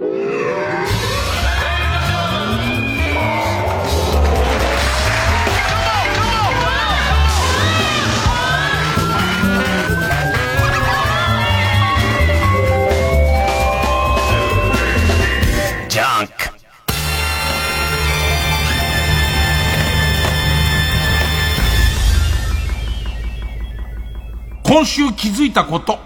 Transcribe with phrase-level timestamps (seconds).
[0.00, 0.08] 今
[24.86, 25.98] 週気づいたこと。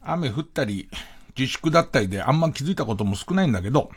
[0.00, 0.88] 雨降ったり、
[1.36, 3.90] 自粛だったりであんま気づいたことも少ないんだけど、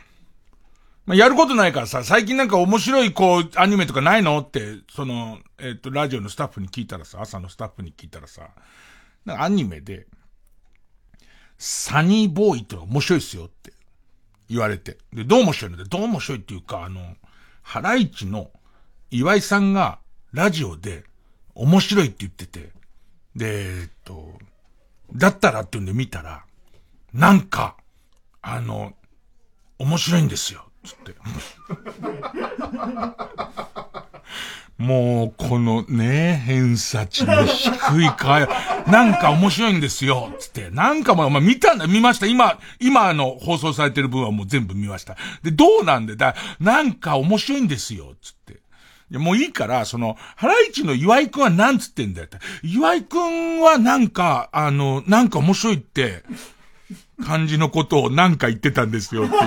[1.06, 8.50] まあ、やることないからさ、最近なんか面白いこう、アニメとかないのって、その、えっ、と、ラジオのスタッフに聞いたらさ、朝のスタッフに聞いたらさ、
[9.24, 10.06] なんかアニメで、
[11.56, 13.72] サニーボーイって面白いっすよって
[14.50, 14.98] 言われて。
[15.14, 15.76] で、どう面白いの？
[15.78, 17.16] で、どう面白いっていうか、あの、
[17.62, 18.50] ハライチの
[19.10, 19.98] 岩井さんが
[20.32, 21.04] ラジオで
[21.54, 22.70] 面白いって言ってて、
[23.34, 24.38] で、えっと、
[25.14, 26.44] だったらって言うんで見たら、
[27.12, 27.76] なんか、
[28.42, 28.92] あの、
[29.78, 31.14] 面白いんですよ、つって。
[34.78, 38.48] もう、このね、偏差値の低い会
[38.86, 40.70] なんか面白いんですよ、つって。
[40.70, 42.26] なんかも、まあ、見たんだ、見ました。
[42.26, 45.16] 今、今の放送されてる分はもう全部見ました。
[45.42, 49.18] で、どうなんでだ、なんか面白いんですよ、つって。
[49.18, 52.38] もういいから、その、ハライチの岩井くんは何つってんだよって。
[52.62, 56.22] 岩井くんはなんか、あの、なんか面白いって、
[57.24, 59.42] 感じのことをなんか言ってたんですよっていう。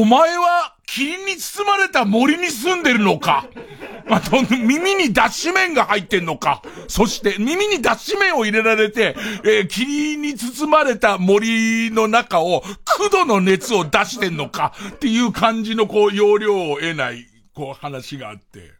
[0.00, 3.46] お、 前は霧に包まれた森に住んでるのか
[4.08, 6.62] あと、耳に脱脂麺が入ってんのか。
[6.88, 14.74] そして、耳に脱脂麺を入れられて、えー、霧に包まれた森の中を、9度の熱を出してんのか。
[14.90, 18.72] っていう感じの、こう、容量を得ない、こう、話があって。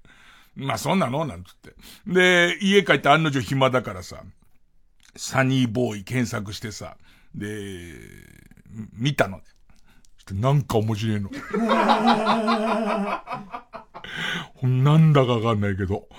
[0.57, 1.75] まあ、そんなのなんつって。
[2.07, 4.23] で、家帰って案の定暇だからさ、
[5.17, 6.97] サニーボーイ検索してさ、
[7.35, 7.95] で、
[8.93, 9.41] 見たの。
[10.33, 11.31] なんか面白いの。
[14.63, 16.09] なんだかわかんないけど。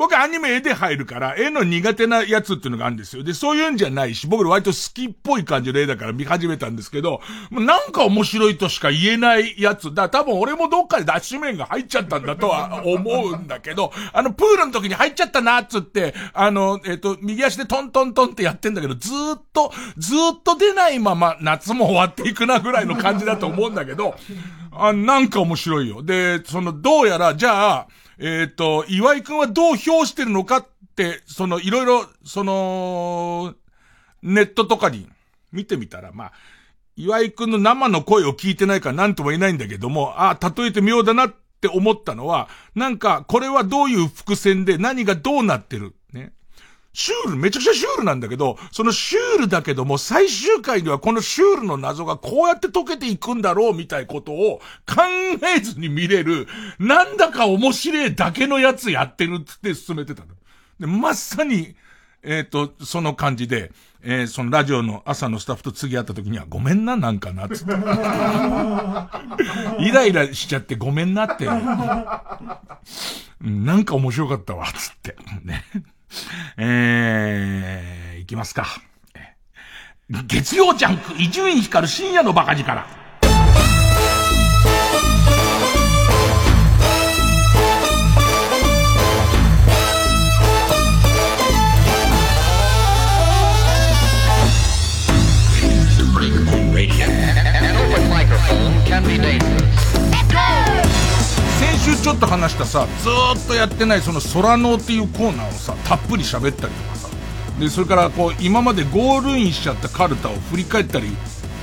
[0.00, 3.22] 僕アニメ絵で入るから、絵の苦手なやつっていうのがあるんですよ。
[3.22, 9.92] で、そういうんじゃないし、僕割と好きっぽい感じの絵だから見始めたんですけど、なんか面白いとしか言えないやつ。
[9.92, 24.16] だ多分俺もどっかで脱脂麺が入っちゃったんだとは 思うんだけど、あの、プールの時に入っちゃったなっつって、あの、えっ、ー、と、右足でトントントンってやってんだけど、ずーっと、ずーっと出ないまま夏も終わっていくなぐらいの感じだと思うんだけど、
[24.72, 26.02] あ、なんか面白いよ。
[26.02, 27.86] で、その、どうやら、じゃあ、
[28.20, 33.54] えっ、ー、と、岩井くんはどう評してるのかって、その、いろいろ、その、
[34.22, 35.08] ネットとかに
[35.52, 36.32] 見てみたら、まあ、
[36.96, 45.94] 岩井くんの生の声を聞いてないから何とも言えないんだけども、あ、例えて妙だなって思ったのは、なんか、これはどういう伏線で何がどうなってる。
[46.92, 55.04] シュール、めちゃくちゃシュールなんだけど、そのシュールだけども、最終回ではこのシュールの謎がこうやって解けていくんだろうみたいことを考
[55.56, 60.28] えずに見れる、なんだか面白いだけのやつやってるって進めてたの。
[60.80, 61.76] で、まさに、
[62.22, 63.72] えっ、ー、と、その感じで、
[64.02, 67.72] えー、そのラジオの朝のスタッフと次会った時には、ごめんな、なんかな、つって。
[69.78, 71.46] イライラしちゃってごめんなって。
[71.46, 71.60] な
[73.76, 75.16] んか面白かったわ、つって。
[75.44, 75.64] ね。
[76.56, 78.66] えー、いきますか。
[80.26, 82.84] 月曜ジャンク、伊集院光深夜のバカ力。
[102.60, 103.08] たさ、ず
[103.42, 107.08] っとやってないその空能っていうコーナーをさ、たっぷり喋ったりとかさ、
[107.58, 111.08] で、それからこう、今までゴールインしちゃったカルタを振り返ったり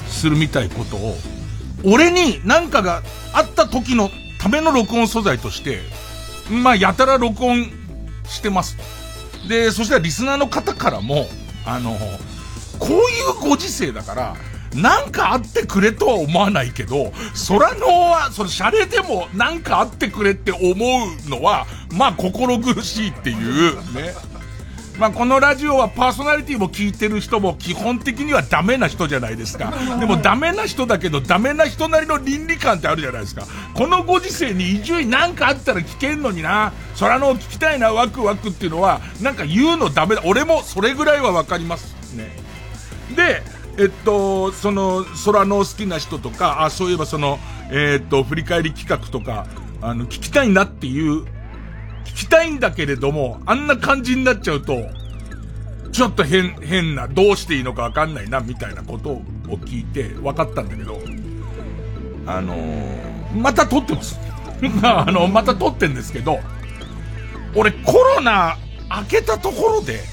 [0.07, 1.15] するみたいことを、
[1.83, 4.09] 俺に何かがあった時の
[4.39, 5.81] ための録音素材として、
[6.49, 7.69] まあ、やたら録音
[8.25, 8.77] してます。
[9.47, 11.27] で、そしたらリスナーの方からも、
[11.65, 11.91] あの、
[12.79, 12.97] こうい
[13.45, 14.35] うご時世だから、
[14.75, 17.11] なんかあってくれとは思わないけど、
[17.47, 24.13] 空のは、そのシャレでもなんかあってくれって思うのは、まあ心苦しいっていう、ね。
[24.99, 29.73] まあこのラジオはパーソナリティも聞いてる人も基本的にはダメな人じゃないですか。
[29.99, 33.43] でもダメな人だけどダメな人なりの倫理観ってあるじゃないですか。
[33.75, 36.73] このご時世に伊集院なんかあったら聞けんのにな。
[36.99, 40.23] 空の聞きたいなワクワクっていうのは、なんか言うのダメだ。
[40.25, 41.95] 俺もそれぐらいはわかります。
[42.15, 42.35] ね。
[43.15, 43.43] で、
[43.79, 47.39] えっと、その、空の好きな人とか、あ、そういえばその、
[47.71, 49.45] えっと、振り返り企画とか、
[49.81, 51.25] あの、聞きたいなっていう
[52.07, 54.89] 聞きたいんだけれども、あんな感じになっちゃうと、
[55.91, 60.99] ちょっと変、変な、どうしていいのかわかんないな、みたいなことを聞いて分かったんだけど、
[62.25, 64.19] あのー、また撮ってます。
[64.81, 66.39] あの、また撮ってんですけど、
[67.53, 68.57] 俺コロナ
[68.89, 70.03] 明けたところで、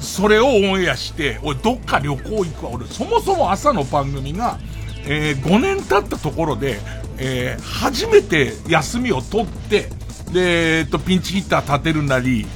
[0.00, 2.72] それをオンエアして、俺どっか旅行行くわ。
[2.72, 4.58] 俺そもそも朝の番組が、
[5.06, 6.78] えー、5年経ったところで、
[7.18, 9.88] えー、初めて休みを取って、
[10.32, 12.46] で、えっと、ピンチヒッター立てるなり、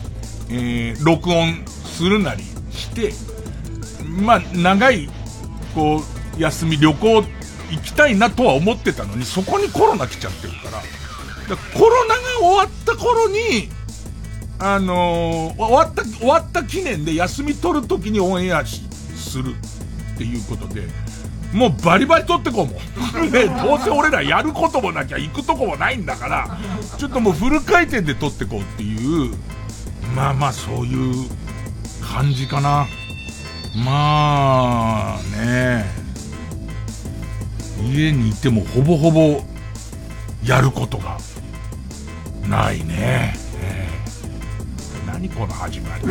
[0.50, 3.12] えー、録音するなりして、
[4.04, 5.08] まあ、長い、
[5.74, 6.02] こ
[6.36, 7.24] う、休み、旅行行
[7.82, 10.80] きたいなとは思ってたのに、そこにコロナ来ちゃってるから、か
[11.50, 13.68] らコロナが終わった頃に、
[14.62, 18.82] あのー、終わった、終わった記念で休み取るときにオンエアし
[19.16, 19.54] する
[20.14, 20.82] っていうことで、
[21.54, 22.74] もうバリバリ取ってこうもん。
[23.32, 26.58] ね、どうせ俺らやることもなきゃ行くとこもないんだから、
[26.98, 29.34] ちょっともうフル回転で取ってこうっていう、
[30.14, 31.26] まあまあそういう
[32.02, 32.86] 感じかな。
[33.74, 35.86] まあね
[37.82, 39.42] 家にいてもほぼほぼ
[40.44, 41.18] やることが
[42.46, 43.49] ないね。
[45.20, 46.04] 何この始まり。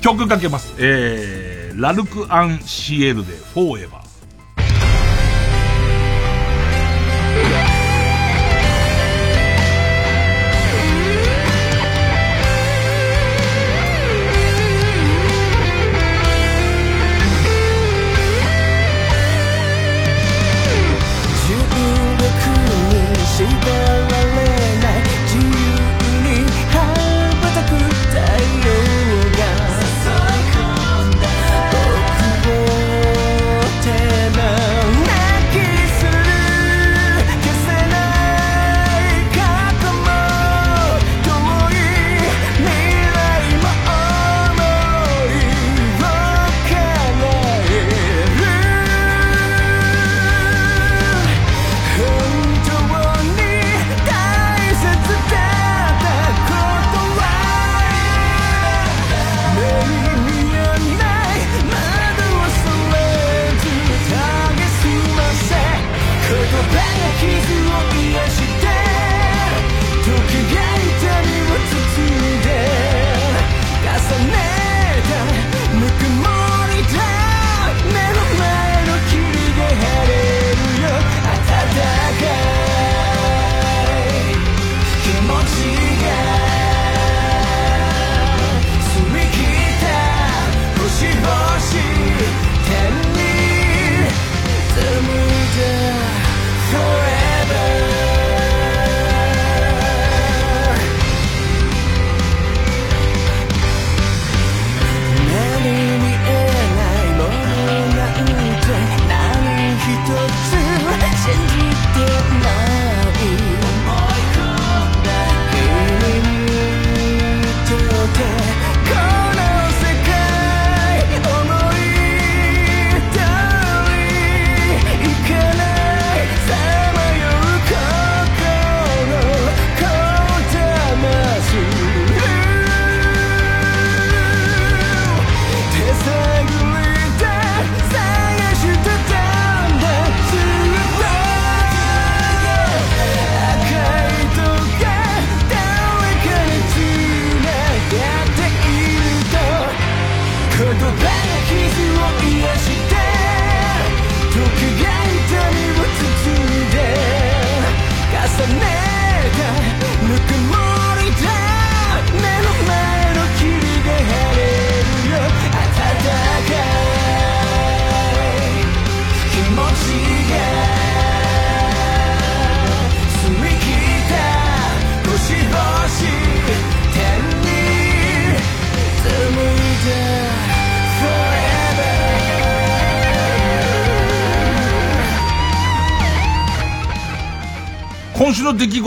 [0.00, 0.72] 曲かけます。
[0.78, 4.05] えー、ラルク・アン・シエルで、フォーエバー。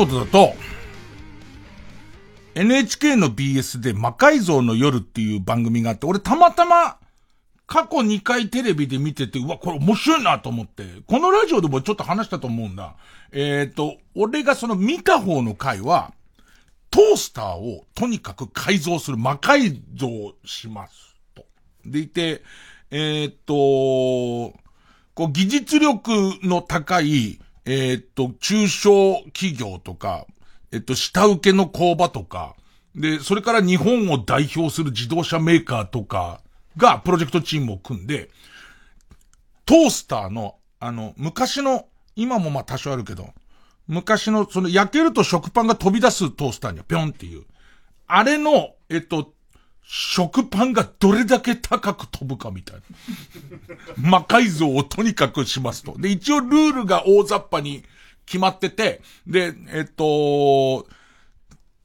[0.06, 0.54] 事だと、
[2.56, 6.98] NHK の BS で魔改造の夜っていう番組があって、俺たまたま
[7.68, 12.96] 過去2回テレビで見てて、うわ、これ面白いなと思って、このラジオでもちょっと話したと思うんだ。
[13.32, 16.14] えっ、ー、と、俺がその見た方の回は、
[16.90, 20.10] トースターをとにかく改造する、魔改造
[20.44, 21.16] します。
[21.36, 21.46] と。
[21.86, 22.42] でいて、
[22.90, 24.58] えっ、ー、と、
[25.14, 27.40] こう技術力の高い、
[27.72, 30.26] えー、っと、中小企業とか、
[30.72, 32.56] えっと、下請けの工場とか、
[32.96, 36.42] で、それから日本を代表する自動車メーカーとか
[36.78, 38.32] がプロジェクトチームを組んで、
[39.68, 41.86] トースターの、あの、昔の、
[42.16, 43.30] 今もまあ多少あるけど、
[43.88, 47.44] 昔の、その焼けると食パンが飛び出すトースターにはぴょんっていう。
[48.08, 49.32] あれの、えっと、
[49.92, 52.82] 食パンがどれだけ高く飛ぶかみたいな。
[53.98, 55.98] 魔改造をとにかくしますと。
[55.98, 57.84] で、一応ルールが大雑把に
[58.28, 60.86] 決まってて、で、えっと、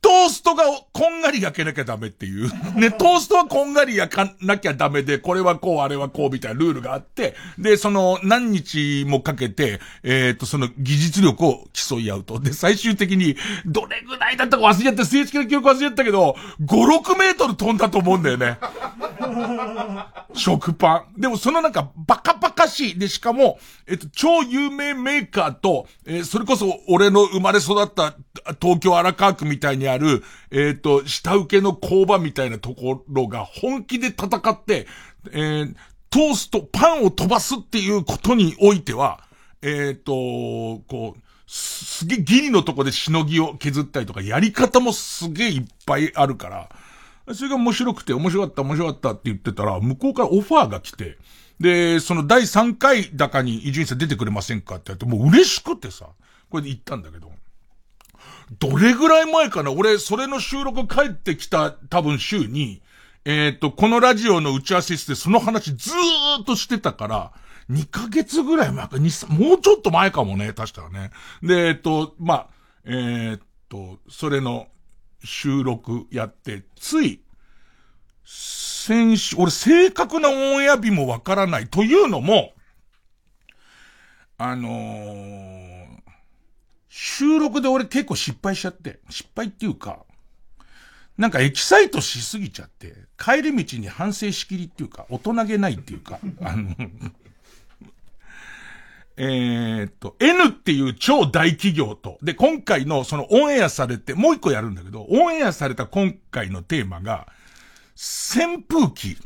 [0.04, 2.50] トーストがこんがり焼けなきゃダメっていう。
[2.78, 12.38] ね、トーストはこんがり焼かなきゃダメで、これはこう、あれはこうみたいなルールがあって、で、その何日もかけて、えっ、と、その技術力を競い合うと。
[12.38, 13.34] で、最終的に、
[13.64, 18.58] どれぐらいだったか忘れちゃった、正式な記憶忘れちゃったけど、5、6メートル飛んだと思うんだよね。
[20.34, 21.20] 食パン。
[21.20, 22.98] でもそのなんか、バカバカしい。
[22.98, 28.14] で、しかも、えっと、超有名メーカーと、えー、それこそ俺の生まれ育った
[28.60, 34.86] 東京荒川区みたいにある、あるえっ、ー、と、下請けの工場みたいなところが本気で戦って、
[35.32, 35.74] えー、
[36.10, 39.24] トースト、パンを飛ばすっていうことにおいては、
[39.62, 51.16] えっ、ー、と、こう、すげえギリのとこでしのぎを削ったりとか、やり方もすげえいっぱいあるから、それが面白くて、面白かった、面白かったって言ってたら、向こうからオファーが来て、
[51.60, 56.08] で、その第3回高に伊集院さん出てくれませんかって言って、もう嬉しくてさ、
[56.50, 57.30] これで行ったんだけど、
[58.58, 59.72] どれぐらい前かな？
[59.72, 62.82] 俺、それの収録帰ってきた多分週に、
[63.24, 67.32] えっ、ー、と、このラジオの打ち合わせしてその話ずーっとしてたから、
[67.70, 71.10] 2ヶ月ぐらい前か、もうちょっと前かもね、確かね。
[71.42, 72.48] で、えっ、ー、と、まあ、
[72.84, 74.68] えー、っと、それの
[75.24, 77.22] 収録やって、つい、
[78.24, 82.52] 先週、俺正確なオンエア日もわからないというのも、
[84.36, 85.63] あのー、
[86.96, 90.04] 収録で俺結構失敗しちゃって、失敗っていうか、
[91.18, 96.72] なんかエキサイトしすぎちゃって、帰り道に反省しきりっていうか、大人げないっていうか、あの
[99.18, 107.26] えっと、N っていう超大企業と、で、今回のそのオンエアされて、もう一個やるんだけど、オンエアされた今回のテーマが、
[107.96, 109.16] 扇風機、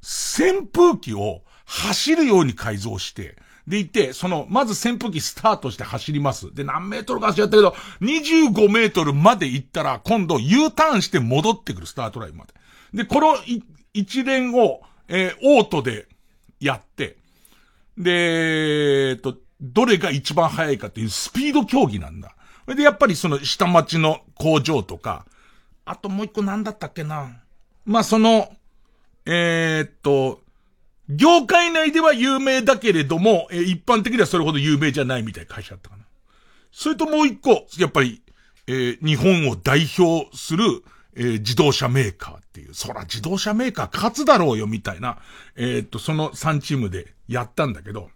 [0.00, 3.36] 扇風機を走るように改造して、
[3.68, 6.54] でいて、その、まず扇風機スタートして走ります。
[6.54, 12.54] で、何メートルか走ったけど、25メートルまで行ったら、今度 U ターンして戻ってくる、スタートラインまで。
[12.94, 13.36] で、この
[13.92, 16.08] 一連を、えー、オートで
[16.60, 17.18] やって、
[17.98, 22.34] で、えっと、どれが一番速いかっていうスピード競技なんだ。
[22.66, 25.26] で、やっぱりその下町の工場とか、
[25.84, 27.40] あともう一個なんだったっけな。
[27.84, 28.50] まあ、その、
[29.26, 30.42] えー、っと、
[31.08, 36.04] 業界内では有名だけれども、えー、一般的にはそれほど有名じゃないみたいな会社だったかな。
[36.70, 38.22] それともう一個、やっぱり、
[38.66, 40.64] えー、日本を代表する、
[41.16, 45.18] えー、自動車メーカーっていう、そら自動車メーカー勝つだろうよみたいな、
[45.56, 48.10] えー、っと、その3チームでやったんだけど、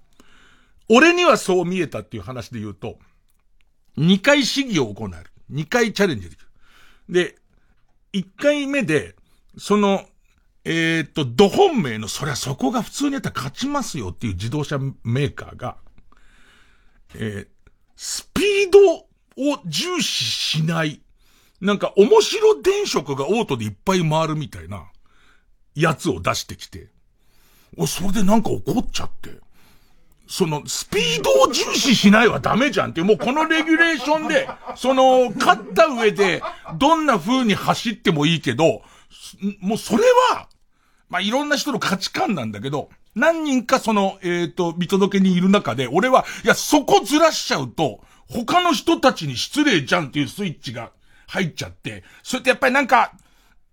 [0.89, 2.99] 俺にはそう見えたっていう話で言うと、
[3.97, 5.31] 2回試技を行える。
[5.51, 6.49] 2回チャレンジできる。
[7.09, 7.37] で、
[8.13, 9.15] 1回目で、
[9.57, 10.05] その
[10.65, 15.77] えー、っと、土本命の、そりゃそこが普通にやったら勝ちますよっていう自動車メーカーが、
[17.15, 17.49] えー、
[17.97, 21.01] スピードを重視しない、
[21.61, 24.91] なんか面白電飾がオートでいっぱい回るみたいな、
[25.75, 26.89] やつを出してきて、
[27.77, 29.31] お、それでなんか怒っちゃって、
[30.29, 36.43] その、スピードを重視しないはダメじゃんっていう、もうこのレギュレーションで、その、勝った上で、
[36.79, 38.83] どんな風に走ってもいいけど、
[39.61, 40.49] もうそれは、
[41.13, 48.01] まあ、いろんな人の価値観なんだけど、何人かその、えっ、ー、と、見届けにいる中で、俺は、いや、そこずらしちゃうと、
[48.31, 50.91] 他の人たちに失礼じゃんっていうスイッチが
[51.27, 53.13] 入っちゃって、それってやっぱりなんか、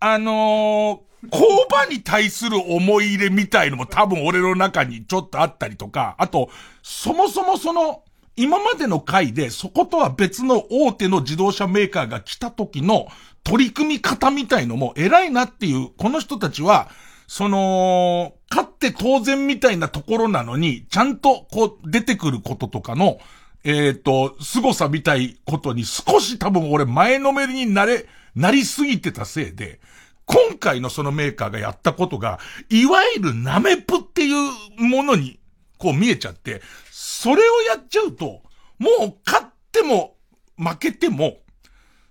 [0.02, 6.50] あのー、工場に対する思い入れみたいのも多分俺の中にちょっとあったりとか、あと、
[6.84, 8.04] そもそもその、
[8.36, 13.08] 今までの回でそことは別の大手の自動車メーカーが来た時の
[13.46, 16.90] 取り組み方みたいのも偉いなっていう、この人たちは、
[17.30, 23.20] その、勝って当然みたいなところなのに、ちゃんとこう出てくることとかの、
[23.64, 29.80] えっ、ー、と、凄さみたいことに少し多分俺前のめりになれ、なりすぎてたせいで、
[30.26, 35.40] 今回のそのメーカーがやったことが、いわゆるナメプっていうものに、
[35.78, 38.42] こう見えちゃって、それをやっちゃうと、
[38.80, 40.16] もう勝っても
[40.58, 41.38] 負けても、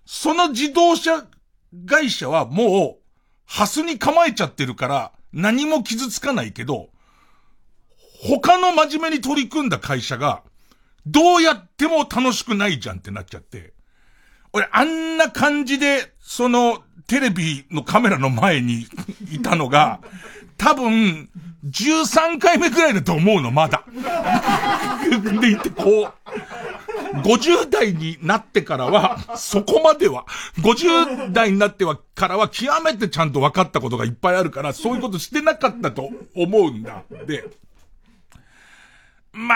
[0.06, 1.26] その自動車
[1.86, 2.97] 会社はもう
[3.48, 6.90] ハスに構えちゃってるから、何も傷つかないけど、
[8.22, 10.42] 他の真面目に取り組んだ会社が、
[11.06, 13.72] どうやっても楽しくないじゃんってなっちゃって、
[14.52, 18.86] 俺あんな感じで、その、テレビのカメラの前に
[19.32, 20.00] いたのが、
[20.58, 21.30] 多分、
[21.64, 23.82] 13回目くらいだと思うの、まだ。
[25.40, 26.12] でいて、こう、
[27.22, 30.26] 50代になってからは、そこまでは、
[30.58, 37.02] 50代になっては、からは極めてちゃんと分かったことがいっぱいあるから、そういうことしてなかったと思うんだ。
[37.26, 37.44] で、
[39.32, 39.54] ま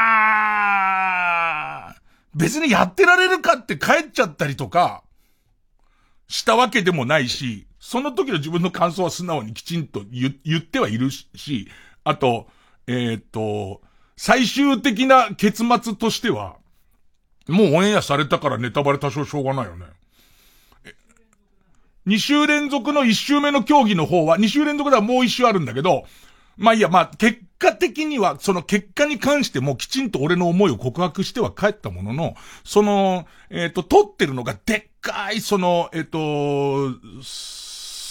[1.88, 1.94] あ、
[2.34, 5.02] 別にやってられるかって帰っちゃったりとか、
[6.28, 11.68] したわけでもないし、その時の自分の感想は素直にきちんと言ってはいるし、
[12.04, 12.46] あと、
[12.86, 13.82] えー、っと、
[14.16, 16.56] 最終的な結末としては、
[17.48, 19.86] もうオンエアされたからネタバレ多少しょうがないよね。
[22.06, 26.04] 2週連続の1週目の競技の方は、2週連続ではもう1週あるんだけど、
[26.56, 32.34] まあいいや、まあ結果的には、その結果に関してもきちんと俺の思いを告白しては帰ったものの、
[32.64, 36.98] その、えっ、ー、と、撮ってるのがでっかい、その、えっ、ー、と、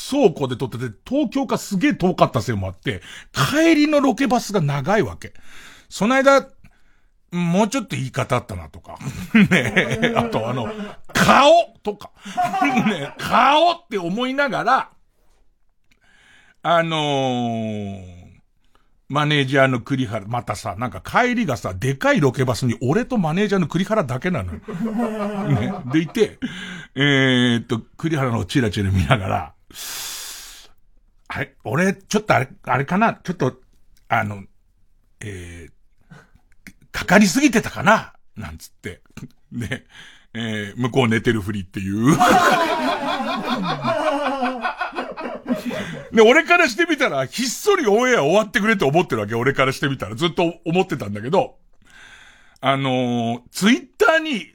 [0.10, 3.02] 倉庫で撮ってて、東京かすげえ遠かったせいもあって、
[3.34, 5.34] 帰りのロケバスが長いわけ。
[5.90, 6.48] その間、
[7.32, 8.98] もうちょっと言い方あったなとか。
[9.50, 10.70] ねあとあの、
[11.14, 12.12] 顔とか。
[12.88, 14.90] ね顔って思いながら、
[16.64, 18.22] あのー、
[19.08, 24.60] マネージャーの栗原、またさ、なんか帰りがさ、でかいロケバスに俺とマネージャーの栗原だけなのよ。
[25.50, 25.74] ね。
[25.92, 26.38] でいて、
[26.96, 29.54] えー、っと、栗原のチラチラ見ながら、
[31.28, 33.16] あれ、俺、ちょっとあれ、あれかな？
[33.16, 33.60] ちょっと、
[34.08, 34.44] あの、
[35.22, 35.72] えー、
[36.92, 38.14] かかりすぎてたかな？
[38.36, 39.02] なんつって。
[39.52, 39.86] で、
[40.34, 42.18] えー、向こう寝てるふりっていう。
[46.14, 50.16] で、俺からしてみたら、ひっそりオンエア終わってくれって思ってるわけ、俺からしてみたら。
[50.16, 51.58] ずっと思ってたんだけど、
[52.62, 54.54] あのー、ツイッターに、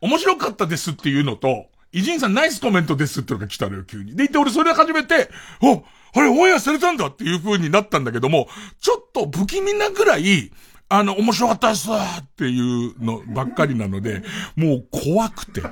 [0.00, 4.10] 面白かったですっていうのと、イジンさんナイスコメントですってのが来たのよ、急に。
[4.10, 5.30] で、言って俺それで始めて、
[5.62, 5.84] お
[6.16, 8.48] あれ、オンエアされたんだっていう風になったんだけども、
[8.80, 10.50] ちょっと不気味なぐらい、
[10.88, 14.22] あの、面白かったですっていうのばっかりなので、
[14.54, 15.62] もう怖くて。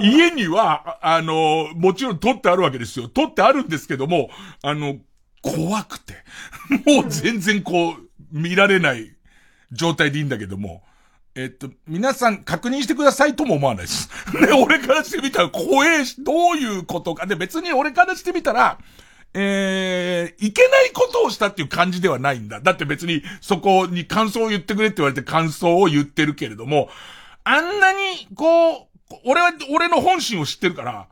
[0.00, 3.08] 家には、あの、もちろん撮ってあるわけですよ。
[3.08, 4.30] 撮ってあるんですけども、
[4.62, 4.96] あの、
[5.42, 6.14] 怖くて。
[6.86, 7.96] もう全然こう、
[8.32, 9.14] 見られない
[9.70, 10.82] 状態でいいんだけども、
[11.36, 14.08] えっと、皆さん確認してくださいとも思わないです。
[14.40, 17.26] ね、俺からしてみたら怖えし、どういうことか。
[17.26, 18.78] で、別に俺からしてみたら、
[19.34, 22.60] えー、いけないことをしたっていう感じではないんだ。
[22.60, 26.88] だって別にそこに感想を言ってくれって言われて感想を言ってるけれども、
[27.42, 28.86] あんなに、こう、
[29.24, 31.08] 俺は、俺の本心を知ってるから、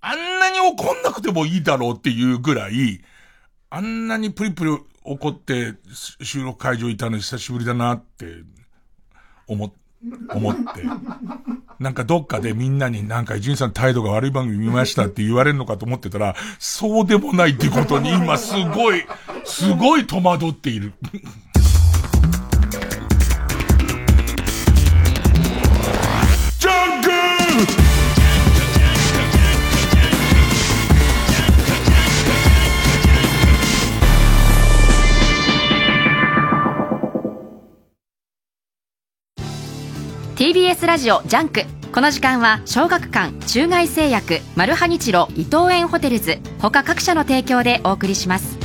[0.00, 3.00] あんなに怒んなくてもいいだろうっていうぐらい、
[3.70, 5.74] あんなにプリプリ怒って
[6.22, 8.26] 収録会場いたの久しぶりだなって
[9.46, 9.87] 思って、
[10.34, 10.62] 思って。
[11.78, 19.04] なんかどっかでみんなになんか伊集院さん態度が悪い番組見ましたって言われるのかと思ってたら、そうでもないってことに今すごい、
[19.44, 20.92] すごい戸惑っている。
[40.38, 41.64] TBS ラジオジャンク。
[41.92, 46.38] この時間は小学館中外製薬マルハニチロ伊藤園ホテルズ。
[46.60, 48.56] 他各社の提供でお送りします。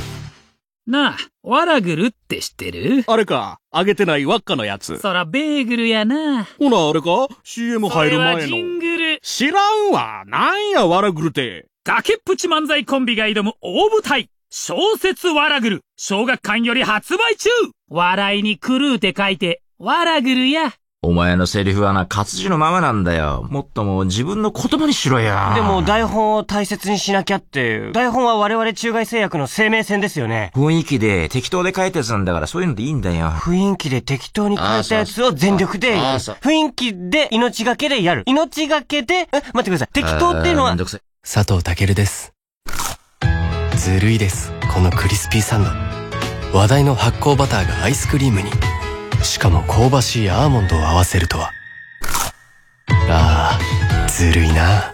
[0.86, 3.02] なあワラグルって知ってる？
[3.08, 3.58] あれか。
[3.74, 5.00] 揚げてない輪っかのやつ。
[5.00, 6.44] そらベーグルやな。
[6.44, 8.40] ほなあれか？CM 入る前の。
[8.46, 9.18] ジングル。
[9.20, 10.22] 知らんわ。
[10.28, 11.66] なんやワラグルって。
[11.82, 14.30] 崖っぷち漫才コンビが挑む大舞台。
[14.48, 17.50] 小説ワラグル小学館より発売中。
[17.88, 20.72] 笑いに狂うて書いてワラグルや
[21.04, 23.46] お前のセリフはな、活字のままなんだよ。
[23.50, 25.34] もっとも自分の言葉にしろよ。
[25.54, 30.50] でも台本を大切にしなきゃって、台本は我々中外製薬の生命線ですよね。
[30.54, 33.28] 雰囲気で適当で書いたやつなんだからそういうのでいいんだよ。
[33.28, 36.18] 雰囲気で適当に書いたやつを全力でやる。
[36.18, 38.22] 雰囲気で命がけでやる。
[38.26, 39.88] 命がけで、え、待ってください。
[39.92, 40.76] 適当っていうのは。
[40.76, 42.32] 佐藤健です。
[43.76, 44.52] ずるいです。
[44.72, 46.58] このクリスピーサンド。
[46.58, 48.50] 話題の発酵バターがアイスクリームに。
[49.24, 51.50] しかも香ばしいアーモンドを合わせるとは。
[53.08, 54.92] ああずるいな。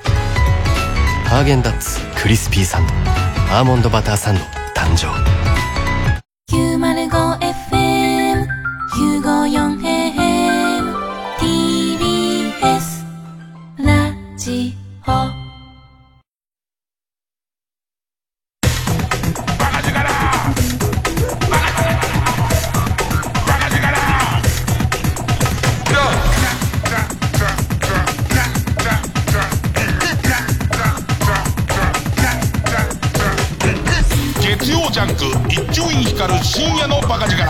[1.27, 2.93] ハーゲンダッツクリスピーサンド
[3.55, 4.40] アーモンドバターサンド
[4.75, 5.39] 誕生。
[35.72, 37.44] 集院光る深夜のバカ力。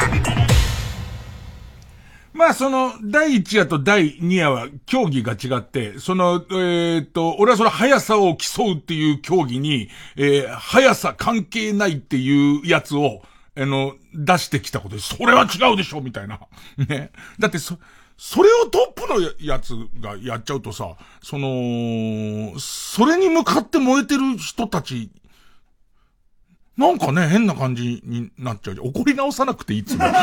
[2.34, 13.22] まあ、その、第1夜と第2夜は競技が違って、その、え、っと、俺はその速さを競うっていう競技に、え、速さ関係ないっていうやつを、
[13.56, 16.40] あの、出してきたことで、それは違うでしょみたいな。
[16.76, 17.12] ね。
[17.38, 17.78] だってそ、
[18.18, 25.10] それをトップのやつがやっちゃうとさ、その、それに向かって燃えてる人たち
[26.76, 28.76] なんかね、変な感じになっちゃう。
[28.82, 30.06] 怒り直さなくていいっつうの。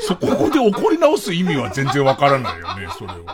[0.00, 3.24] そこで怒り直す意味は全然わからないよね、それを、ね。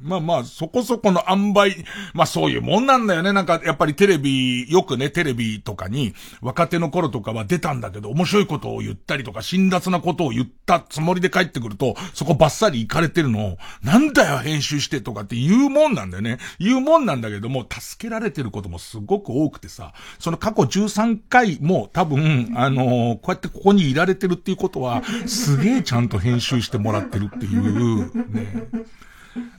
[0.00, 1.84] まあまあ、そこそこの塩梅、
[2.14, 3.32] まあそういうもんなんだよね。
[3.32, 16.38] なんか、やっぱりテレビ、よくね、テレビとかに、若手の頃とかは出たんだけど、面白いことを言ったりとか、辛辣なことを言ったつもりで帰ってくると、そこバッサリ行かれてるのを、なんだよ、編集してとかって言うもんなんだよね。
[16.58, 28.50] 言うもんなんだけども、助けられてることもすごく多くてさ、その過去13回も多分、あのー、こうやってここにいられてるっていうことは、すげえちゃんと編集してもらってるっていう、ね。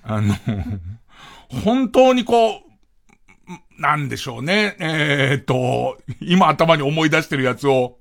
[0.03, 0.35] あの、
[1.63, 2.61] 本当にこ
[3.77, 4.75] う、なんでしょうね。
[4.79, 7.97] えー、っと、今頭に思い出してるやつを、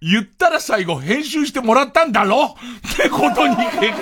[0.00, 2.56] 言ったら最後編集してもらったんだろ？
[2.94, 3.54] ってことに、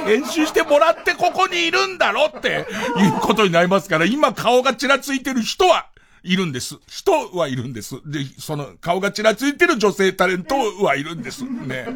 [0.06, 2.26] 編集してもらってここにいるんだろ？
[2.26, 5.90] っていうことになりますから、今顔がちらついてる人は、
[6.22, 6.78] いるんです。
[6.86, 7.96] 人はいるんです。
[8.04, 11.44] で、その顔がちらついてる女性タレントはいるんです。
[11.44, 11.86] ね。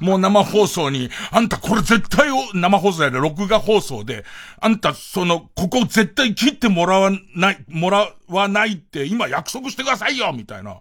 [0.00, 4.24] もう生放送に、あんたこれ絶対を、生放送やで、録画放送で、
[4.60, 10.76] あんたその、ここ絶対切ってもらわない、もらわないって今約束してくださいよみたいな。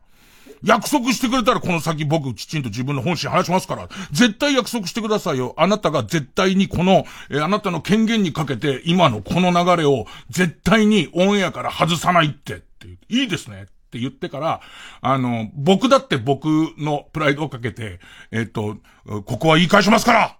[0.63, 5.53] 約束してくれたらこの先僕きちんと自分の本心話しますから、絶対約束してくださいよ。
[5.57, 13.63] あなたが絶対にこの、えー、あなたの権限にかけて今のこの流れを絶対にオンエアから外さないってっていいですね。
[13.63, 14.61] って言ってから、
[15.01, 16.45] あの、僕だって僕
[16.77, 17.99] のプライドをかけて、
[18.31, 20.37] えっ、と、ここは言い返しますから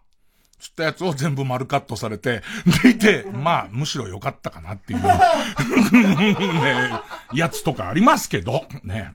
[0.57, 2.43] つったやつを全部丸カットされて、
[2.83, 6.91] でいて、まあ、むしろ良かったかなっていう、 ね、
[7.33, 9.13] やつとかありますけど、ね。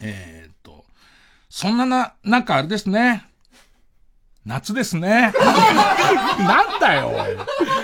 [0.00, 0.86] えー、っと、
[1.50, 3.28] そんなな、なんかあれですね。
[4.46, 5.32] 夏ですね。
[6.40, 7.12] なんだよ。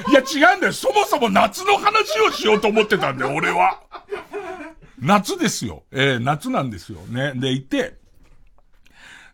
[0.08, 0.72] いや違うんだよ。
[0.72, 3.83] そもそも夏の話をしようと思ってたんだよ、俺は。
[5.04, 5.84] 夏ですよ。
[5.92, 6.98] えー、夏なんですよ。
[7.08, 7.32] ね。
[7.34, 7.98] でいて、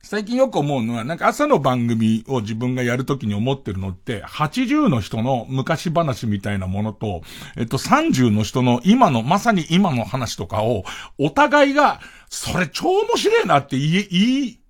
[0.02, 7.22] 最近よく思うのは、なんか朝の番組を自分がやるときに思ってるのって、80の人の昔話みたいなものと、
[7.56, 10.84] えっと30の人の今の、まさに今の話とかを、
[11.18, 14.60] お互いが、それ超面白いなって言い、言い、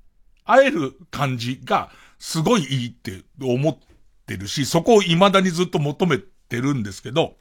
[0.45, 3.79] 会える感じが、すごいいいって思っ
[4.27, 7.37] てるし、そこを未だにずっと求めてるんですけど、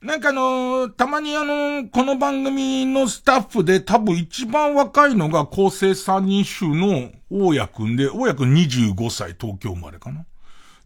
[0.00, 10.24] なんかあのー、たまにあのー、この番組のスタッフで多分一番若いのが構成三人衆の大谷くんで、大谷くん25歳東京生まれかな。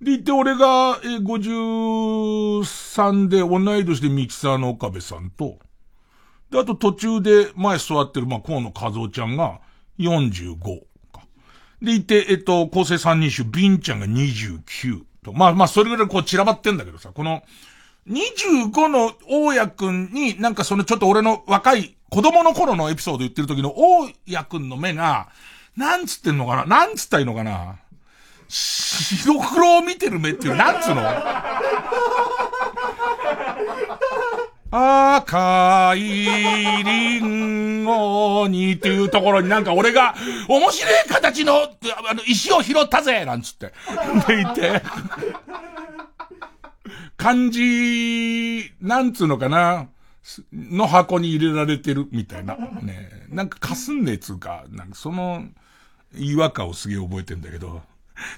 [0.00, 5.58] で、いて俺が、え53で同い年でミキサーの岡部さんと、
[6.50, 9.60] で、あと途中で前座ってる、まあ、河野和夫ちゃんが
[9.98, 10.56] 45
[11.12, 11.26] か。
[11.82, 15.34] で、いて、えっと、構成三人衆、ビンちゃんが29と。
[15.34, 17.42] まあまあ、それぐらいこう散らばってんだけどさ、この、
[18.08, 25.28] 25の大家くんに、なんかそのちょっと俺の若い子供の頃のエピソード言ってる時の大家くんの目が、
[25.76, 26.66] なんつってんのかな？
[26.66, 27.76] なんつったらいいのかな？
[28.48, 31.02] 白黒を見てる目っていう、なんつうの？
[34.74, 40.14] 赤いリンゴにっていうところになんか俺が
[40.48, 43.72] 面白い形のあの石を拾ったぜなんつって。
[44.26, 44.82] でいて。
[47.22, 49.88] 漢字、なんつうのかな、
[50.52, 52.56] の箱に入れられてるみたいな。
[52.56, 55.44] ねなんかかすんねえつうか、なんかその
[56.16, 57.80] 違和感をすげえ覚えてんだけど。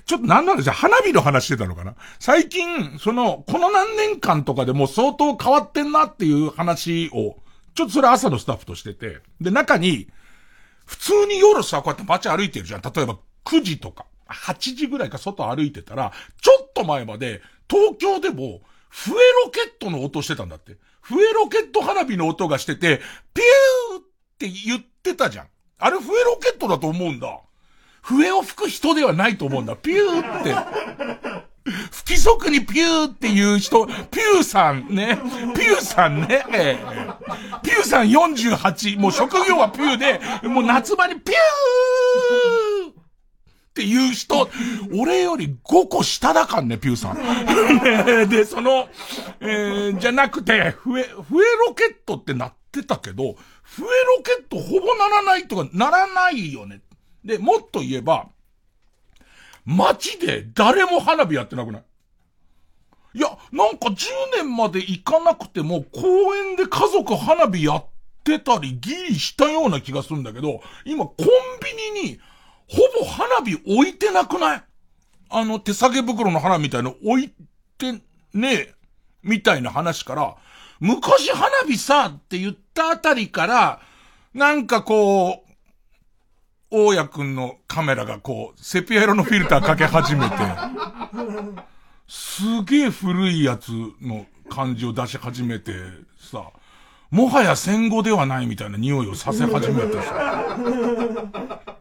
[0.04, 0.72] ちょっとなんなんですよ。
[0.72, 1.94] 花火の話してたのかな？
[2.18, 7.38] 最近、その、この何年間とかでも相当変わってんなっていう話を、
[7.74, 9.20] ちょっとそれ朝のスタッフとしてて。
[9.40, 10.08] で、中に、
[10.84, 12.82] 普通に夜さ、こうやって街歩いてるじゃん。
[12.82, 18.60] 例えば9時とか、8時ぐらいか外歩いてたら、ちょっと前まで、東京でも、
[18.94, 19.12] 笛
[19.44, 20.76] ロケットの音してたんだって。
[21.00, 23.00] 笛ロケット花火の音がしてて、
[23.34, 24.04] ピューっ
[24.38, 25.46] て言ってたじゃん。
[25.78, 27.40] あれ笛ロケットだと思うんだ。
[28.02, 29.74] 笛を吹く人ではないと思うんだ。
[29.74, 30.54] ピューって。
[31.64, 35.18] 不規則にピューっていう人、ピューさんね。
[35.56, 36.44] ピューさんね。
[37.62, 39.00] ピューさん48。
[39.00, 42.83] もう職業はピューで、もう夏場にピュー
[43.74, 44.48] っていう人、
[44.96, 48.28] 俺より5個下だかんね、ピューさん。
[48.30, 48.88] で、その、
[49.40, 56.80] えー、じゃなくて、笛、笛ロケットってなっってたけど、笛ロケットほぼならないとかならないよね。
[57.24, 58.28] で、もっと言えば、
[59.64, 61.84] 街で誰も花火やってなくない？
[63.14, 63.96] いや、なんか10
[64.36, 67.86] 年まで行かなくても公園で家族花火やっ
[68.24, 71.26] てたりギリしたような気がするんだけど、今コン
[71.94, 72.20] ビニに
[72.74, 74.62] ほぼ花火置いてなくない？
[75.30, 77.32] あの手提げ袋の花みたいの置い
[77.78, 77.92] て
[78.32, 78.74] ねえ、
[79.22, 80.36] みたいな話から、
[80.80, 83.80] 昔花火さって言ったあたりから、
[84.32, 85.50] なんかこう、
[86.70, 90.36] 大家くんのカメラがこう、セピア色のフィルターかけ始めて、
[92.08, 95.72] すげえ古いやつの感じを出し始めて
[96.18, 96.50] さ、
[97.10, 101.73] もはや戦後ではないみたいな匂いをさせ始めてさ。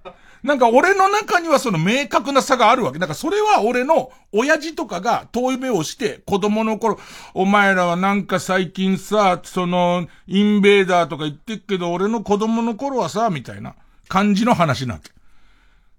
[0.43, 2.99] なんか俺の中にはその明確な差があるわけ。
[2.99, 6.99] なんかそれは俺の親父とかが遠い目をして子供の頃、
[7.33, 13.75] お前らはなんか最近さ、その、インベーダーとか言ってっけど俺の子供の頃はさ、みたいな
[14.09, 15.11] 感じの話なわけ。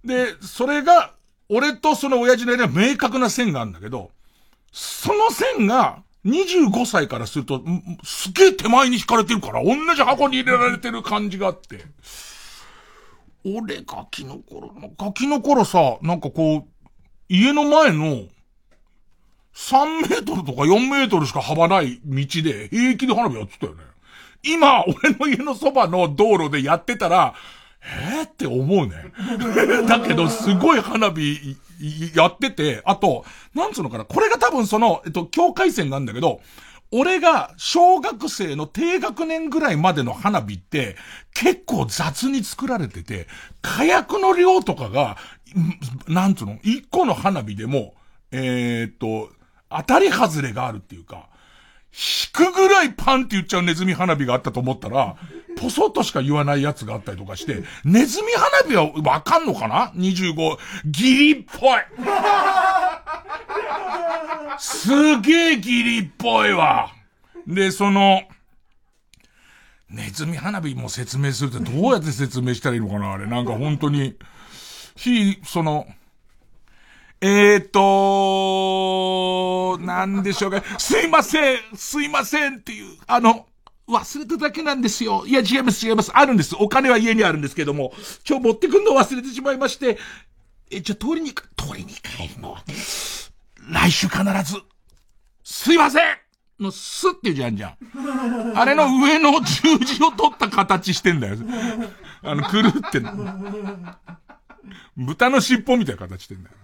[0.06, 1.14] で、それが、
[1.48, 4.10] 俺とその親父の間には明確な線があるんだけど、
[4.72, 7.62] その線が、25歳からすると、
[8.02, 11.84] すげえ手前に引かれてるから、同じ箱に入れられてる感じがあって。
[13.44, 16.88] 俺ガキの頃、ガキの頃さ、なんかこう、
[17.28, 18.26] 家の前の、
[19.54, 23.82] 3メートルとか4メートルしか幅ない道で平気で花火やってたよね。
[24.42, 27.34] 今、俺の家のそばの道路でやってたら、
[27.82, 29.12] えー、って思うね。
[29.86, 31.56] だけど、すごい花火
[32.14, 36.40] やってて、あと、なんつうのかな、これが多分その、えっと、境界線なんだけど、
[36.96, 40.94] 俺が小学生の低学年ぐらいまでの花火って
[41.34, 43.26] 結構雑に作られてて、
[43.62, 45.16] 火薬の量とかが、
[46.06, 47.94] なんつうの一個の花火でも、
[48.30, 49.30] えー、っと、
[49.68, 51.28] 当たり外れがあるっていうか、
[51.92, 55.16] 引くぐらいパンって言っちゃうネズミ花火があったと思ったら、
[55.56, 61.80] ポソッとしか言わないやつがあったりとかして、ネズミ花火はわかんのかな ?25、ギリっぽい。
[64.58, 66.92] すげえギリっぽいわ。
[67.46, 68.22] で、その、
[69.90, 73.26] ネズミ花火も説明するってどうやって説明したらいいのかなあれ。
[73.26, 74.16] なんか本当に、
[74.96, 75.86] ひ、その、
[77.20, 77.70] えー
[79.78, 80.62] と、なんでしょうか。
[80.78, 83.46] すいませんすいませんっていう、あの、
[83.88, 85.24] 忘れただけなんですよ。
[85.26, 86.10] いや、違います、違います。
[86.14, 86.56] あるんです。
[86.58, 87.92] お金は家にあるんですけども、
[88.28, 89.98] 今日持ってくんの忘れてしまいまして、
[90.76, 91.44] え、じゃあ、通りに、通
[91.76, 92.62] りに帰るのは、
[93.70, 94.60] 来週必ず、
[95.42, 96.02] すいません
[96.60, 98.58] のスっていう字あんじゃん。
[98.58, 101.36] あれの上の十字を取った形してんだよ。
[102.22, 103.00] あの、くるって
[104.96, 106.56] 豚の尻尾みたいな形してんだよ。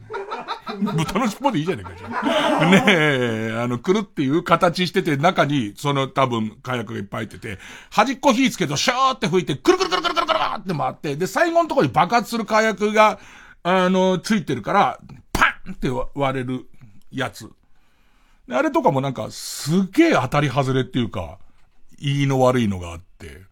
[0.95, 2.71] 豚の尻尾でいいじゃねえか、じゃん。
[2.71, 7.59] ねえ、あの、くるっていう形してて、中に、その多分、火薬がいっぱい入ってて、
[7.91, 13.19] 端っこ火つけと、シャーって吹いて、くるくるくるくるくるくるって回って、で、最後のところに爆発する火薬が、
[13.63, 15.01] あの、ついてるから、
[15.33, 16.67] パンって割れる
[17.11, 17.51] やつ。
[18.51, 21.39] あれとかもなんか、すげえ当たり外れっていうか、
[21.99, 23.29] いいの悪いのがあって。
[23.29, 23.43] で、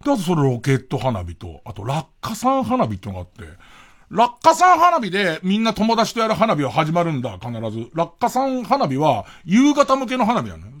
[0.00, 3.42] あとそれロケット花火と、あと落下傘花火ってのがあって、
[4.10, 7.90] 落下傘花火でみんな友達とやる花火は始まるんだ、必ず。
[7.94, 10.72] 落下傘花火は夕方向けの花火なのよ。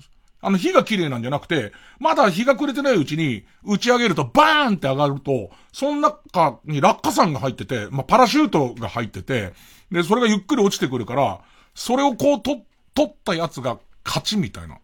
[0.42, 9.52] あの火が綺麗なんじゃなくて、まだ日が暮れてないうちに打ち上げるとバーンって上がると、その中に落下傘が入ってて、まあ、パラシュートが入ってて、
[9.92, 11.40] で、それがゆっくり落ちてくるから、
[11.74, 12.58] それをこうと、
[12.94, 14.78] 取ったやつが勝ちみたいな。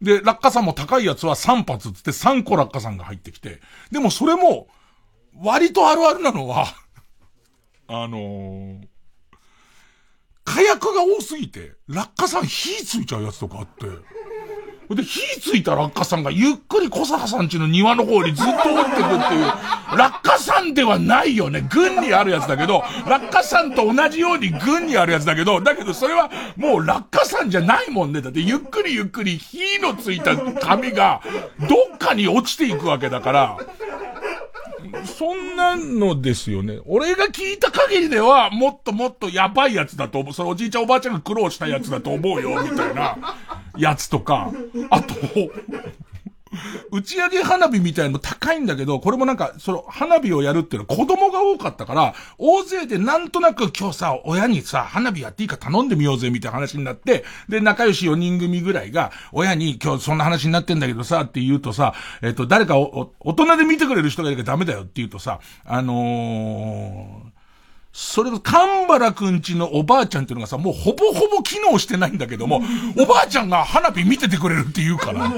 [0.00, 3.60] で、落下傘も高いやつは3発つって3個落下傘が入ってきて、
[3.90, 4.68] でもそれも、
[5.34, 6.66] 割とあるあるなのは
[7.86, 8.86] あのー、
[10.44, 13.86] 火薬が多すぎて、落下傘火ついちゃうやつとかあって、
[14.94, 21.66] で、火ついた落下傘がゆっくり小坂さんちの庭の方にずっと降ってくっていう、落下傘ではないよね。
[21.70, 28.22] 軍にあるやつだけど、落下傘と同じように軍にあるやつだけど、だけどそれはもう落下傘じゃないもんね。
[28.22, 31.20] だってゆっくりゆっくり火のついた紙が
[31.68, 33.58] どっかに落ちていくわけだから、
[35.04, 36.78] そんなのですよね。
[36.86, 40.32] 俺が聞いた限りでは、もっともっとやばいやつだと思う。
[40.32, 43.16] そのおじいちゃんおばあちゃんが苦労したやつだと思うよ、みたいな
[43.78, 44.52] やつとか。
[44.90, 45.14] あと、
[46.90, 67.37] 打ち上げ花火みたいのも高いんだけど、これもなんか、その、花火をやるっていうのは子供が多かったから、大勢でなんとなく今日さ、親にさ、花火やっていいか頼んでみようぜ、みたいな話になって、で、仲良し4人組ぐらいが、親に今日そんな話になってんだけどさ、って言うとさ、えっと、誰かお、大人で見てくれる人がいるからダメだよって言うとさ、あのー、
[68.00, 72.62] それが、神原くんちのおばあちゃんっていうのがさ、もうほぼほぼ機能してないんだけども、
[72.96, 75.28] おばあちゃんが花火見ててくれるって言うから。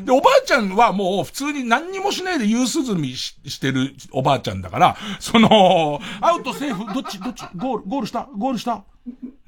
[0.00, 8.82] で、おばあちゃんはもう普通に何にもしないで夕涼みししてるおばあちゃんだから、その、アウトセーフ、どっち、どっち、ゴール、ゴールしたゴールした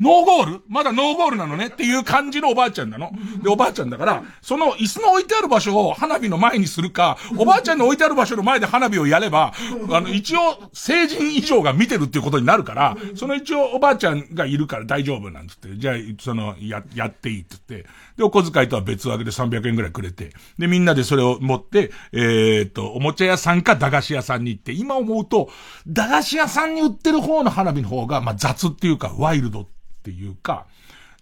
[0.00, 0.62] ノーゴール？
[0.68, 3.10] まだノーゴールなのねっていう感じのおばあちゃんなの。
[3.42, 9.52] で、おばあちゃんだから、その椅子の置いてある場所を花火の前にするか、おばあちゃんの置いてある場所の前で花火をやれば、
[9.90, 25.50] あの、一応、成人以上が見てるっていうことになるから、その一応おばあちゃんがいるから大丈夫なんつって、じゃあ、その、や、やっていいって言って、で、お小遣いとは別枠で300円くらいくれて、で、みんなでそれを持って、えーっと、おもちゃ屋さんか駄菓子屋さんに行って、今思うと、
[25.86, 29.66] 駄菓子屋さんに売ってる方の花火の方が、まあ、雑っていうか、ワイルド
[30.08, 30.66] ていうか、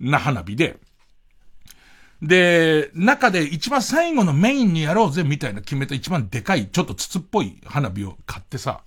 [0.01, 0.79] な花火で、
[2.23, 8.83] で、中で一番最後のメインにやろうぜみたいな決めた一番でかい、ちょっと筒っぽい花火を買ってさ、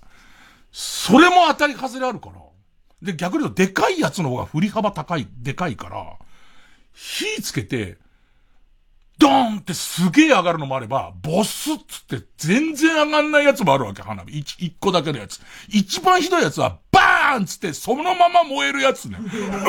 [0.72, 2.36] それも当たり外れあるから。
[3.02, 6.18] で、逆に言うとでかいやつの方が振り幅高い、でかいから、
[6.94, 7.98] 火つけて、
[9.20, 14.40] ドーンってすげえ上がるのもあれば、ボスっつって全然上がんないやつもあるわけ、花火。
[14.40, 15.42] 一、一個だけのやつ。
[15.68, 19.18] 一番ひどいやつは、バーンっつってそのまま燃えるやつね。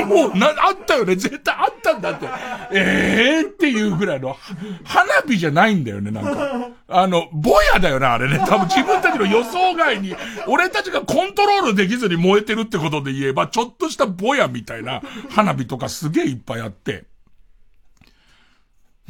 [0.07, 1.17] もう、な、あったよね。
[1.17, 2.27] 絶対あったんだって。
[2.73, 4.37] ええー、っていうぐらいの、
[4.85, 6.71] 花火じゃないんだよね、なんか。
[6.89, 8.39] あの、ボヤだよな、あれね。
[8.47, 10.15] 多分自分たちの予想外に、
[10.47, 17.10] 俺たちがコントロールできずに燃えてるってことで言えば、ちょっとしたボヤみたいな花火とかすげえいっぱいあって。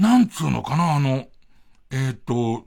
[0.00, 1.28] なんつうのかな、あの、
[1.90, 2.64] えっ、と、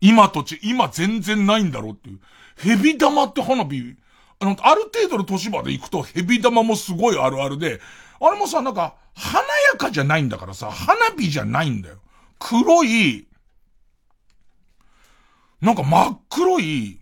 [0.00, 2.20] 今とち、今全然ないんだろうっていう。
[2.56, 3.94] ヘビ玉って花火、
[4.40, 7.80] あの、ある程度の年まで行くとヘビ玉もすごいあるあるで、
[8.20, 9.38] あれもさ、なんか、華
[9.72, 11.98] やかじゃないんだからさ、花火じゃないんだよ。
[12.40, 13.28] 黒い、
[15.60, 16.98] なんか真っ黒い、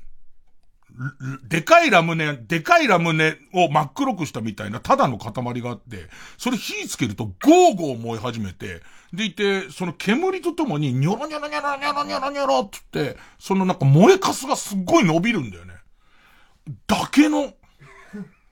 [1.49, 15.75] でかいラムネ、でかいラムネを真っ黒くしたみたいなただの塊があって、それ火つけるとゴーゴー燃え始めて、でいて、その煙とともにニョロニョロニョロニョロニョロニョロって言って、そのなんか燃えかすがすっごい伸びるんだよね。
[16.87, 17.55] だけの。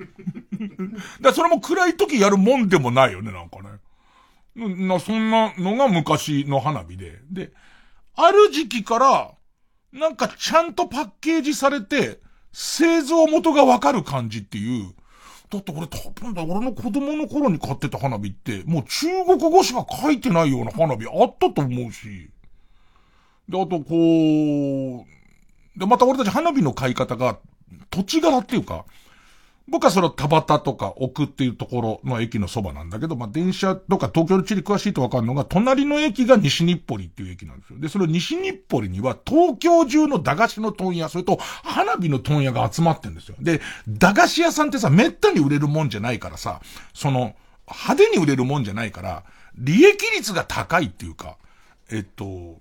[1.21, 3.81] だそれも暗い時やるもんでもないよね、なんかね。
[4.87, 7.21] な、そんなのが昔の花火で。
[7.31, 7.53] で、
[8.15, 9.33] ある時期から、
[9.93, 12.21] なんかちゃんとパッケージされて、
[12.53, 14.93] 製造元がわかる感じっていう。
[15.51, 22.31] だって俺多分だ、俺の子供の頃に買ってた花火って、もう中国語しか書いてないような花火あったと思うし。
[23.49, 27.39] で、あとこう、で、また俺たち花火の買い方が、
[27.91, 28.85] 土地柄っていうか、
[29.69, 37.79] 僕はその田端とか奥っていうところの駅のそばなんだけど、まあ、電車とか東京の地理詳しいとわかるのが、隣の駅が西日暮里っていう駅なんですよ。
[37.79, 43.37] で、その西日暮里には東京中の駄菓子の問屋、それと花火の問屋が集まってるんですよ。
[43.39, 46.61] で、駄菓子屋さんってさ、めったに売れるもんじゃないからさ、
[46.93, 47.37] その、
[47.69, 49.25] 派手に売れるもんじゃないから、
[49.57, 51.37] 利益率が高いっていうか、
[51.93, 52.59] えっと、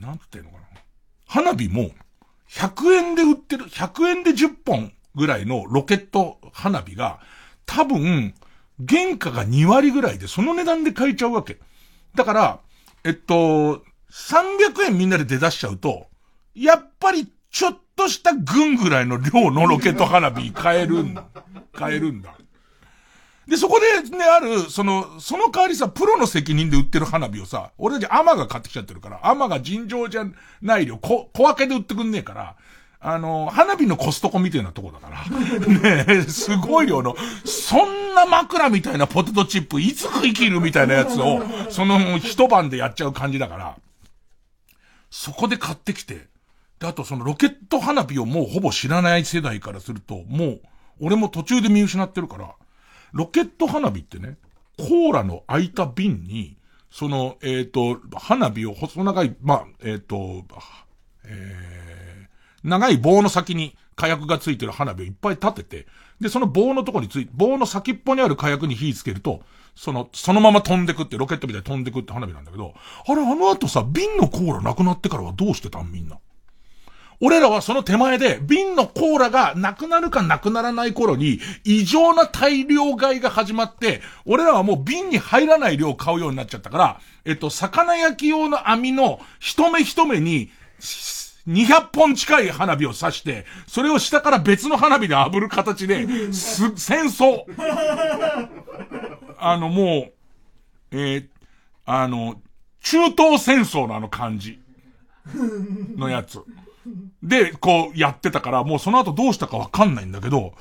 [0.00, 0.62] なんつってんのかな。
[1.26, 1.90] 花火も、
[2.48, 7.20] 100円で売ってる、100円で10本ぐらいのロケット花火が、
[7.64, 8.34] 多分、
[8.88, 11.58] 原価が2割ぐらいで、その値段で買えちゃうわけ。
[12.14, 12.60] だから、
[13.04, 16.06] えっと、300円みんなで出だしちゃうと、
[16.54, 21.24] やっぱりちょっとした軍ぐらいの量のロケット花火買えるんだ。
[21.72, 22.34] 買えるんだ。
[23.48, 30.26] で、そこでね、ある、その、その代わりさ、プロの責任で売ってる花火をさ、俺たちアマが買ってきちゃってるから、アマが尋常じゃ
[30.60, 32.56] ない量、小、小分けで売ってくんねえから、
[33.00, 35.24] あの、花火のコストコみたいなとこだから。
[35.66, 43.76] ねえ、すごい量の、そんな枕みたいなポテトチップ、いつ食い切るみたいなやつを、その一晩でやっちゃう感じだから、
[45.10, 46.28] そこで買ってきて、
[46.78, 50.60] で、あとそのロケット花火をもうほぼ知らない世代からすると、もう、
[51.00, 52.54] 俺も途中で見失ってるから、
[53.12, 54.36] ロケット花火ってね、
[54.78, 56.56] コーラの開いた瓶に、
[56.90, 60.44] その、えっ、と、花火を細長い、まあ、えっ、と、
[61.24, 62.15] えー、
[62.66, 65.86] 長い棒の先に火薬がついてる花火をいっぱい立てて、
[66.20, 69.40] で、その棒のとこについ、棒の先っぽにある火薬に火つけると、
[69.74, 72.74] その、そのまま飛んでくって、ロケットみたいに飛んでくって花火なんだけど、
[73.06, 76.18] あれ、あの後さ、瓶のコーラなくなってからはどうしてたんみんな？
[77.20, 90.50] 俺らはその手前で、瓶のコーラがなくなるかなくならない頃に、異常な大量買いが始まって、俺らはもう瓶に入らない量を買うようになっちゃったから、えっと、魚焼き用の網の一目一目に、
[91.48, 97.44] 200本近い花火を刺して、それを下から別の花火で炙る形で、す、 戦争。
[99.38, 100.12] あの、もう、
[100.92, 101.28] えー
[101.86, 102.42] あの、
[102.80, 104.58] 中東戦争のあの感じ
[105.96, 106.40] のやつ。
[107.22, 110.54] で、こうやってたから、もうその後どうしたかわかんないんだけど、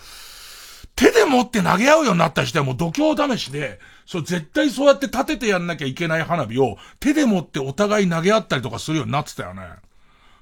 [0.96, 9.64] 手で持って投げ合うようになった人はもう度胸試しで、そう絶対そうやって立ててやんなきゃいけない花火を手で持ってお互い投げ合ったりとかするようになってたよね。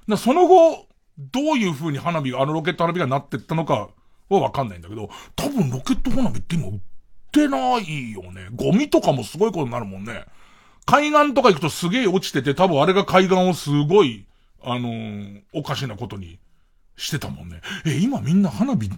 [0.08, 0.86] だその後、
[1.18, 3.88] どういう風に花火、あのロケット花火がなってったのか
[4.28, 6.78] はわかんないんだけど、多分ロケット花火って今売っ
[7.30, 8.48] てないよね。
[8.54, 10.24] ゴミとかもすごいことになるもんね。
[10.86, 14.26] 海岸とか行くとすげえ落ちてて、多分あれが海岸をすごい、
[14.62, 16.38] あのー、おかしなことに
[16.96, 17.60] してたもんね。
[17.86, 18.90] え、今みんな花火、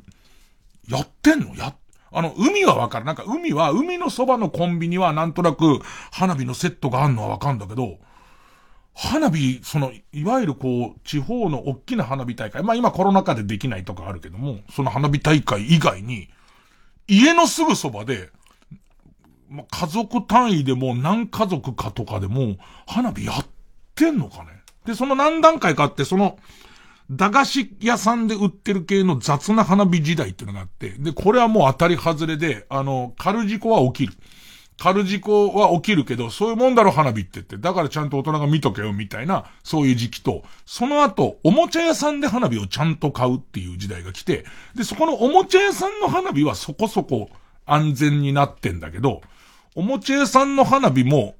[0.88, 1.54] やってんの？
[1.54, 1.74] や、
[2.12, 3.04] あの、海はわかる。
[3.04, 5.80] なんか海は、海のそばのコンビニはなんとなく
[6.12, 7.98] 花火のセットがあんのはわかるんだけど、
[8.98, 12.62] 花火、その、いわゆるこう、地方の大きな花火大会。
[12.62, 16.28] まあ今コロナ禍でできないとかあるけども、その花火大会以外に、
[17.06, 18.30] 家のすぐそばで、
[19.50, 23.46] まあ、家族単位でも何家族かとかでも、花火やっ
[23.94, 26.38] てんのかねで、その何段階かあって、その、
[27.10, 34.14] 駄菓子屋さんで売ってる系の雑な花火時代っていうのがあって、で、これはもう当たり外れで、あの、カル事故は起きる。
[34.78, 47.30] 軽事故は起きるけど、そういうもんだろ花火って言って、だからちゃんと大人が見とけよみたいな、そういう時期と、その後、おもちゃ屋さんで花火をちゃんと買うっていう時代が来て、で、そこのおもちゃ屋さんの花火はそこそこ
[47.64, 49.22] 安全になってんだけど、
[49.74, 51.36] おもちゃ屋さんの花火も、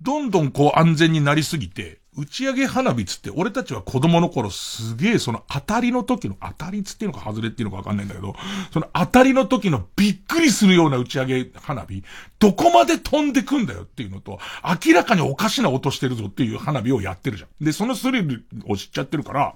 [0.00, 8.34] どんどんこう安全になりすぎて、打ち上げ花火つって、俺たちは子供の頃すげえその当たりの時の、当たりつっていうのか外れっていうのかわかんないんだけど、
[8.72, 12.02] その当たりの時のびっくりするような打ち上げ花火、
[12.38, 14.38] どこまで飛んでくんだよっていうのと、
[14.86, 17.64] 明らかにおかしな音してるぞっていう花火をやってるじゃん。
[17.64, 19.54] で、そのスリルを知っちゃってるから、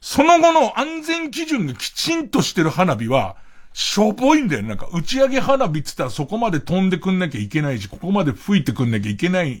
[0.00, 3.36] その後の安全基準がきちんとしてる花火は、
[3.72, 4.62] しょぼいんだよ。
[4.62, 9.60] なんか、打ち上げ花火って言ったらそこまで飛んでくんなきゃいけないし、ここまで吹いてくんなきゃいけない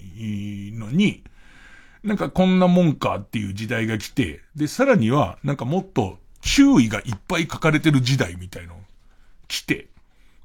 [0.72, 1.22] のに、
[2.06, 8.76] なんかこんなもんかっていう時代が来て、で、さらには、なんかもっと注意がいっぱい書かれてる時代みたいの
[9.48, 9.88] 来て、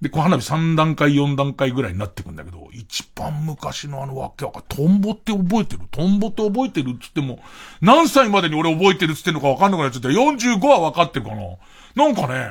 [0.02, 5.84] で、小花火3段階、4段階ぐらいになってくんだけど、一番昔のあのわけわか、トンボって覚えてる？
[5.92, 7.38] トンボって覚えてるっつっても、
[7.82, 10.10] 何歳までに俺覚えてるっつってんのかわかんなくなっちゃった。
[10.10, 11.44] 45はわかってるかな？
[11.94, 12.50] なんかね、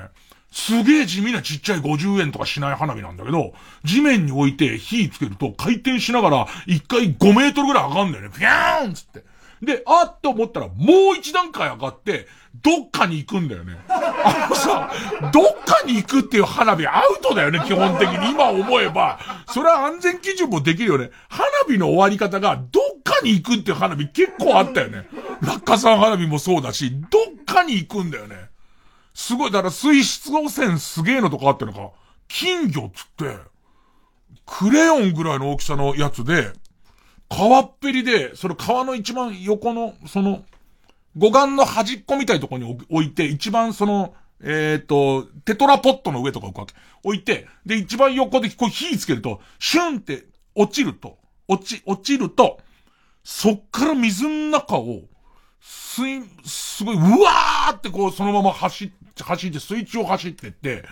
[0.51, 3.53] すげえ地味なちっちゃい50円とかしない花火なんだけど、
[3.85, 8.31] 地面に置いて火つけると回転しながら一回5メートルぐらい上がるんだよね。
[8.37, 9.25] ピャーンつって。
[9.63, 12.27] で、あっと思ったらもう一段階上がって、
[12.63, 13.77] どっかに行くんだよね。
[13.89, 14.91] あのさ、
[15.33, 18.31] どっかに行くっていう花火アウトだよね、基本的に。
[18.33, 19.21] 今思えば。
[19.49, 21.11] それは安全基準もできるよね。
[21.29, 25.07] 花火の終わり方がどっかに行くっていう花火結構あったよね。
[25.43, 28.50] 落下山花火もそうだし、どっかに行くんだよね。
[29.15, 31.91] すごい、だから水質汚染すげえのとかあってのか、
[32.29, 33.37] 金魚っつって、
[34.47, 36.53] クレヨンぐらいの大きさのやつで、
[37.29, 40.45] 川っぺりで、それ川の一番横の、その、
[41.17, 46.75] 護岸の端っこみたいところに置いて、一番その、えっ、ー、と、テトラポットの上とか置くわけ。
[47.03, 52.59] 置いて、で、一番横でこう火つけると、シュンって落ちると、落ち、落ちると、
[53.23, 55.03] そっから水の中を、
[55.61, 58.91] 水、すごい、うわーってこう、そのまま走っ
[59.23, 60.85] 走って、水中を走ってって、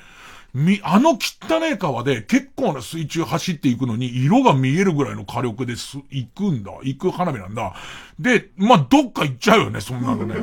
[0.54, 6.72] み、あの汚い川で結構な水中走っていくのに色が見えるぐらいの火力です、行くんだ。
[6.82, 7.74] 行く花火なんだ。
[8.18, 10.34] で、まあ、どっか行っちゃうよね、そんなのね。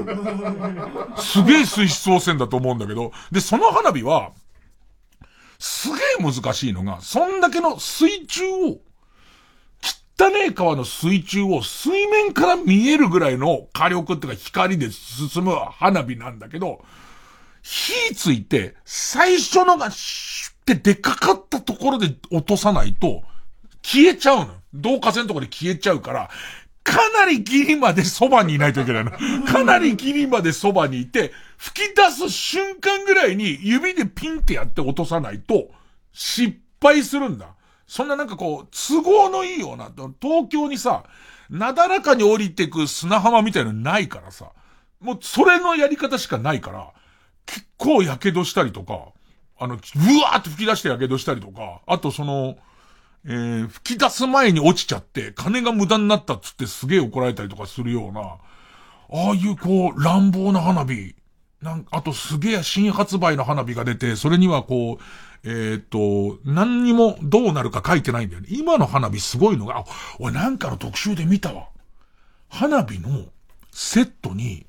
[1.18, 3.12] すげえ水質汚染だと思うんだけど。
[3.32, 4.32] で、その花火は、
[5.58, 8.78] すげえ難しいのが、そんだけの水中を、
[10.18, 16.84] 汚ねえ川の水中を水面から見えるぐらいの火力っていうか光で進む花火なんだけど、
[17.62, 23.24] 火ついて、最初のがシュって出かかったところで落とさないと、
[23.82, 24.54] 消えちゃうの。
[24.72, 26.30] 導火線のところで消えちゃうから、
[26.84, 29.12] かなりギリまでそばにいないといけないの。
[29.46, 35.72] かなりギリまでそばにいて、吹き出す瞬間ぐらいに指でピンってやって落とさないと、
[36.14, 37.55] 失敗するんだ。
[37.88, 41.04] そんななんかこう、都合のいいような、東京にさ、
[41.50, 44.52] なだらかに降りてく砂浜みたいなのないからさ、
[45.00, 46.92] もうそれのやり方しかないから、
[47.46, 49.10] 結構火傷したりとか、
[49.58, 52.58] あの、うわーって吹き出して火傷したりとか、あとその、
[53.28, 61.16] えー、吹き出す前に落ちちゃって、金が無駄になったっつってすげえ怒られたりとかするような、ああいうこう、乱暴な花火、
[61.62, 65.04] なんあとすげえ新発売の花火が出て、それにはこう、
[65.46, 68.48] えっ、と、何にもどうなるか書いてないんだよね。
[68.50, 69.86] 今の花火すごいのが、あ、
[70.20, 71.70] 俺なんかの特集で見たわ。
[72.50, 73.26] 花火の
[73.72, 74.66] セットに、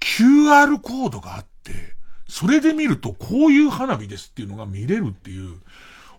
[0.00, 1.94] QR コードがあって、
[2.26, 5.60] それで見るとこういう花火ですっていうのが見れるっていう、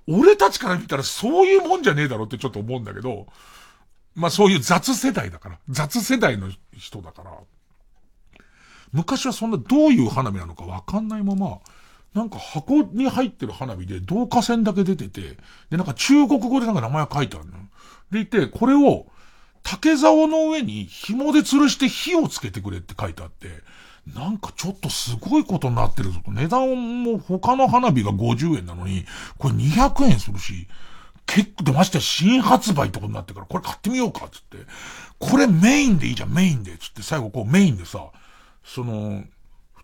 [0.07, 3.25] 俺たちから見たらそういうもんじゃねえだろってちょっと思うんだけど、
[4.13, 7.31] まあそういう雑世代だから、雑世代の人だから、
[8.91, 11.59] 昔はそんなどういう花火なのかわかんないまま、
[12.13, 15.37] なんか箱に入ってる花火で導火線だけ出てて、
[15.69, 17.53] で、なんか中国語でなんか名前が書いてあるの。
[18.11, 19.07] でいて、これを
[19.63, 23.47] 竹竿の上に紐で吊るして火をつけてくれって書いてあって、
[24.13, 26.19] なんかちょっとすごいことになってるぞ。
[26.27, 29.05] 値段も他の花火が50円なのに、
[29.37, 30.67] これ200円するし、
[31.27, 34.57] 結構、でましてや新発売ってことになってから、これ買ってみようか、つって。
[35.19, 36.77] これメインでいいじゃん、メインで。
[36.77, 38.07] つって最後こうメインでさ、
[38.65, 39.23] その、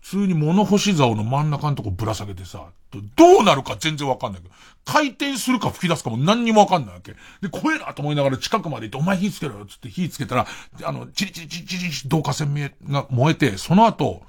[0.08, 2.70] 普通に物干し竿の真ん中のとこぶら下げてさ、
[3.14, 4.54] どうなるか全然わかんないけど、
[4.86, 7.14] 回転するか吹き出すかも何にもわかんないわけ。
[7.42, 10.46] で、怖えなと思いながら近くまで行って、お前火つけろよつって火つけたら、
[10.82, 12.54] あの、チリチリチリチリチリ導火線
[12.88, 14.22] が燃えて、その後、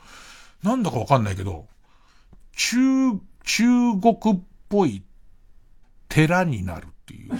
[0.63, 1.65] なんだかわかんないけど、
[2.57, 2.77] 中、
[3.45, 3.65] 中
[4.01, 5.01] 国っぽい
[6.09, 7.31] 寺になるっていう。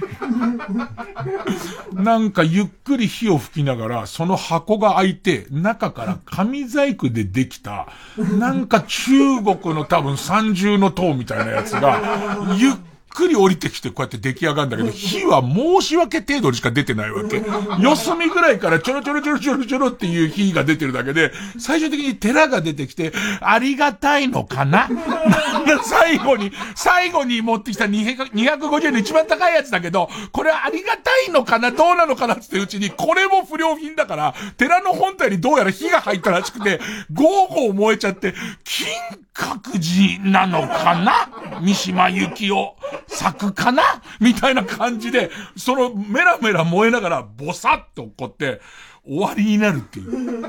[1.92, 7.88] なんかゆっくり火を吹きながら、その箱が開いて、中から紙細工でできた、
[8.38, 12.00] なんか中国の多分三重の塔みたいなやつが、
[12.56, 12.72] ゆっ
[13.10, 17.42] くり降りてきてこうやって出来上がるんだけど、火は申し訳程度にしか出てないわけ。
[17.80, 24.88] 四隅ぐらいからちょろちょろちょろちょろちょろっていう火が出てるだけで、最終的に寺が出てきて、ありがたいのかな？
[25.84, 31.70] 最後に、最後に持ってきた250円の一番高いやつだけど、これはありがたいのかな？
[31.72, 36.80] どうなのかなってうちに、これも不良品だから、寺の本体にどうやら火が入ったらしくて、
[37.12, 38.34] ゴーゴー燃えちゃって、
[38.64, 38.86] 金
[39.34, 41.60] 閣寺なのかな？
[41.60, 42.76] 三島由紀夫。
[43.06, 43.82] 咲くかな？
[44.20, 48.60] みたいな感じで、そのメラメラ燃えながらボサッと起こって、
[49.04, 50.42] 終わりになるっていう。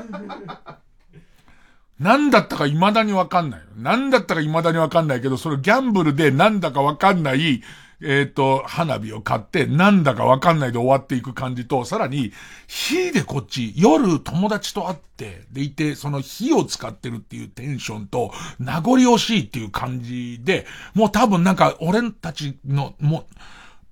[1.98, 3.60] 何だったか未だにわかんない。
[3.76, 7.62] 何だったか未だにわかんないけど、そのギャンブルで何だかわかんない、
[8.02, 12.32] えっ、ー、と、花火を買って、なんだかわかんないで終わっていく感じと、さらに、
[12.66, 23.24] 火でこっち、夜友達と会って、でいて、その火を使ってるっていうテンションと、名残惜しいっていう感じで、もう多分なんか、俺たちの、もう、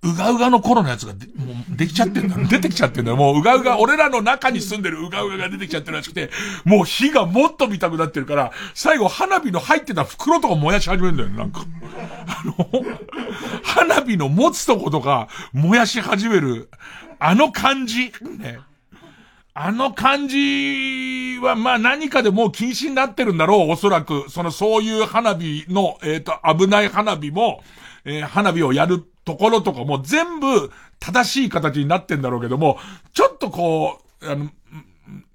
[0.02, 2.36] うがうがの頃のやつがで、もうできちゃってんだ。
[2.48, 3.16] 出てきちゃってんだよ。
[3.16, 6.30] もううがうが、俺らの中に住んでるうがうがが出てきちゃってるらしくて、
[6.64, 11.64] もう火がもっと見たくなってるから、最後花火の入ってた袋とか燃やし始めるんだよね、なんか。
[12.26, 12.54] あの、
[13.62, 16.70] 花火の持つとことか燃やし始める、
[17.18, 18.58] あの感じ、ね。
[19.52, 24.24] あの感じは、まあ何かでもう禁止になってるんだろう、おそらく。
[24.30, 27.62] その、そういう花火の、えっ、ー、と、危ない花火も、
[28.04, 32.78] えー、花火をやるところとかも全部正しい形になってんだろうけども、
[33.12, 34.50] ちょっとこう、あの、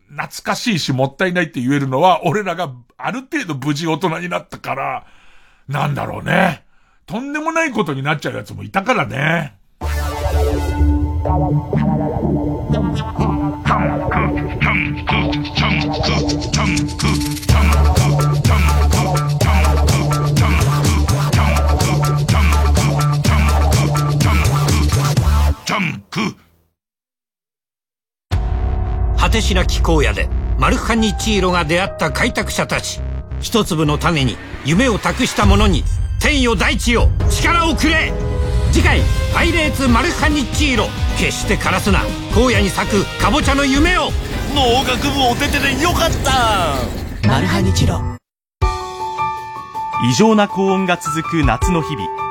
[0.09, 5.05] 懐かしいしもったいないって言えるのは、俺らがある程度無事大人になったから、
[5.67, 6.63] なんだろうね。
[7.05, 9.57] とんでもないことになっちゃうやつもいたからね。
[29.17, 33.01] 果てしなき荒野でマルハニチーロが出会った開拓者たち。
[33.41, 35.83] 一粒の種に夢を託した者に
[36.21, 38.13] 天よ大地よ力をくれ。
[38.71, 39.01] 次回
[39.33, 40.87] 「パイレーツマルハニチーロ」
[41.19, 42.01] 決して枯らすな。
[42.33, 44.11] 荒野に咲くかぼちゃの夢を。
[44.53, 47.27] 農学部お手手でよかった。
[47.27, 48.01] マルハニチロ。
[50.09, 52.24] 異常な高温が続く夏の日々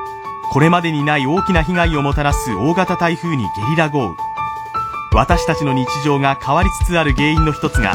[0.53, 4.15] これまでにない大きな被害をもたらす大型台風にゲリラ豪雨。
[5.13, 7.95] 私たちの日常が変わりつつある原因の一つが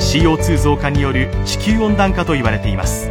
[0.00, 3.10] CO2 増加による地球温暖化と言われています。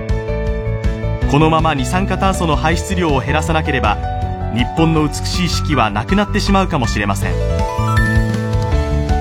[1.29, 3.97] このまま二酸化炭素の排出量を減らさなければ
[4.53, 7.33] 日本の美しい四季はなくなってしまうかもしれません。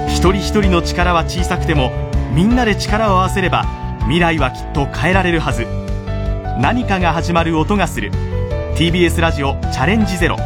[0.09, 1.91] 一人一人の力は小さくても
[2.33, 3.65] みんなで力を合わせれば
[4.03, 5.67] 未来はきっと変えられるはず。
[6.61, 8.12] 何かが始まる音がする。
[8.77, 10.37] TBS ラジオチャレンジゼロ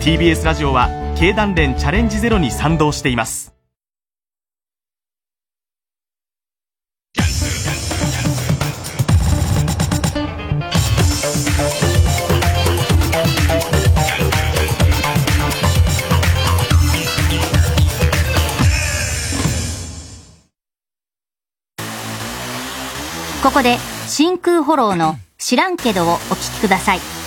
[0.00, 0.88] TBS ラジオは
[1.18, 3.52] 経団連チャレンジゼロに賛同しています
[23.42, 27.17] ここで真空フォローの知らんけどをお聞きください。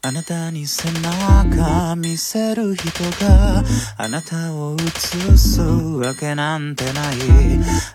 [0.00, 3.64] あなたに背中見せる人が
[3.96, 7.16] あなたを映すわけなんてない。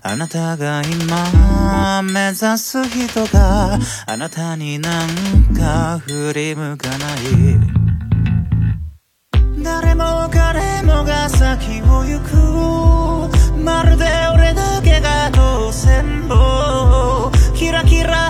[0.01, 5.09] あなたが今目指す人があなたになん
[5.55, 7.19] か振り向かない。
[9.63, 13.57] 誰も彼もが先を行く。
[13.57, 17.31] まるで俺だけが当選簿。
[17.55, 18.29] キラキラ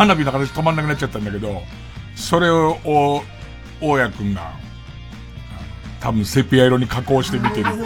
[0.00, 1.60] 花火の話止まんなくなっちゃったんだけど、
[2.16, 2.78] それを、
[3.82, 4.54] 大家くんが、
[6.00, 7.84] 多分セピア色に加工して見てるっていう。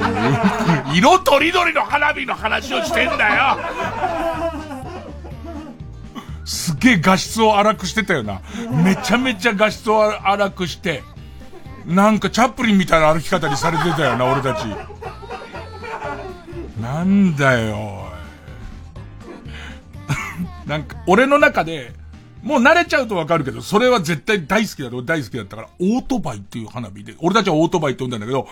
[0.94, 3.58] 色とりどりの花火の話をしてんだよ
[6.44, 8.42] すげえ画質を荒くしてたよな。
[8.84, 11.02] めちゃめちゃ画質を荒くして、
[11.84, 14.66] なんかチャップリンみたいな歩き方にされてたよな、俺たち。
[16.80, 18.06] なんだよ、
[20.64, 22.03] なんか、俺の中で、
[22.44, 28.46] もう慣れちゃうとわかるけど、それは絶対大好きだと大好きだったから、オートバイっていう花火で、俺たちはオートバイって呼んだんだけど、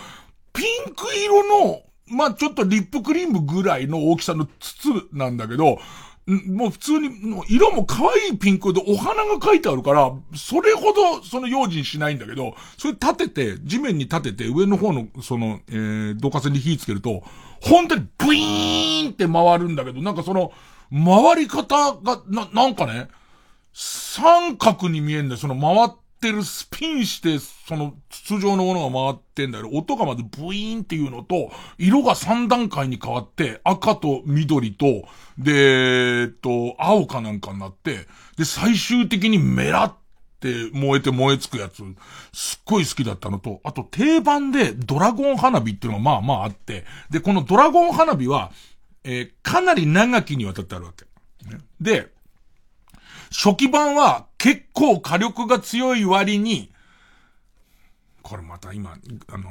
[0.55, 5.79] ピンク色の、まあちょっとリップクリームぐらいの大きさの筒なんだけど、
[6.27, 17.25] もう普通に、も色も可愛いピンクでお花が描いてあるから、それほどその用心しないんだけど、それ立てて、地面に立てて、上の方の、その、えー、導火線に火つけると、
[17.61, 20.53] 本当にブイーンって回るんだけど、なんかその、
[20.93, 23.09] 回り方が、な、なんかね、
[23.73, 25.39] 三角に見えんだよ。
[25.39, 29.71] その回ってるスピンして、その筒状のものが回ってんだよ。
[29.73, 35.05] 音がまずブイーンっていうのと、色が3段階に変わって、赤と緑と、
[35.39, 38.07] で、えっと、青かなんかになって、
[38.37, 39.95] で、最終的にメラっ
[40.41, 41.83] て燃えて燃えつくやつ、
[42.33, 48.53] すっごい好きだったのと、あと定番でドラゴン花火っていうのがまあまああって、で、このドラゴン花火は、
[49.05, 51.05] えーかなり長きにわたってあるわけ。
[51.51, 52.13] ねで、
[53.33, 56.71] 初期版は結構火力が強い割に、
[58.23, 58.97] これまた今、
[59.29, 59.51] あの、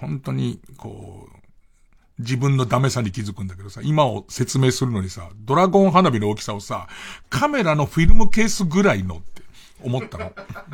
[0.00, 1.38] 本当に、こう、
[2.18, 6.88] 自分のダメさに気づくんだけどさ、今を説明するのにさ、ドラゴン花火の大きさをさ、
[7.30, 9.42] カメラのフィルムケースぐらいのって
[9.84, 10.24] 思ったの。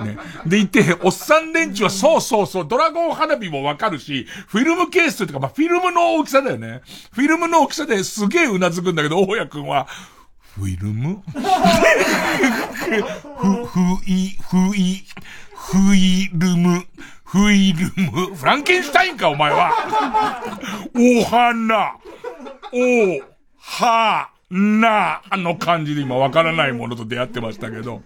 [0.05, 0.17] ね。
[0.47, 6.81] でいて、おっさん連中はそうそうそう、ドラゴン花火もわかるし、フィルムケースというか、まあ、フィルムの大きさだよね。
[7.13, 9.87] フィルムの大きさですげえうなずくんだけど、大家くんは、
[10.55, 11.21] フィルム？
[11.35, 11.41] ふ、
[13.67, 15.05] ふい、ふい、
[15.53, 16.87] フィルム、
[17.25, 18.37] フィルム？
[18.37, 19.73] フランケンシュタインか、お前は。
[20.95, 21.97] お花、
[22.73, 23.21] お、
[23.59, 28.03] は、な、あの感じで今わからないものと出会ってましたけど。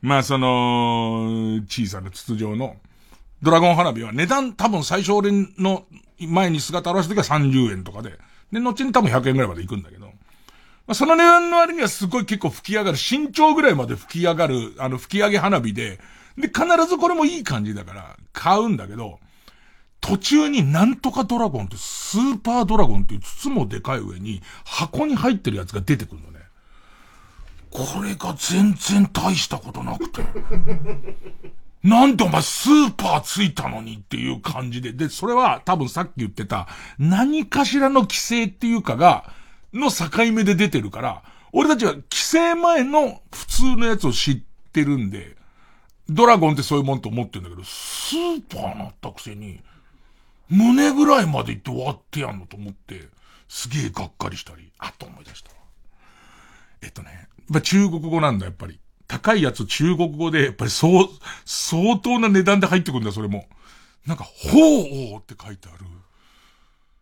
[0.00, 2.76] まあ、その、小さな筒状の、
[3.42, 5.84] ドラゴン花火は値段多分最初俺の
[6.18, 8.18] 前に姿を現した時は30円とかで、
[8.50, 10.10] で、後に多分100円ぐらいまで行くんだけど、
[10.88, 15.98] あ、その値段の割にはすごい結構吹き上がる、身長ぐらいまで吹き上がる、あの吹き上げ花火で、
[16.36, 19.20] で、必ずこれもいい感じだから、買うんだけど、
[20.00, 26.40] 途中になんとかドラゴンって、スーパードラゴンっていう筒もでかい上に、箱に入ってるやつが出てくるのね。
[27.70, 30.22] これが全然大したことなくて。
[31.82, 34.92] なんでお前スーパーついたのにっていう感じで。
[34.92, 36.68] で、それは多分さっき言ってた
[36.98, 39.32] 何かしらの規制っていうかが、
[39.74, 41.22] の境目で出てるから、
[41.52, 45.36] 俺たちは規制前の普通のやつを知ってるんで、
[46.08, 49.60] ドラゴンってそういうもんと思ってるんだけど、スーパーなったくせに、
[50.48, 53.08] 胸ぐらいまで行って終わってやんのと思って、
[53.48, 55.50] すげえがっかりしたり、あっと思い出した。
[56.82, 58.78] えっとね、まあ、中国語なんだ、やっぱり。
[59.06, 61.08] 高いやつ中国語で、やっぱりそう、
[61.44, 63.46] 相当な値段で入ってくるんだ、それも。
[64.06, 65.84] なんか、ほうおうって書いてある。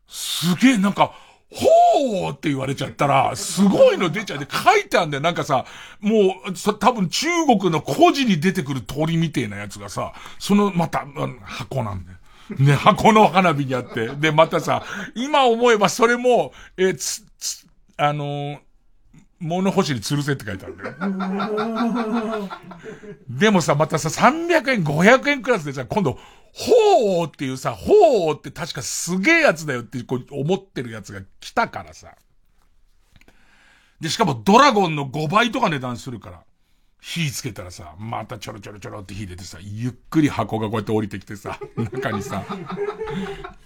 [0.08, 1.14] すげえ、なんか、
[1.52, 5.22] ほーって言われちゃったら、すごいの出ちゃうで、書いてあんだよ。
[5.22, 5.66] なんかさ、
[6.00, 12.18] もう、さ多分中国の古事に出てくる鳥みてえなやつがさ、そのまた、うん箱なんだよ。
[12.58, 14.08] ね、箱の花火にあって。
[14.08, 14.82] で、またさ、
[15.14, 18.58] 今思えばそれも、え、つ、つ、あのー
[19.42, 20.88] 物干しに吊るせって書いてあるんだ
[22.38, 22.48] よ。
[23.28, 26.16] でもさ、またさ、300円、500円クラスでさ、今度、
[26.52, 32.14] ほーっていうさ、ほーって確かすげえやつだよってこう思ってるやつが来たからさ。
[34.00, 36.42] で、しかもドラゴンの5倍とか値段するから。
[37.02, 42.44] 火つけたらさ、またちょろちょろちょろって火出てさ、ゆっくり箱がこうやって降りてきてさ、 中にさ、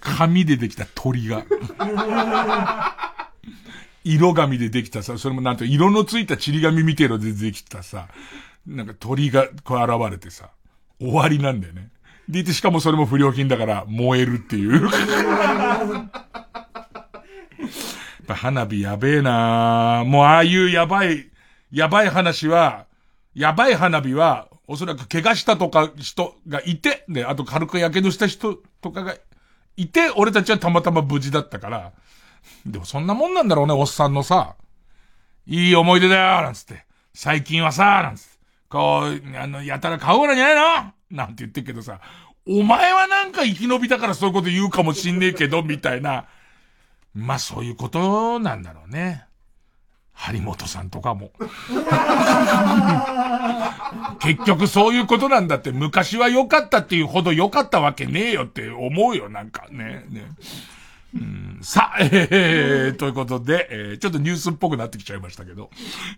[0.01, 1.45] 紙でできた鳥が。
[4.05, 8.09] 色紙でできたさ、それもなんと色のついたちり紙みてえのでできたさ、
[8.66, 10.49] なんか鳥がこう現れてさ、
[10.99, 11.91] 終わりなんだよね。
[12.29, 14.83] でいてしかもそれも不良品だから燃えるっていう。
[14.83, 14.91] やっ
[18.27, 21.31] ぱ花火やべえなもうああいうやばい、
[21.70, 22.87] やばい話は、
[23.35, 29.14] やばい花火は、おそらく怪我したとか人がいて、で、あと軽く火傷した人とかが
[29.77, 31.93] いて、俺たちはたまたま無事だったから、
[32.64, 34.57] でもそんなもんなんだろうね、おっさんのさ、
[35.47, 36.85] いい思い出だよ、なんつって。
[37.14, 38.31] 最近はさ、なんつって。
[38.68, 40.55] こう、あの、やたら買うからんじゃない
[40.87, 40.93] の？
[41.11, 42.01] なんて言ってるけどさ、
[42.47, 46.27] お前はなんか生き延びたからそういうこと言うかもしんねえけど、みたいな。
[47.15, 49.25] まあそういうことなんだろうね。
[50.13, 51.31] 張本さんとかも。
[54.21, 60.05] 結局そういうことなんだって、昔は良かったっていうほど良かったわけねえよって思うよ、なんかね。
[60.09, 60.27] ね
[61.15, 61.59] うん。
[61.63, 65.71] さあ、えー、ということで、えーちょっとニュースっぽくなってきちゃいましたけど、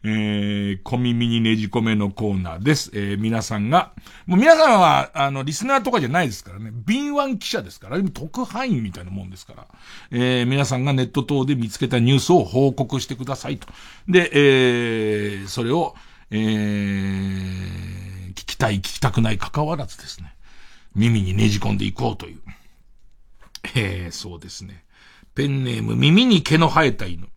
[0.02, 2.90] えー、小耳にねじ込めのコーナーです。
[2.94, 3.92] えー皆さんが、
[4.26, 9.66] もう皆さんは、あの、リスナーとかじゃないですからね、敏腕記者ですから、特派員みたいなもんですから、
[10.10, 13.68] えー皆さんがネット等で見つけたニュースを報告してくださいと。
[14.08, 15.94] で、えーそれを、
[16.30, 17.98] えー
[18.30, 20.34] 聞きたい、聞きたくない関わらずですね、
[20.94, 22.38] 耳にねじ込んでいこうという。
[23.74, 24.84] えー、そうですね。
[25.34, 27.28] ペンネーム耳に毛の生えた犬。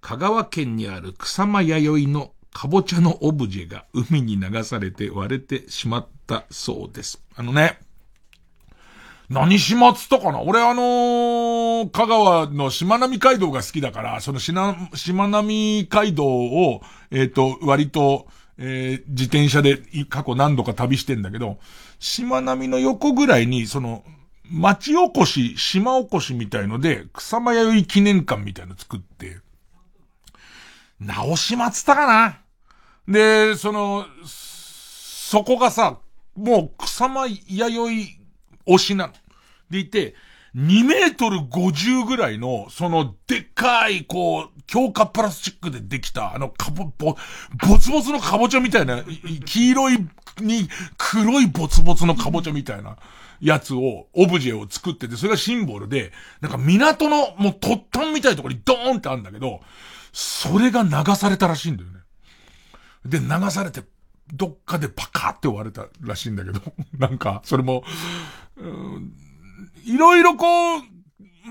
[0.00, 7.22] 香川県にある草間弥生のかぼちゃのオブジェが海に流されて割れてしまったそうです。
[7.36, 7.78] あのね、
[9.28, 10.40] 何始末とかな？
[10.42, 18.26] 俺あのー香川のしまなみ海道が好きだから、そのしな、しまなみ海道を、えっ、と、割と、
[18.58, 21.58] えー自転車で過去何度か旅してんだけど、
[22.00, 24.04] しまなみの横ぐらいに、その、
[24.50, 29.38] 町おこし、島おこしみたいので、草間弥生記念館みたいの作って、
[30.98, 32.40] 直しまつったかな
[33.06, 35.98] で、その、そこがさ、
[36.34, 38.18] もう草間弥
[38.66, 39.12] 生推しなの。
[39.70, 40.16] でいて、
[40.56, 47.16] 2メートル50ぐらいの、その、でっかい、こう、強化プラスチックでできた、あの、かぼ、ぼ、
[47.68, 49.04] ボツボツのかぼちゃみたいな、
[49.44, 49.98] 黄色い
[50.40, 52.96] に黒いボツボツのかぼちゃみたいな
[53.40, 59.60] やつを、オブジェを作ってて、それがシンボルで、なんか港の、もう突端みたいなところにドーンってあるんだけど、
[60.12, 62.00] それが流されたらしいんだよね。
[63.04, 63.82] で、流されて、
[64.32, 66.60] どっかでパカーって割れたらしいんだけど、
[66.98, 67.84] なんか、それも、
[69.84, 70.82] いろいろこう、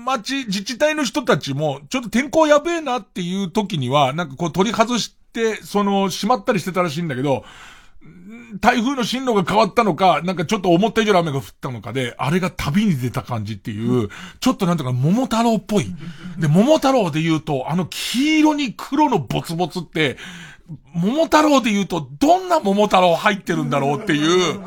[0.04, 7.44] 町、自治体の人たちも、ちょっと天候やべえなっていう時には、なんかこう取り外して、その、閉まったりしてたらしいんだけど、
[8.60, 14.08] 台風の進路が変わったのか、なんかちょっと思った以上の雨が降ったのかで、あれが旅に出た感じっていう、
[14.40, 15.86] ちょっとなんとか桃太郎っぽい。
[16.38, 20.16] で、桃太郎で言うと、あの黄色に黒のボツボツって、
[20.94, 24.60] 桃太郎で言うと、どんな桃太郎入ってるんだろうっていう、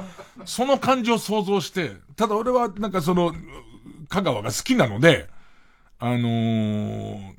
[0.45, 3.33] その感じを想像して、ただ俺はなんかその、
[4.09, 5.27] 香川が好きなので、
[5.99, 7.33] あのー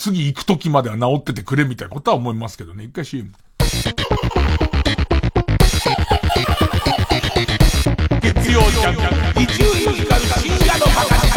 [0.00, 2.84] 次行く時までは治っててくれみたいなことは思いますけどね。
[2.84, 3.32] 一回 CM。
[8.50, 9.00] 月曜ジャンク、
[10.40, 11.30] 深夜のバカ力。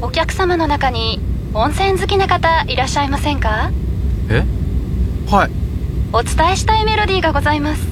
[0.00, 1.18] お客様の中に
[1.52, 3.72] 温泉好きな方いらっしゃいませんか？
[4.30, 4.44] え？
[5.28, 5.50] はい。
[6.12, 7.82] お伝えしたいメロディーがございます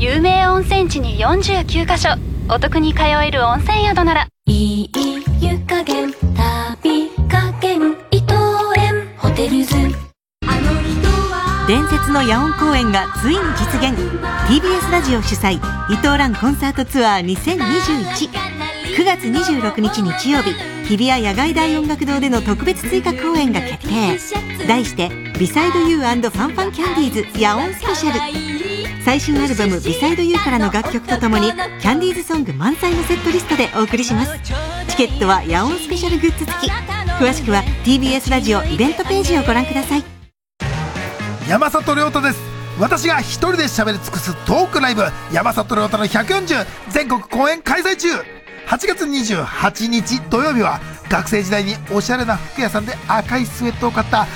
[0.00, 2.16] 有名温泉地に49カ所
[2.48, 4.28] お得に通える温泉宿なら。
[4.46, 4.90] いい
[5.40, 8.34] 湯加減旅加減伊藤
[8.78, 9.74] 園ホテルズ。
[11.66, 13.98] 伝説の野音公演がついに実現。
[14.46, 15.54] TBS ラジオ主催
[15.90, 18.30] 伊藤蘭コンサートツアー20219
[18.96, 20.52] 9月26日日曜日
[20.84, 24.66] 日比谷野外大音楽堂での特別追加公演が決定。
[24.68, 28.46] 題して「ビサイドユーファンファンキャンディーズ野音スペシャル」
[29.06, 34.32] 最新アルバム「ビサイドユーからの楽曲とともにキャンディーズソング満載のセットリストでお送りします。
[34.88, 36.68] チケットは野音スペシャルグッズ付き。
[36.68, 40.04] 詳しくは TBS ラジオイベントページをご覧ください。
[41.48, 42.38] 山里亮太です。
[42.80, 45.04] 私が一人で喋り尽くすトークライブ。
[45.32, 48.08] 山里亮太の140全国公演開催中。
[48.08, 48.24] 8
[48.88, 54.26] 月28日土曜日は学生時代におしゃれな服屋さんで赤いスウェットを買った青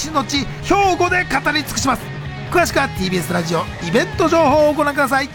[0.00, 2.19] 春の地兵庫で語り尽くします。
[2.50, 5.28] 詳しくは TBS ラジオイベント情報をご覧ください。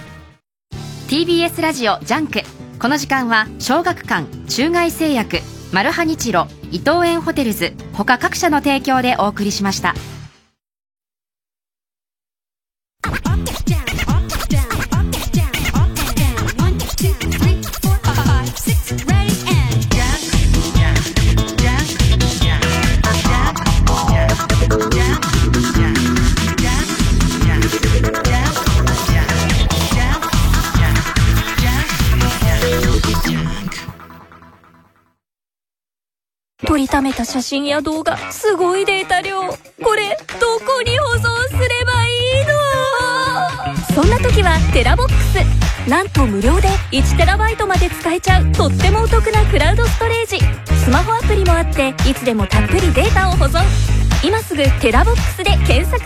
[1.08, 2.42] TBS ラジオジャンク。
[2.78, 5.40] この時間は小学館中外製薬
[5.72, 9.94] マルハニチロ伊藤園ホテルズ他各社の提供でお送りしました。
[36.66, 39.42] 撮りためた写真や動画、すごいデータ量。
[39.42, 42.12] これ、どこに保存すればい
[42.42, 43.94] いの？
[43.94, 45.90] そんな時は TeraBox。
[45.90, 50.40] なんと無料で 1TB まで使えちゃうとってもお得なクラウドストレージ。
[50.76, 53.62] スマホアプリもあって、いつでもたっぷりデータを保存。
[54.24, 56.02] 今すぐ TeraBox で検索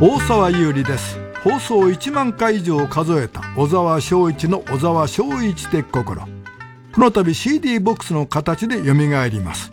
[0.00, 6.39] 大沢悠里です放送1万回以上数えた小沢昭一の小沢昭一的心
[6.92, 9.70] この度 CD ボックスの形で蘇ります。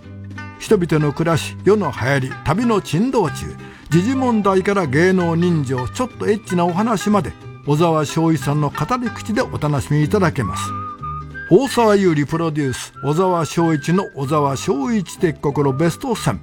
[0.60, 3.56] 人々の暮らし世の流行り旅の珍道中。
[3.90, 7.32] 時事問題から芸能人情ちょっとエッチなお話まで
[7.66, 10.64] 小沢昭一さんの語り口でお楽しみいただけます。
[11.50, 16.38] 大沢優里プロデュース小沢昭一の小沢昭一的心ベスト10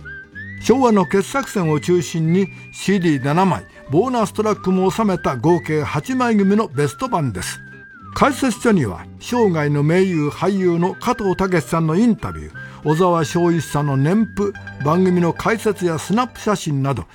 [0.60, 7.60] 昭和の傑作選を中心に CD7 枚ボーナストラックも収めた合計8枚組のベスト版です。
[8.14, 12.52] 解説書には生涯の名優俳優の加藤武さんのインタビュー
[12.84, 14.52] 小沢昭一さんの年譜
[14.84, 17.06] 番組の解説やスナップ写真など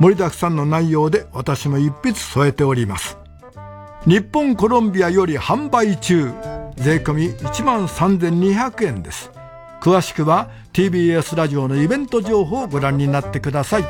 [0.00, 3.16] 盛りだくさんの内容で私も一筆添えております。
[4.04, 6.32] 日本コロンビアより販売中
[6.76, 9.30] 税込1万3200円です。
[9.80, 13.84] 詳しくは TBS ラジオのイベント情報をご覧になってください。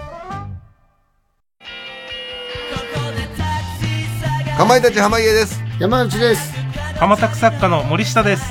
[4.56, 5.62] かまいたち濱家です。
[5.78, 6.57] 山内です
[6.98, 8.42] 浜作作家の森下です。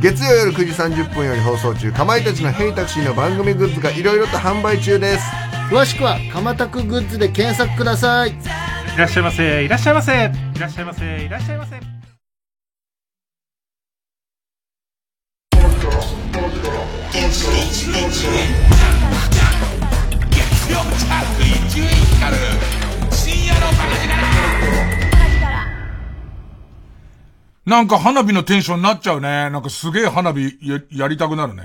[0.00, 5.24] 月曜夜9時30分より放送中かまいたちのヘイタクシーの番組グッズがいろいろと販売中です。
[5.68, 8.30] 詳しくはかまたくグッズで検索ください。
[8.30, 8.34] い
[8.96, 9.64] らっしゃいませ。
[9.64, 10.12] いらっしゃいませ。
[10.12, 11.24] いらっしゃいませ。
[11.24, 11.76] いらっしゃいませ
[27.64, 29.50] なんか花火のテンションになっちゃうね。
[29.50, 31.62] なんかすげえ花火ややりたくなるね。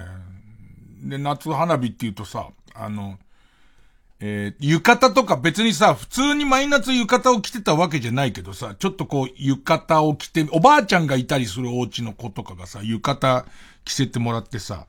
[1.04, 3.18] で、夏花火って言うとさ、あの、
[4.20, 13.46] えー、浴衣とか別にさ、普通に毎夏浴衣を着てたわけじゃないけどさ、ちょっとこう浴衣を着て、おばあちゃんがいたりするお家の子とかがさ、浴衣
[13.86, 14.88] 着せてもらってさ、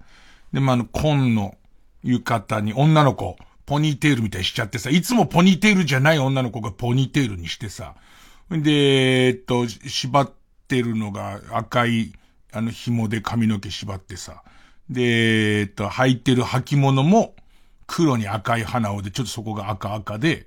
[0.52, 1.56] で、まあ、あの、紺の
[2.02, 3.36] 浴衣に女の子、
[3.66, 7.94] ポニーテールみたいにしちゃってさ、いつもポニーテールじゃない女の子がポニーテールにしてさ、
[8.50, 10.32] で、えっと、縛っ
[10.68, 12.12] てるのが赤い、
[12.52, 14.42] あの紐で髪の毛縛ってさ、
[14.90, 17.34] で、えっと、履いてる履物も
[17.86, 20.46] 黒に赤い花をで、ちょっとそこが赤赤で、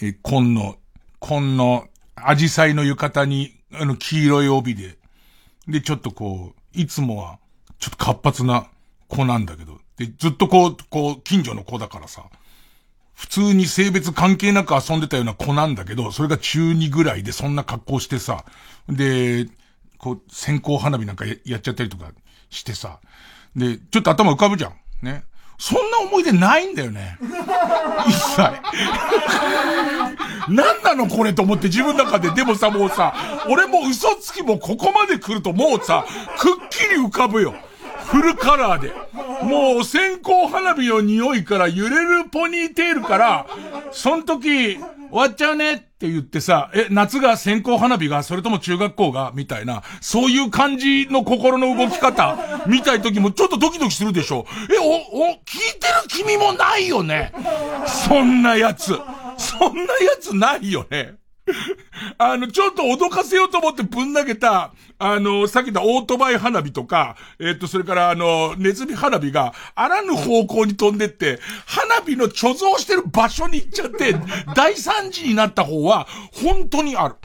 [0.00, 0.76] え、紺の、
[1.18, 4.98] 紺の、アジサイの浴衣に、あの、黄色い帯で、
[5.66, 7.38] で、ちょっとこう、いつもは、
[7.78, 8.68] ちょっと活発な
[9.08, 12.24] 子なんだけど、で、ずっとこう、こう、近所の子だからさ、
[13.18, 18.44] 普通に性別関係なく遊んでたような子なんだけど、それが中2ぐらいでそんな格好してさ、
[18.88, 19.48] で、
[19.98, 22.12] こう、線香花火なんかややっちゃったりとか
[22.48, 23.00] してさ、
[23.56, 24.72] で、ちょっと頭浮かぶじゃん。
[25.02, 25.24] ね。
[25.58, 27.18] そんな思い出ないんだよね。
[28.06, 28.52] 一切。
[30.48, 32.30] 何なのこれと思って自分の中で。
[32.30, 33.12] でもさ、もうさ、
[33.48, 36.06] 俺も嘘つきもここまで来るともうさ、
[36.38, 37.56] くっきり浮かぶよ。
[38.08, 38.92] フルカラーで。
[39.42, 43.46] もう線香花火の匂いから揺れるポニーテールから、
[43.92, 44.82] その時、終
[45.12, 54.46] わっちゃうねって言ってさ、え、夏が線香花火が、それとも中学校がみたいな、そういう感じの心の動き方、みたい時もちょっとドキドキするでしょ。
[54.70, 57.32] え、お、お、聞いてる君もないよね。
[57.86, 58.98] そんなやつ。
[59.36, 59.88] そんなや
[60.20, 61.14] つないよね。
[62.18, 74.14] あの、ちょっと脅かせようと思ってぶん投げた、あの、さっき言ったオートバイ花火とか、えっ、と、それからあの、ネズミ花火があらぬ方向に飛んでって、花火の貯蔵してる場所に行っちゃって、
[74.54, 77.16] 大惨事になった方は、本当にある。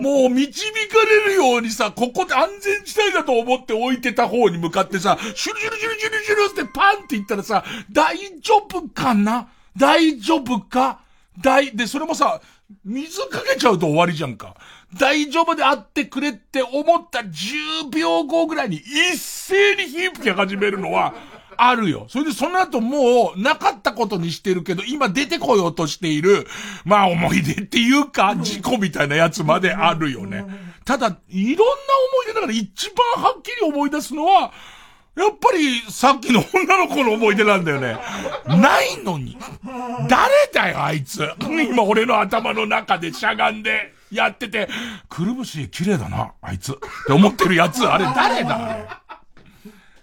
[0.00, 9.48] もう導かれるようにさ、ここで安全地帯だと思って置いてた方に向かってさ、シュルシュルシュルシュルシュルってパンって言ったらさ、大丈夫かな？
[9.76, 11.00] 大丈夫か？
[11.40, 12.40] 大、で、それもさ、
[12.84, 14.56] 水かけちゃうと終わりじゃんか。
[14.98, 21.14] 大丈夫であってくれって思った10秒後ぐらいに一斉に火吹き始めるのは、
[21.58, 22.06] あるよ。
[22.08, 26.46] それでその後もうなかったことにしてるけど、今出てこようとしている、
[26.84, 30.44] まあ思い出っていうか、事故みたいなやつまであるよね。
[30.84, 31.74] ただ、いろんな
[32.14, 34.52] 思い出だから一番はっきり思い出すのは、
[35.18, 37.98] やっぱりさっきの女の子の思い出なんだよね。
[38.46, 39.36] ないのに。
[40.08, 41.28] 誰だよ、あいつ。
[41.40, 44.68] 今俺の頭の中でしゃがんでやってて、
[45.08, 46.72] くるぶし綺麗だな、あいつ。
[46.72, 48.86] って思ってるやつ、あれ誰だ、あれ。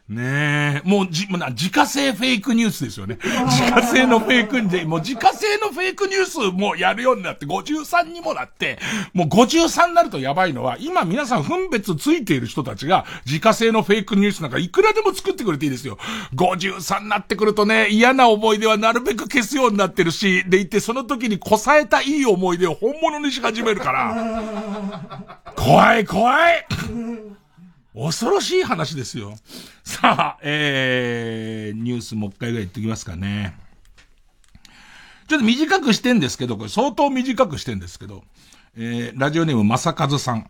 [0.07, 3.17] ねえ、もうじ、もうな、自家製フェイクニュースですよね。
[3.23, 8.77] 自家製のフェイクで、もう自家製のフェイクニュースもやるようになって、53にもなって、
[9.13, 15.97] もう53になるとやばいのは、今皆さん分別ついている人たちが、自家製のフェイクニュースなんかいくらでも作ってくれていいですよ。
[16.35, 24.43] 53になってくるとね、嫌な思い出はなるべく消すようになってるし、でいてその時にこさえたいい思い出を本物にし始めるから。
[25.55, 26.65] 怖い怖い
[27.95, 29.35] 恐ろしい話ですよ。
[29.83, 33.57] さあ、えー、ニュースもう一回ぐらい言ってきますかね。
[35.27, 38.23] ちょっと短くしてんですけど、これ相当短くしてんですけど、
[38.77, 40.49] えー、ラジオネームまさかずさん。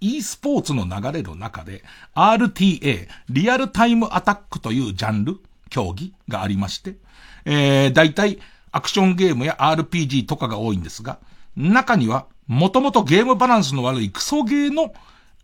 [0.00, 6.94] e スポーツの流れの中で、RTA、リアルタイムアタックというジャンル、競技がありまして、
[7.44, 8.38] えー、大体、
[8.72, 11.18] アクションゲームや RPG とかが多いんですが、
[11.54, 14.94] 中には、もともとゲームバランスの悪いクソゲーの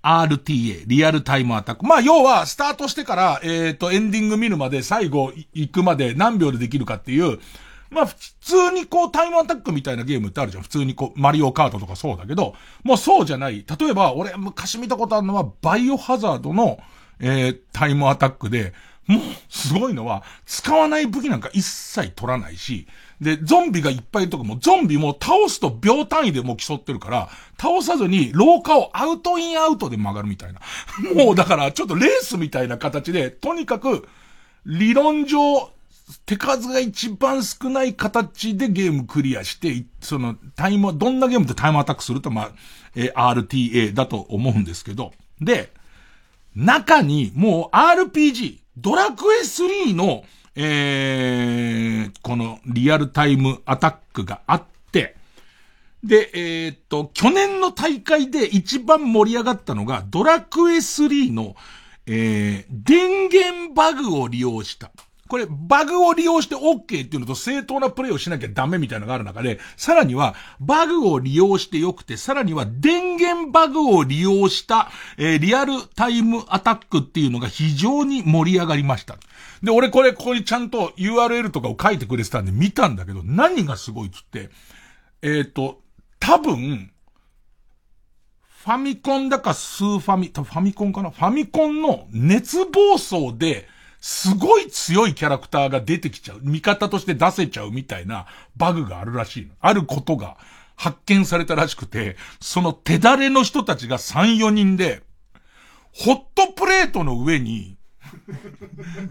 [0.06, 1.84] RTA、リアルタイムアタック。
[1.84, 7.40] まあ、要は、スタートしてから、えっ、ー、と、エンディング見るまで、最後行くまで何秒でできるかっていう、
[7.90, 10.62] まあ、普通にこう、タイムアタックみたいなゲームってあるじゃん。
[10.62, 12.54] 普通にこう、マリオカートとかそうだけど、
[12.84, 13.64] もうそうじゃない。
[13.78, 16.78] 例えば、俺、昔見たことあるのは、バイオハザードの、
[17.18, 18.74] えー、タイムアタックで、
[19.06, 22.86] もう、すごいのは、使わない武器なんか一切取らないし、
[23.20, 27.28] で、ゾンビがいっぱいいるとこも、ゾンビも倒すと秒単位でもう競ってるから、
[27.58, 30.60] 倒さずに廊下をアウトインアウトで曲がるみたいな。
[31.14, 34.08] もうだから、ちょっとレースみたいな形で、とにかく、
[34.66, 35.70] 理論上、
[36.24, 42.50] 手数が一番少ない形でゲームクリアして、その、タイム、どんなゲームでタイムアタックすると、まあ、
[42.94, 45.72] えー、RTA だと思うんですけど、で、
[46.54, 50.24] 中にもう RPG、ドラクエ3の
[50.58, 55.16] えー、このリアルタイムアタックがあって、
[56.02, 61.56] で、えー、っと、去年の大会で一番盛り上がったのが、ドラクエ3の、
[62.06, 64.90] えー、電源バグを利用した。
[65.28, 79.16] これ、バグを利用して OK っていうのと正当なプレイをしなきゃダメみたいなのがある中で、さらには、バグを利用してよくて、さらには電源バグを利用した、えー、リアルタイムアタックっていうのが非常に盛り上がりました。
[79.62, 84.50] で、俺これ、ここにちゃんと URL とかを書いてくれてたんで見たんだけど、何がすごいっつって、
[85.22, 85.80] えっ、ー、と、
[86.20, 86.90] 多分、
[88.66, 91.10] ファミコンだかスーファミ、ファミコンかな？
[91.10, 93.68] ファミコンの熱暴走で、
[94.06, 96.40] すごい強いキャラクターが出てきちゃう。
[96.44, 98.26] 味方として出せちゃうみたいな
[98.56, 99.50] バグがあるらしい。
[99.60, 100.36] あることが
[100.76, 105.02] 発見されたらしくて、その手だれの人たちが3、4人で、
[105.90, 107.78] ホットプレートの上に、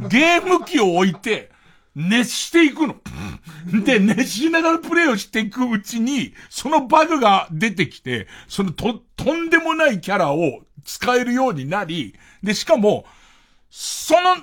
[0.07, 1.51] ゲーム機を置いて、
[1.93, 2.95] 熱していくの。
[3.83, 13.05] で、熱しながらプレイをしていくうちに、そのバグが出てきて、そのと、とんでもないキャラを使えるようになり、で、しかも、
[13.69, 14.37] その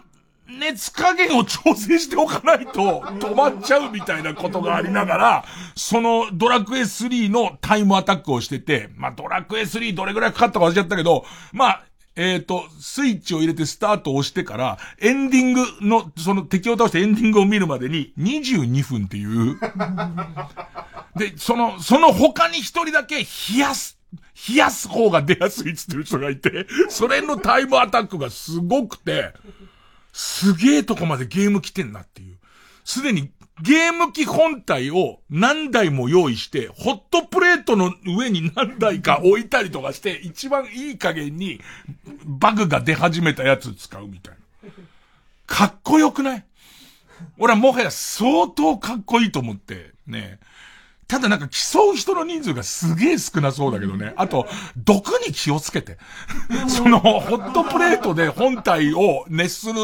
[0.49, 5.45] 熱加減を調整しておかないと止まっちゃうみたいなことがありながら、
[5.77, 11.85] そのドラクエ3のタイムアタックをしてて、まあドラクエ3どれぐらいかかったか忘れちゃったけど、まあ、
[12.15, 19.59] えっ、ー、と、スイッチを入れてスタートを押してから、エンディングの、その敵を倒してエンディングを見るまでに22分っていう。
[21.17, 23.25] で、その、その他に一人だけ冷
[23.59, 23.99] やす
[24.49, 29.33] 冷やす方が出やすいっつってる人がいて、それのタイムアタックがすごくて、
[30.13, 32.39] すげえとこまでゲーム来てんなっていう。
[32.85, 33.31] すでに
[33.63, 41.61] ゲーム機本体を何台も用意して、ホットプレートの上に何台か置いたりとかして、一番いい加減に
[42.25, 44.35] バグが出始めたやつ使うみたい
[44.65, 44.71] な。
[45.47, 46.45] かっこよくない？
[47.39, 50.41] 俺はもはや相当かっこいいと思って、ね。
[51.13, 54.15] ただなんか競う人の人数がすげえ少なそうだけどね。
[54.17, 54.47] あと、
[54.79, 55.99] 毒に気をつけて。
[56.69, 59.75] その、ホットプレートで本体を熱する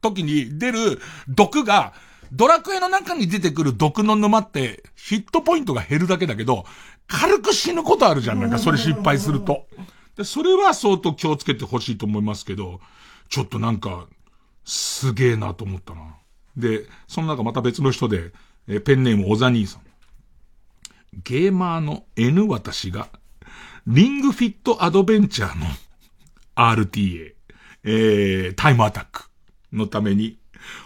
[0.00, 1.92] 時に出る毒が、
[2.32, 6.64] ドラクエの中に出てくる毒の沼ってヒットポイントが減るだけだけど、
[7.06, 8.40] 軽く死ぬことあるじゃん。
[8.40, 9.66] なんかそれ失敗すると。
[10.16, 12.80] で、それは相当気をつけてほしいと思いますけど、
[13.28, 14.06] ちょっとなんか、
[14.64, 16.16] すげえなと思ったな。
[16.56, 18.32] で、その中また別の人で、
[18.68, 19.87] えペンネームおざ兄さん。
[21.12, 23.08] ゲーマーの N 私が、
[23.86, 25.66] リングフィットアドベンチャーの
[26.56, 27.34] RTA、
[27.84, 29.24] えー、タイムアタック
[29.72, 30.38] のために、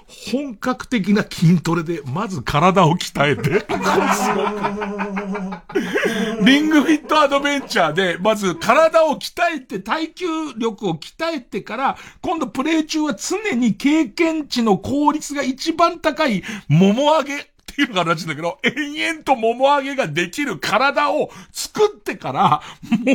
[0.07, 3.67] 本格的な筋トレで、まず体を鍛えて、
[6.45, 22.63] リングフィットアドベンチャーで、まず体を鍛えて、耐久力を鍛えてから、今度プレイ中は常に経験値の効率が一番高い、もも上げ、っていうのが話だけど、延々ともも上げができる体を作ってから、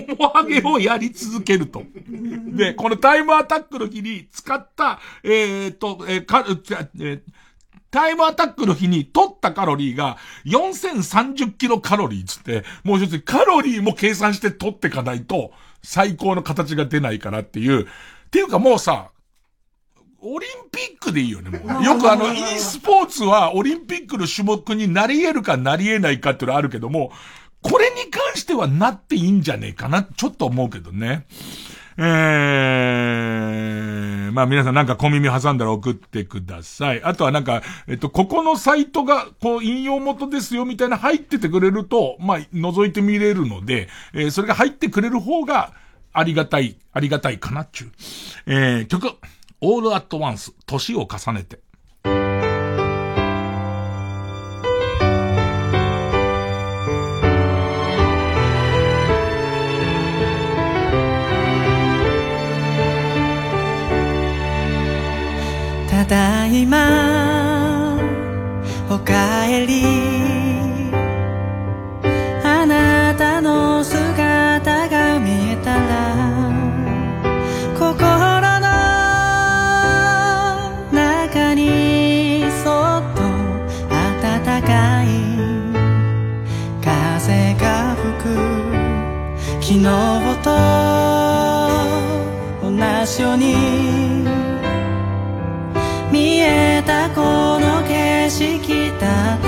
[0.07, 1.83] もも上げをやり続けると。
[2.55, 7.21] で、このタイムアタックの日に使った、えー、っと、えー、か、えー
[7.89, 15.51] タイムアタックの日に取ったカロリーが4030キロカロリーつって、もう一つカロリーも計算して取ってかないと
[15.81, 17.83] 最高の形が出ないからっていう。
[17.83, 19.11] っていうかもうさ、
[20.19, 21.83] オリンピックでいいよね、もう。
[21.83, 27.11] よくあの、e スポーツはオリンピックの種目になり得るかなり得ないかっていうのはあるけども、
[27.61, 31.25] これに関してはなっていいんじゃねえかな、ちょっと思うけどね。
[31.99, 37.01] えー、まあ皆さんなんか小耳挟んだら送ってください。
[37.03, 45.73] あとはなんか、えっと、ここのサイトが、こう、引用元ですよみたいな入っててくれると、まあ、覗いてみれるので、えー、それが入ってくれる方が、
[46.13, 47.91] ありがたい、ありがたいかなっちゅう。
[48.47, 49.17] えー、曲、
[49.59, 51.59] オールアットワンス、年を重ねて。
[65.89, 67.99] ただいま
[68.89, 70.16] おかえり
[90.43, 90.49] と
[92.61, 92.69] 同
[93.05, 93.55] じように
[96.11, 99.47] 見えたこの景色だって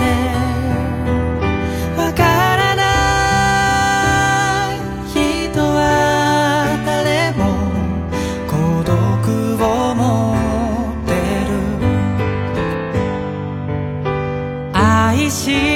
[1.98, 2.84] わからな
[4.74, 4.78] い
[5.10, 7.40] 人は誰も
[8.48, 8.94] 孤独
[9.64, 9.66] を
[9.96, 10.02] 持
[11.04, 11.10] って
[11.50, 11.52] る。
[14.74, 15.69] 愛し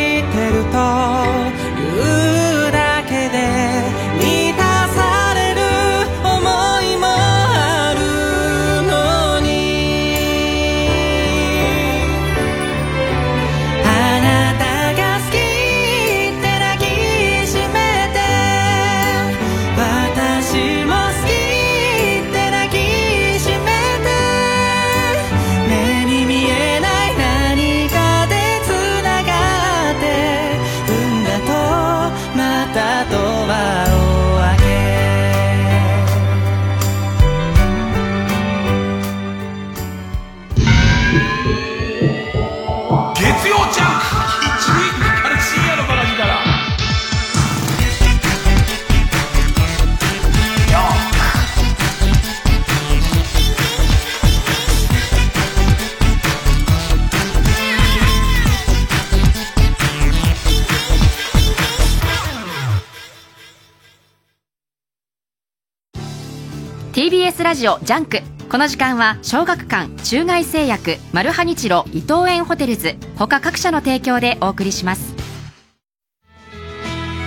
[67.64, 68.20] ジオ JUNK。
[68.50, 72.98] この時間は小学館中外製薬マルハニチロ伊藤園ホテルズ。
[73.16, 75.16] 他各社の提供でお送りします。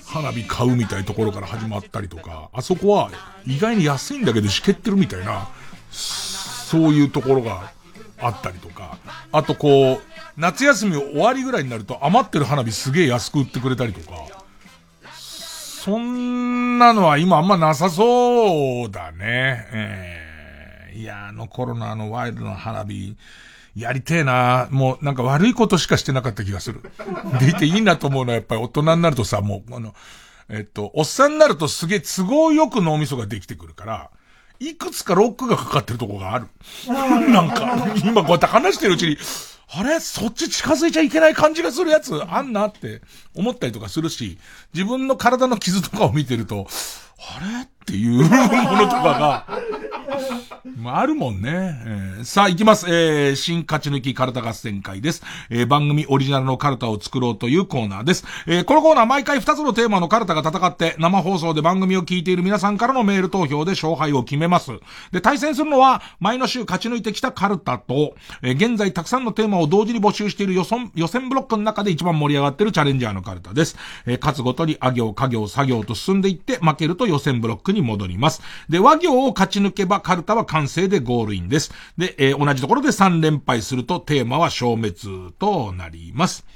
[0.07, 3.11] 花火買うみたいところから始まったりとか、あそこは
[3.47, 5.49] 意外に安いんだけどしけってるみたいな、
[5.91, 7.73] そういうところが
[8.27, 8.99] あったりとか、
[9.33, 10.01] あとこう、
[10.37, 14.45] 夏休み終わりぐらいになると余ってる花火すげえ安く売ってくれたりとか、
[15.85, 19.67] そんなのは今あんまなさそうだね。
[19.73, 23.15] えー、いや、あの頃のあのワイルドな花火、
[23.77, 26.81] やりてえなもうなんか悪いことしかしてなかった気がする。
[27.39, 29.95] でいていいなと思うのはやっぱり大人になるとさ、もう、あの、
[30.49, 34.11] えっと、おっさんになるとすげえ都合よく脳みそができてくるから、
[34.69, 36.49] いくつかロックがかかってるとこがある。
[36.87, 39.17] なんか、今こうやって話してるうちに、
[39.77, 39.99] あれ？
[40.01, 43.03] そっち近づいちゃいけない感じがするやつあんなって
[43.35, 44.39] 思ったりとかするし、
[44.73, 46.67] 自分の体の傷とかを見てると、
[47.19, 47.63] あれ？
[47.65, 49.59] っていうものとかが、ま
[50.95, 51.51] あ、あるもんね。
[51.51, 52.87] えー、さあ、行きます。
[52.89, 55.23] えー、新勝ち抜きカルタ合戦会です。
[55.51, 58.25] えー、番組オリジナルのカルタを作ろうというコーナーです。
[58.47, 64.73] えー、このコーナー毎回2つのテーマのカルタが戦って、生放送で番組を聞いている皆さんからのメール投票で勝敗を決めます。
[65.13, 73.77] で、対戦するのは、前の週勝ち抜いてきたカルタと、えー、現在たくさんのテーマを同時に募集している予選、予選ブロックの中で一番盛り上がってるチャレンジャーのカルタです。
[74.07, 78.43] えー、勝つごとに、あ行、家行、作業と進んでいって、負けると予選ブロックに戻ります。
[78.69, 81.73] で、和行を勝ち抜けばカルタは完成でゴールインです。
[81.99, 86.47] で、えー、同じところで3連敗するとテーマは消滅となります。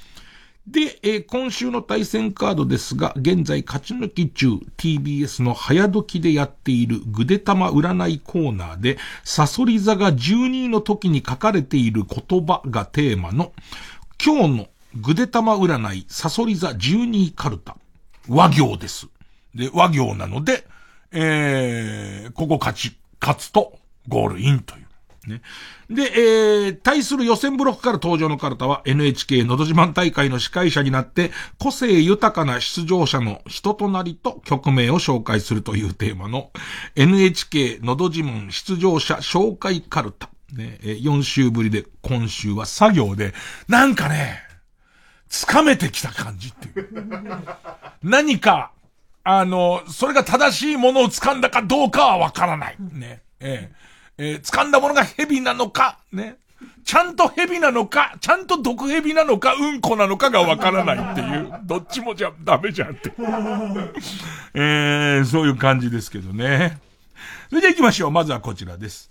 [0.70, 13.52] で、えー、今週の対戦カードですが、現在勝ち抜き中、TBS の早時でやっているぐでたま占いコーナーで、サソリ座が12位の時に書かれている言葉がテーマの、
[14.22, 14.66] 今日の
[15.00, 17.76] ぐでたま占い、サソリ座12位カルタ、
[18.28, 19.08] 和行です。
[19.54, 20.66] で、和行なので、
[21.12, 23.78] えー、ここ勝ち、勝つと、
[24.08, 24.88] ゴールインという。
[25.28, 25.42] ね。
[25.90, 36.50] で、えー、対する予選ブロックから登場のカルタは NHK のど自慢大会の司会者になって、個性豊かな出場者の人となりと曲名を紹介するというテーマの
[36.96, 40.30] NHK のど自慢出場者紹介カルタ。
[40.52, 43.34] ね、えー、4週ぶりで今週は作業で、
[43.68, 44.40] なんかね、
[45.28, 46.88] つかめてきた感じっていう。
[48.02, 48.72] 何か、
[49.30, 52.76] あの、それが正しいものを掴んだかどうかはわからない。
[52.78, 53.20] ね。
[53.40, 53.70] え
[54.16, 56.38] ええー、掴んだものが蛇なのか、ね。
[56.82, 61.52] ちゃんと蛇なのか、ちゃんと毒蛇なのか、うんこなのかがわからないっていう。
[61.64, 63.12] どっちもじゃダメじゃんって。
[64.54, 66.78] えー、そういう感じですけどね。
[67.50, 68.10] それじゃ行きましょう。
[68.10, 69.10] まずはこちらです。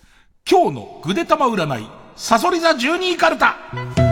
[0.49, 4.06] 今日のぐでたま占い、サソリ座12位カルタ。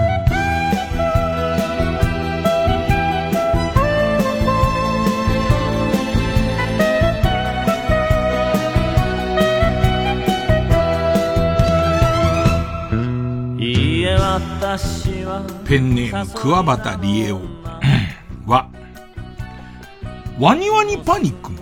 [15.66, 17.42] ペンネーム、桑畑理恵夫
[18.46, 18.70] は、
[20.40, 21.60] ワニワニパニックの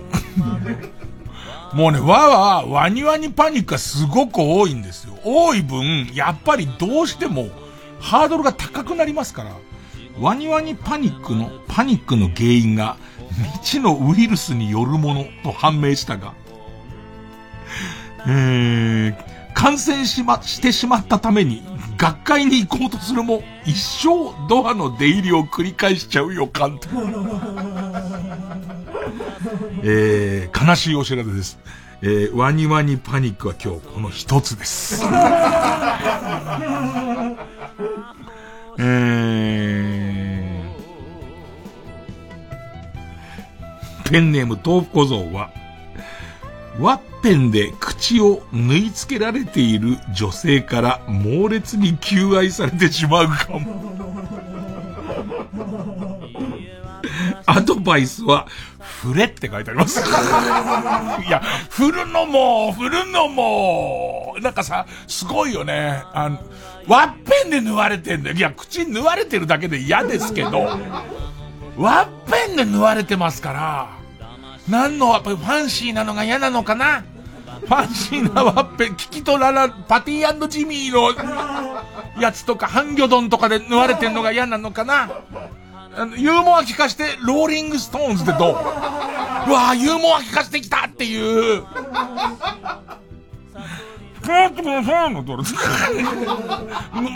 [1.72, 5.14] もうね、わは、ワニワニパニックがすごく多いんですよ。
[5.24, 7.48] 多い分、やっぱりどうしても、
[8.00, 9.52] ハードルが高くなりますから、
[10.20, 12.96] ワニワニパニックの、パニックの原因が、
[13.36, 16.32] 未知のウイルスによるものと判明したが、
[18.26, 21.62] えー、感染しま、してしまったために、
[21.96, 26.88] 学会に行こうとするも、一生ドアの出入りを繰り返しちゃう予感と。
[29.82, 31.58] えー、悲しいお知らせです。
[32.02, 35.04] えー、ワニワニパニックは今日この一つです。
[38.76, 39.24] えー
[44.14, 45.50] ペンネーム豆腐小僧は、
[46.78, 53.94] ワッペンで口を縫い付けられている女性から猛烈に求愛されてしまうかも。
[57.46, 58.48] アドバイスは、
[58.80, 60.00] 振れって書いてあります。
[61.26, 66.02] いや、振るのも、振るのも、なんかさ、すごいよね。
[66.12, 66.38] あの、
[66.88, 68.36] ワッペンで縫われてんだよ。
[68.36, 70.78] いや、口縫われてるだけで嫌ですけど、
[71.76, 74.03] ワッペンで縫われてますから、
[74.68, 77.04] 何の、やっぱりファンシーなのが嫌なのかな？
[77.60, 81.12] ファンシーなワッペン、キキとララ、パティジミーの
[82.20, 85.10] やつとか、ハンギョドンとかで縫われてんのが嫌なのかな？
[86.16, 88.52] ユーモア利かして、ローリングストーンズってどう？
[88.52, 91.64] うわぁ、ユーモア利かせてきたっていう。
[94.22, 95.42] ふんふんふんのどれ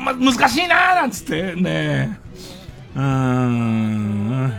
[0.05, 2.21] ま、難しいなーなんつってね。
[2.95, 4.53] うーん。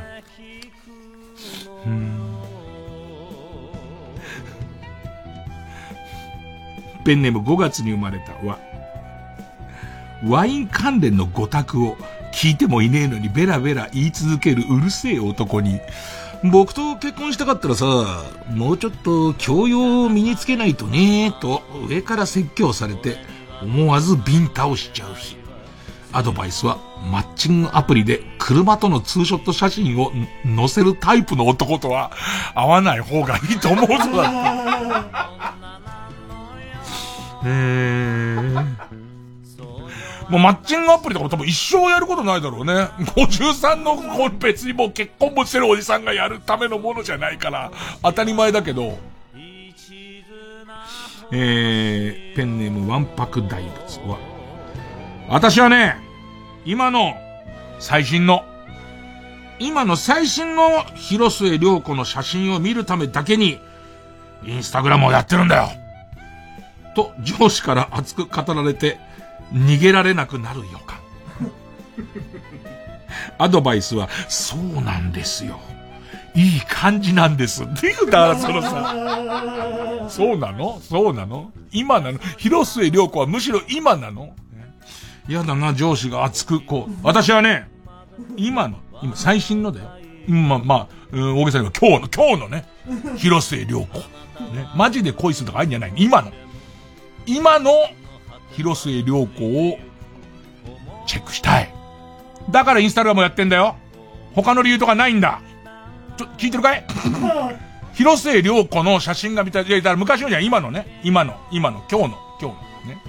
[7.03, 8.59] ペンネーム5月に生まれたわ。
[10.25, 11.95] ワイン関連の語卓を
[12.33, 15.79] 聞いてもいねえのにベラベラ言い続けるうるせえ男に、
[16.43, 17.85] 僕と結婚したかったらさ、
[18.49, 23.17] もうちょっと教養を身につけないとねと上から説教されて
[23.61, 25.39] 思わずビンタをしちゃう日。
[26.11, 26.79] アドバイスは
[27.11, 30.11] マッチングアプリで車とのツーショット写真を
[30.55, 32.11] 載せるタイプの男とは
[32.55, 33.95] 会わない方がいいと思うぞ
[37.39, 37.49] って。
[37.49, 39.09] へー。
[40.29, 42.73] もうマッチングアプリとかも多分一生やることないだろうね。
[43.15, 47.71] 53の子別にもう結婚もしてるおじさんがやるためのものじゃないから、
[48.03, 48.97] 当たり前だけど。
[51.31, 54.17] えー、ペンネームわんぱく大仏は、
[55.29, 55.95] 私はね、
[56.65, 57.13] 今の
[57.79, 58.43] 最新の、
[59.59, 63.59] 今の最新の広末涼子の写真を見るためだけに、
[64.43, 65.69] インスタグラムをやってるんだよ
[66.95, 68.99] と上司から熱く語られて、
[69.53, 70.99] 逃げられなくなる予感。
[73.37, 75.59] アドバイスは、そうなんですよ。
[76.35, 77.63] いい感じなんです。
[77.63, 80.79] っていう、だからそのさ、 そうなの？
[80.81, 81.51] そうなの？
[81.71, 82.19] 今なの？
[82.37, 84.33] 広末涼子はむしろ今なの？
[85.27, 86.93] 嫌だな、上司が熱く、こう。
[87.03, 87.69] 私はね、
[88.35, 89.89] 今の、今、最新のだよ。
[90.27, 92.65] まあ、まあ、うん、大げさに言えば今日の、今日のね、
[93.17, 93.99] 広末涼子。
[93.99, 94.05] ね、
[94.75, 96.31] マジで恋するとかあるんじゃない今の。
[97.25, 97.71] 今の
[98.51, 99.79] 広末涼子を
[101.07, 101.73] チェックしたい。
[102.49, 103.75] だからインスタグラムやってんだよ。
[104.33, 105.41] 他の理由とかないんだ。
[106.17, 106.85] ちょ、聞いてるかい？
[107.93, 109.63] 広末涼子の写真が見たい。
[109.67, 110.99] いや、だから昔のじゃん、今のね。
[111.03, 112.55] 今の、今の、今日の、今日
[112.87, 113.01] のね。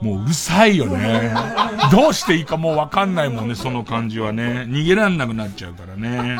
[0.00, 1.32] もううるさいよね。
[1.90, 4.66] どうしていいかもうわかんないもんね、その感じはね。
[4.68, 6.38] 逃げらんなくなっちゃうからね。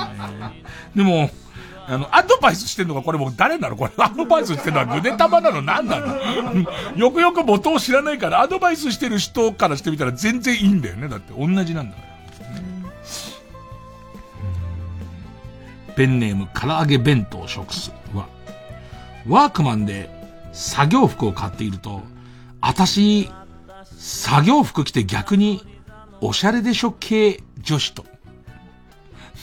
[0.95, 1.31] でも、
[1.87, 3.77] あの、アドバイスしてんのがこれもう誰なの？
[3.77, 6.07] これ、アドバイスしてんのはぐでたまなの何なの？
[6.97, 11.09] よくよく元を知らないから、アドバイスしてる人からしてみたら全然いいんだよね。
[11.09, 12.15] だって同じなんだから。
[15.95, 17.93] ペンネーム唐揚げ弁当食す。
[18.15, 18.27] は、
[19.29, 20.11] ワークマンで
[20.53, 22.03] 作業服を買っていると、
[22.61, 23.31] 私、
[23.99, 25.65] 作業服着て逆に、
[26.21, 28.05] おしゃれでしょ系女子と、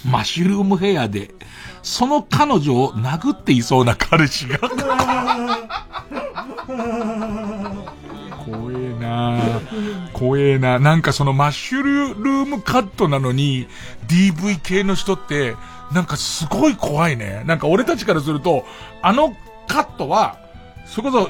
[0.03, 1.31] マッシュルームヘアで
[1.84, 4.60] その彼女を殴っていそうな彼氏が
[8.45, 9.40] 怖えな
[10.14, 13.68] 怖えななんかそのマッシュルームカットなのに
[14.08, 15.56] DV 系の人って
[15.94, 17.44] なんかすごい怖いね。
[17.45, 18.66] なんか俺たちからすると、
[19.02, 19.36] あの
[19.68, 20.40] カットは、
[20.86, 21.30] それこそ、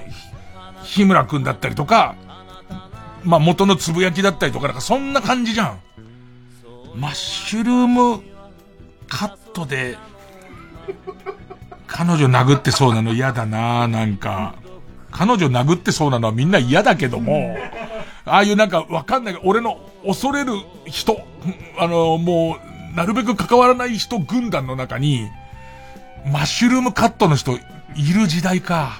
[0.83, 2.15] 日村くんだったりとか、
[3.23, 5.79] まあ、元のつぶやきだったりとか、なんかそんな感じじゃん。
[6.95, 8.21] マッシュルーム
[9.07, 9.97] カットで
[11.87, 14.55] 彼女殴ってそうなの嫌だななんか。
[15.11, 17.57] 彼女殴ってそうなのはみんな嫌だけども、
[18.25, 20.53] ああいうなんかわかんない、俺の恐れる
[20.85, 21.21] 人、
[21.77, 22.57] あの、も
[22.93, 25.29] う、なるべく関わらない人軍団の中に、
[26.31, 27.53] マッシュルームカットの人
[27.95, 28.99] いる時代か。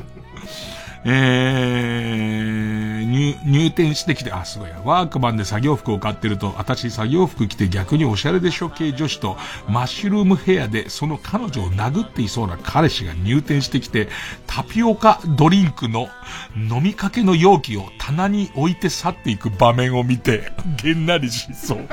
[1.04, 4.70] えー、入、入店してきて、あ、すごい。
[4.86, 8.70] ワークマンで作業服を買ってると、私作業服着て逆におしゃれでしょ？
[8.70, 9.38] 系女子と、
[9.68, 14.10] マッシュルームヘアでその彼女を殴っていそうな彼氏が入店してきて、
[14.46, 16.08] タピオカドリンクの
[16.56, 20.52] 飲みかけの容器を棚に置いて去っていく場面を見て、
[20.84, 21.80] げんなりしそう。
[21.80, 21.88] う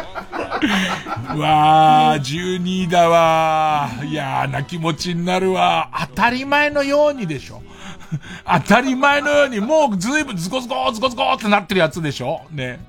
[1.41, 2.21] わー、
[2.59, 4.07] 12位だわー。
[4.09, 5.89] 嫌な気持ちになるわ。
[6.09, 7.63] 当たり前のようにでしょ。
[8.47, 12.43] 当たり前のように、もうずいぶんズコズコズコズコってなってるやつでしょ？
[12.51, 12.81] ね。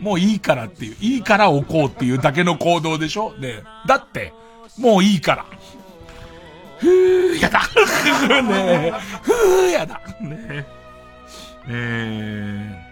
[0.00, 3.32] もういいからっていう、いいから置こうっていうだけの行動でしょ？
[3.38, 3.62] ね。
[3.86, 4.32] だって、
[4.78, 5.46] もういいから。
[6.78, 7.60] ふー、 やだ。
[8.42, 10.00] ねふー、やだ。
[10.20, 10.66] ね
[11.66, 12.84] え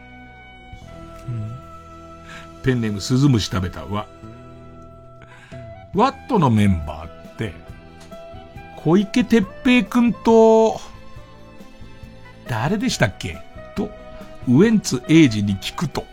[1.29, 4.07] ー、ペンネームスズムシ食べたは、
[5.95, 7.53] ワットのメンバーって、
[8.77, 10.81] 小池徹平くんと、
[12.49, 13.39] 誰でしたっけ？
[13.75, 13.91] と、
[14.49, 16.05] ウエンツエイジに聞くと。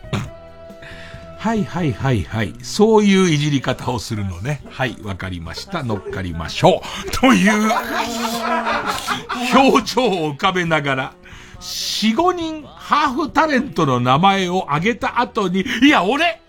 [1.38, 2.54] はいはいはいはい。
[2.62, 4.60] そういういじり方をするのね。
[4.68, 5.82] はい、わかりました。
[5.82, 7.10] 乗っかりましょう。
[7.18, 7.72] という、
[9.56, 11.12] 表情を浮かべながら、
[11.60, 16.40] 四五人ハーフタレントの名前を挙げた後に、いや、俺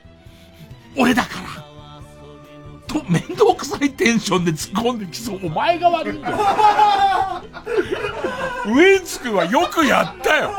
[0.97, 1.63] 俺だから
[2.91, 5.39] と、面倒くさいテンションで突っ込んできそう。
[5.43, 6.37] お前が悪いんだよ。
[8.67, 10.51] ウエンツ君はよくやったよ。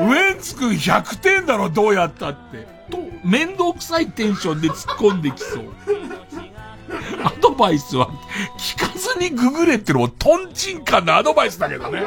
[0.00, 2.66] ウエンツ君100点だろ、どうやったって。
[2.90, 5.72] と、面倒くさいテンションで突っ込んできそう。
[7.22, 8.08] アドバイスは
[8.58, 12.04] 聞かずにググれってのもトンチンカンのアドバイスだけどね。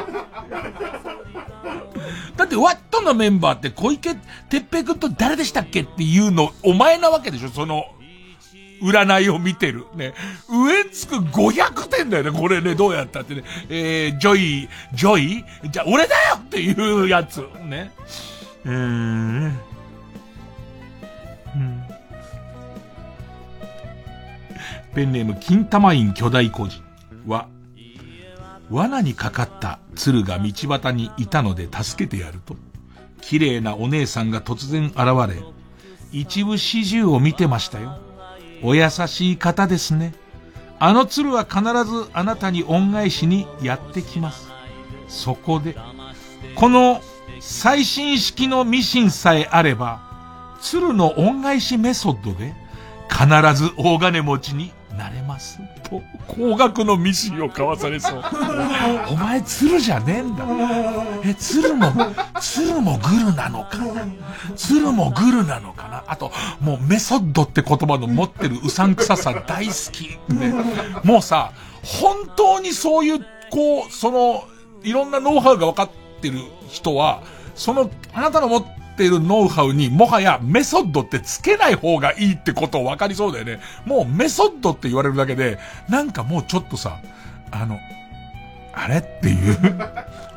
[2.36, 4.14] だってワットのメンバーって小池
[4.48, 7.84] 徹平君と誰でしたっけっていうのお前なわけでしょその
[8.80, 9.86] 占いを見てる。
[9.94, 10.14] ね。
[10.48, 13.44] ムカつく500点だよね、これね、どうやったってね。
[13.68, 15.44] えー、ジョイ、ジョイ？
[15.70, 17.42] じゃ、俺だよっていうやつ。
[17.64, 17.92] ね。
[18.64, 19.44] うーん。
[19.44, 19.48] う
[21.58, 21.82] ん。
[24.94, 26.82] ペンネーム、金玉院巨大個人
[27.26, 27.48] は、
[28.70, 32.56] 罠にかかった鶴が道端にいたので助けてやると、
[33.20, 34.96] 綺麗なお姉さんが突然現
[35.28, 35.42] れ、
[36.12, 37.98] 一部始終を見てましたよ。
[38.62, 40.14] お優しい方ですね。
[40.78, 44.48] あの鶴は必ずあなたに恩返しにやってきます。
[45.08, 45.76] そこで、
[46.54, 47.00] この
[47.40, 52.54] 最新式のミシンさえあれば、鶴の恩返しメソッドで
[53.08, 55.58] 必ず大金持ちになれます。
[55.88, 58.22] と、高額のミシンを買わされそう。
[59.10, 60.44] お前鶴じゃねえんだ。
[61.24, 61.90] え、鶴も、
[62.40, 63.78] 鶴もグルなのか？
[63.78, 64.06] な
[64.56, 66.04] 鶴もグルなのかな？
[66.06, 70.18] あと、もうメソッドって言葉の持ってるうさんくささ大好き。
[70.32, 70.52] ね、
[71.02, 71.52] もうさ、
[71.82, 73.20] 本当にそういう、
[73.50, 74.44] こう、その、
[74.82, 75.90] いろんなノウハウが分かっ
[76.20, 77.22] てる人は、
[77.54, 83.58] その、あなたの持ってっているノウハウにもはやメソッドってつけない方がいいってことを分かりそうだよね。
[83.86, 85.58] もうメソッドって言われるだけで、
[85.88, 87.00] なんかもうちょっとさ、
[87.50, 87.80] あの、
[88.74, 89.56] あれっていう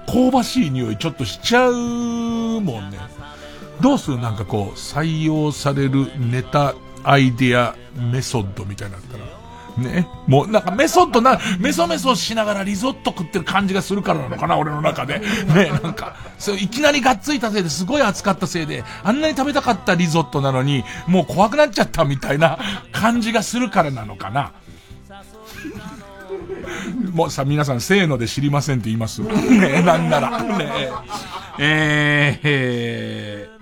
[0.08, 2.98] 香ばしい匂いちょっとしちゃうもんね。
[3.82, 4.20] どうする？
[4.20, 6.74] なんかこう、採用されるネタ、
[7.04, 8.98] アイデア、メソッドみたいな。
[9.78, 10.08] ね。
[10.28, 15.20] もうなんかメソッドな、メソメソしながらリゾット食ってる感じがするからなのかな、俺の中で。
[15.20, 22.60] ね、なんか、そう、いきなりがっついたせいですごい熱かったせいで、あんなに食べたかったリゾットなのに、もう怖くなっちゃったみたいな
[22.92, 24.52] 感じがするからなのかな。
[27.14, 29.22] もうさ、皆さん、せーので知りませんって言います。
[29.24, 30.42] ねなんなら。
[30.42, 30.72] ね
[31.60, 33.54] えー、えー、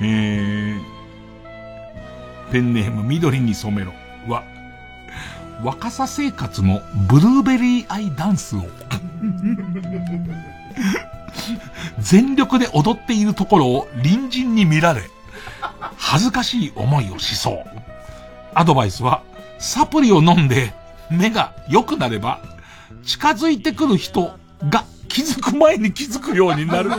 [0.00, 0.67] えー、
[2.50, 3.92] ペンネーム緑に染めろ
[4.26, 4.42] は、
[5.62, 8.62] 若さ生活のブルーベリーアイダンスを
[11.98, 15.02] 全力で踊っているところを隣人に見られ、
[15.96, 17.64] 恥ずかしい思いをしそう。
[18.54, 19.22] アドバイスは、
[19.58, 20.72] サプリを飲んで
[21.10, 22.40] 目が良くなれば、
[23.04, 24.32] 近づいてくる人
[24.68, 26.90] が気づく前に気づくようになる。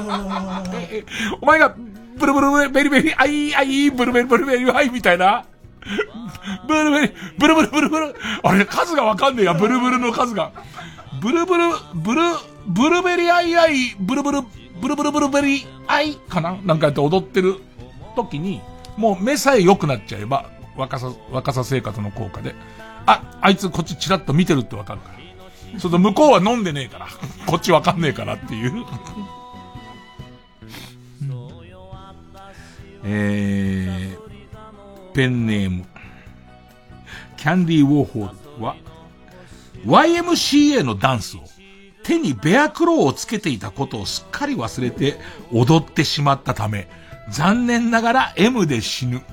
[1.41, 1.75] お前が
[2.19, 5.45] ブルブルベリベリ、あい、あい、ブルベリブルベリ、はい、みたいな。
[6.67, 8.15] ブルベリ、ブルブルブルブル。
[8.43, 10.51] あれ、数がわかんねえや、ブルブルの数が。
[11.21, 11.63] ブルブル、
[11.95, 12.21] ブル、
[12.67, 14.41] ブルベリアイアイ、ブルブル、
[14.81, 16.57] ブルブルブルベリアイかな？
[16.63, 17.55] なんかやって踊ってる
[18.15, 18.61] 時に、
[18.95, 22.55] もう目さえ良くなっちゃえば、わかさ、わかさ生活の効果で。
[23.05, 25.09] あ、あいつこっちチラッと見てるってわかるか
[25.73, 25.79] ら。
[25.79, 27.07] それと向こうは飲んでねえから。
[27.45, 28.85] こっちわかんねえからっていう
[33.03, 35.85] えー、ペンネーム、
[37.37, 38.75] キャンディーウォーホーは、
[39.85, 41.41] YMCA のダンスを
[42.03, 45.17] 手にベアクローをつけていたことをすっかり忘れて
[45.51, 46.87] 踊ってしまったため、
[47.29, 49.21] 残念ながら M で死ぬ。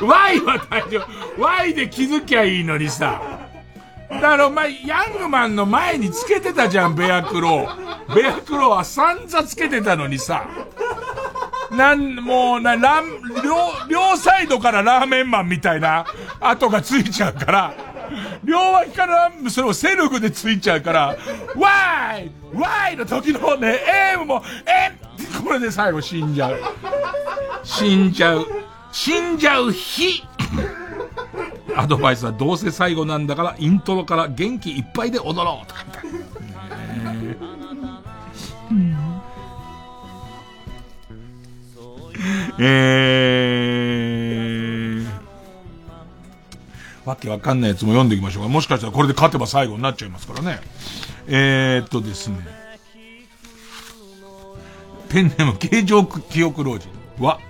[0.00, 1.04] Y は大丈
[1.36, 1.42] 夫。
[1.42, 3.49] Y で気づきゃいいのにさ。
[4.10, 8.14] だからお前、ヤングマンの前につけてたじゃん、ベアクロー。
[8.14, 10.48] ベアクローは散々つけてたのにさ。
[11.70, 13.04] なん、もうな、ラン、
[13.42, 13.54] 両、
[13.88, 16.04] 両サイドからラーメンマンみたいな
[16.40, 17.74] 跡がついちゃうから、
[18.42, 21.16] 両脇からそれをセルフでついちゃうから、
[21.54, 23.80] ワイワイの時のね、
[24.12, 26.60] エムも、エムこれで最後死んじゃう。
[27.62, 28.46] 死んじゃう。
[28.90, 30.24] 死んじゃう日
[31.76, 36.02] アドバイスはどうせ最後なんだからイントロから元気いっぱいで踊ろうとか言った。
[38.72, 39.10] ね
[42.62, 45.08] えー、
[47.04, 48.48] わけわかんないやつも読んでいきましょうか。
[48.48, 50.60] もしかしたらこれで勝てば最後になっちゃいますからね。
[51.26, 52.36] えー、っとですね。
[55.08, 56.88] ペンネーム形状記憶老人
[57.18, 57.40] は、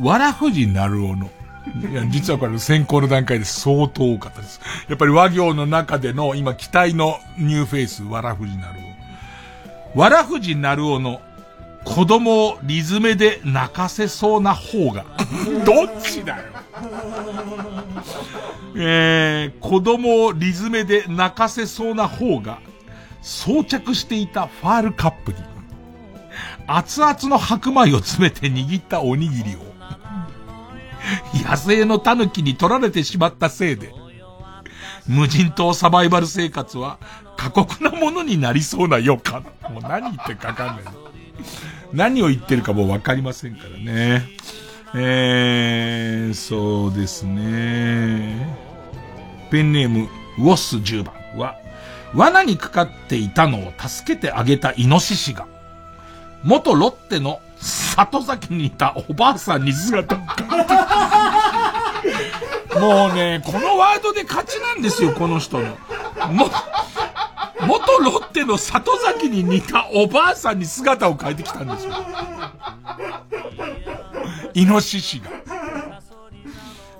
[0.00, 1.30] わらふじなるおの。
[1.90, 4.60] いや、実はこれ先行の段階で相当多かったです。
[4.88, 8.80] やっぱりわ行の中での今期待のニューフェイス、わらふじなる
[9.94, 10.00] お。
[10.00, 11.20] わらふじなるおの
[11.84, 15.04] 子供を理詰めで泣かせそうな方が。
[15.64, 16.42] どっちだよ。
[18.76, 22.58] えー、子供を理詰めで泣かせそうな方が
[23.20, 25.38] 装着していたファールカップに
[26.66, 29.71] 熱々の白米を詰めて握ったおにぎりを
[31.34, 33.92] 野生の狸に取られてしまったせいで
[35.06, 36.98] 無人島サバイバル生活は
[37.36, 39.42] 過酷なものになりそうな予感。
[39.68, 40.84] もう何言ってかかんない。
[41.92, 44.28] 何を言ってるかもうわかりませんからね。
[44.94, 48.56] えー、そうですね。
[49.50, 50.08] ペンネーム、
[50.38, 51.56] ウォッス10番は、
[52.14, 55.46] 罠にかかっていたのを助けてあげたイノシシが、
[56.42, 60.82] 元ロッテの里崎にいたおばあさんに姿を変えた。
[62.78, 65.66] もうね、このワードで勝ちなんですよ、この人の。
[66.32, 66.50] も、
[67.66, 71.92] 元ロッテの里崎に似たおばあさんに姿を変えてきたんですよ。
[74.54, 75.30] イノシシが。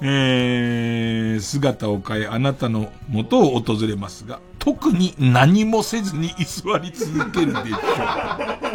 [0.05, 8.72] えー、姿を変えあなたの元を訪れますが、特に何もせずに居座り続けるでしょう。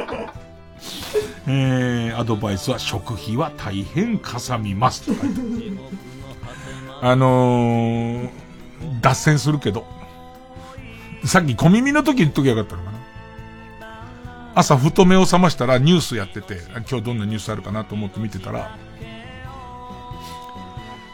[1.50, 5.42] えー、アドバイスは食費は大変かさみますと書いて
[7.02, 8.30] あのー、
[9.02, 9.86] 脱線するけど、
[11.24, 12.98] さっき小耳の時言っときゃよかったのかな。
[14.56, 16.60] 朝ふと目を覚ましたらニュースやってて、
[16.90, 18.76] 今日どんなニュースあるかなと思って見てたら、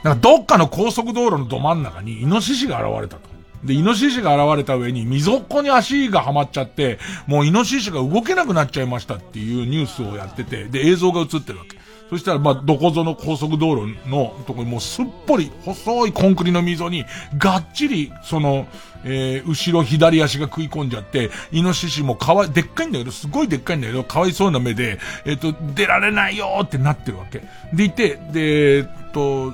[0.04, 3.33] なんかどっかの高速道路のど真ん中にイノシシが現れたと。
[3.64, 11.78] で、イノシシが現れた上に溝っこに足がはまっちゃって、もうイノシシが動けなくなっちゃいましたっていうニュースをやってて、で、映像が映ってるわけ。
[12.10, 17.06] そしたら、まあ、どこぞの高速道路のとこにもうすっぽり細いコンクリの溝に、
[17.38, 18.68] がっちり、その、
[19.04, 27.42] えー、後ろ左足が食い込んじゃって、イノシシもかわい、でっかいんだけど、すごいでっかいんだけど、かわいそうな目で、えっ、ー、と、出られないよーってなってるわけ。
[27.74, 29.54] でいて、で、えっと、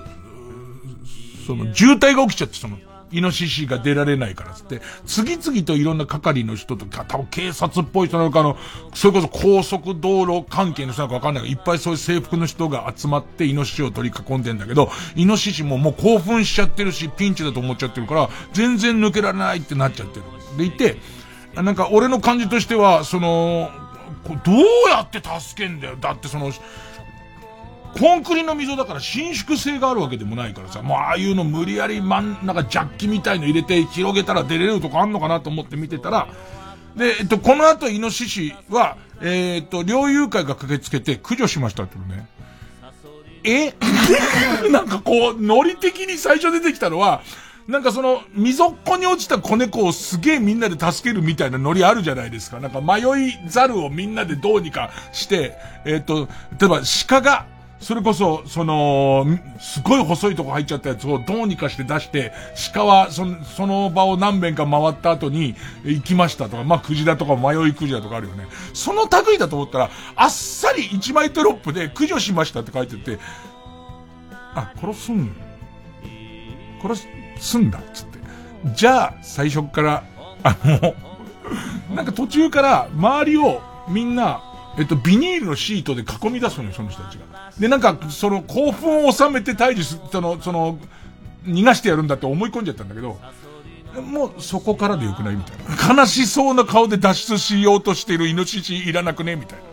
[1.48, 2.78] その、渋滞が起きちゃって、その、
[3.12, 8.58] イノシシが出られないからつって、次々といろんな係の人とか、多分警察っぽい人なのかの、
[8.94, 20.26] それこそ高速道路関係の人なのかわかんないけど、いっぱいそういう制服の人が集まってイノシシを取り囲んでんだけど、イノシシももう興奮しちゃってるし、ピンチだと思っちゃってるから、全然抜けられないってなっちゃってる。
[20.58, 20.98] でいて、
[21.56, 23.72] なんか俺の感じとしては、その、
[24.44, 24.56] どう
[24.90, 25.96] やって助けんだよ。
[26.00, 26.52] だってその、
[27.98, 36.28] コンクリの溝だから伸縮性があるわけでもないからさ、もうああいうの無理やり真ん中ジャッキみたいの入れて広げたら出れるとかあんのかなと思って見てたら、
[36.96, 42.28] で、えっと、この後イノシシは、えー、っと、猟友会が駆けつけて駆除しましたってね。
[43.44, 43.74] え？
[44.70, 47.22] なんかこう、ノリ的に最初出てきたのは、
[47.68, 52.60] なんかその、溝っこに落ちた子猫をすげえみんなで助けるみたいなノリあるじゃないですか。
[52.60, 55.56] なんか迷いざるをみんなでどうにかして、
[55.86, 56.28] えっ、と、
[56.60, 57.46] 例えば鹿が、
[57.80, 59.26] それこそ、その、
[59.60, 62.34] すごい細いとこ入っちゃったやつをどうにかして出して、
[62.74, 68.48] 鹿はその、その場を何遍か回った後に行きましたとか、まあ、クジラとか迷いクジラとかあるよね。
[68.74, 73.18] その類だと思ったら、あっさり1枚テロップで駆除しましたって書いてて、
[74.56, 75.34] あ、殺すん、
[76.82, 77.08] 殺
[77.40, 78.20] すんだ、つって。
[78.76, 80.04] じゃあ、最初から、
[80.44, 80.96] あの、
[81.96, 84.44] なんか途中から周りをみんな、
[84.80, 87.52] えっと、ビニールのシートで囲み出すのよ、その人たちが。
[87.60, 90.80] で、なんか、その興奮を収めて退治す、その、その、
[91.46, 93.20] 逃がしてやるんだって思い込んじゃったんだけど、
[94.02, 95.58] もうそこからでよくないみたい
[95.96, 96.02] な。
[96.02, 99.64] 悲しそうな顔で脱出しようとしているイノシシいらなくねみたいな。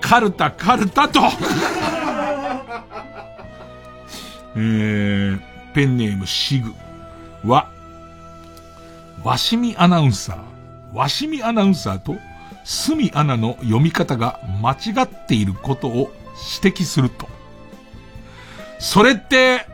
[0.00, 1.20] カルタ、カルタと
[4.54, 5.40] えー、
[5.74, 6.72] ペンネームシグ
[7.44, 7.68] は、
[9.24, 12.16] わしみアナウンサー、わしみアナウンサーと、
[12.66, 16.10] すみアナの読み方が間違っていることを
[16.60, 17.28] 指摘すると。
[18.80, 19.64] それって、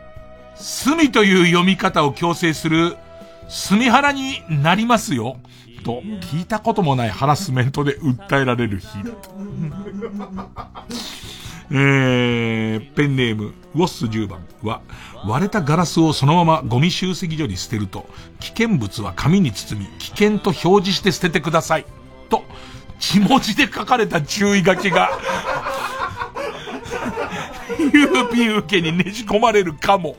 [0.53, 2.95] すみという読み方を強制する、
[3.49, 5.37] すみはらになりますよ。
[5.83, 8.87] と、聞いたこともないハラスメントで訴えられる日。
[11.71, 14.81] えー、ペンネーム、ウォッス10番は、
[15.25, 18.07] 割れたガラスをそのままゴミ集積所に捨てると、
[18.39, 21.87] 危険物は紙に包み、危険と表示して捨ててください。
[22.29, 22.43] と、
[23.03, 25.11] 血文字で書かれた注意書きが、
[27.77, 30.15] 郵便受けにねじ込まれるかも。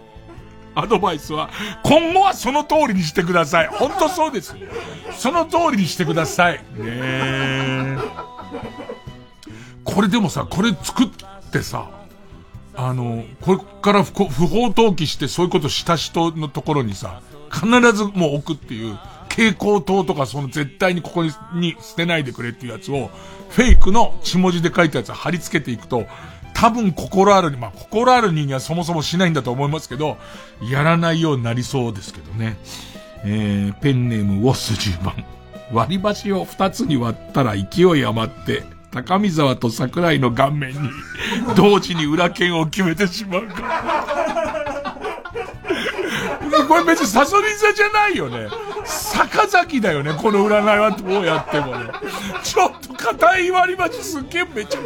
[0.74, 1.48] アドバイスは、
[1.82, 3.68] 今後はその通りにしてください。
[3.68, 4.54] ほんとそうです。
[5.16, 6.60] その通りにしてください。
[6.76, 7.96] ね。
[9.82, 11.08] これでもさ、これ作っ
[11.50, 11.88] てさ、
[12.74, 18.98] あの、これから不不法投棄してそういうことした人のところにさ、必ずもう置くっていう、
[19.34, 23.10] 蛍光灯とかその絶対にここにに捨てないでくれっていうやつを、
[23.50, 26.06] フェイクの血文字で書いたやつを貼り付けていくと、
[26.54, 30.18] 多分心あるに、まあ、心ある人間はそもそもしないんだと思いますけど、
[30.70, 32.56] やらないようになりそうですけどね。
[33.24, 35.24] えー、ペンネームウォス10番。
[35.72, 38.62] 割り箸を二つに割ったら勢い余って、
[38.92, 40.78] 高見沢と桜井の顔面に、
[41.56, 44.04] 同時に裏剣を決めてしまうか。
[46.68, 48.48] これ別にサソリ座じゃないよね。
[48.84, 51.90] 坂崎だよね、この占いはどうやってもね。
[52.42, 54.80] ちょっと硬い割り箸すっげえめっちゃ、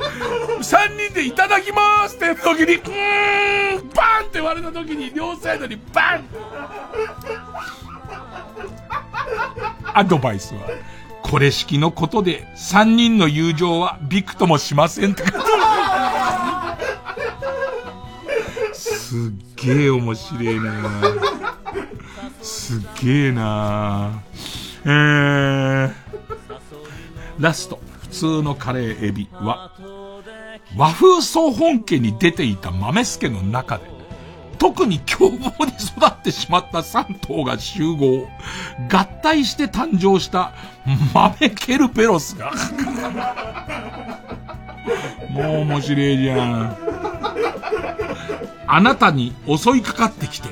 [0.62, 6.25] 三人でいただきますって時に、うーん、バンって割れた時に両サイドにバン
[9.95, 10.61] アドバイスは、
[11.23, 18.75] これ式のことで三人の友情はびくともしませんって書いてある。
[18.75, 19.19] すっ
[19.57, 20.73] げえ面白いな
[22.43, 24.23] すっげえな
[24.85, 25.93] えー、
[27.39, 29.73] ラスト、普通のカレーエビは、
[30.77, 33.85] 和風総本家に出ていた豆助の中で、
[34.59, 38.28] 特に凶暴に育ってしまった3頭が集合。
[38.90, 40.52] 合体して誕生した
[41.15, 42.52] 豆ケルペロスが。
[45.31, 46.77] もう面白いじゃん。
[48.66, 50.48] あなたに襲いかかってきて、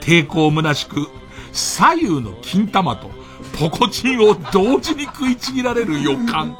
[0.00, 1.08] 抵抗虚しく、
[1.52, 3.10] 左右の金玉と
[3.58, 6.56] ポコチンを同時に食いちぎられる予感。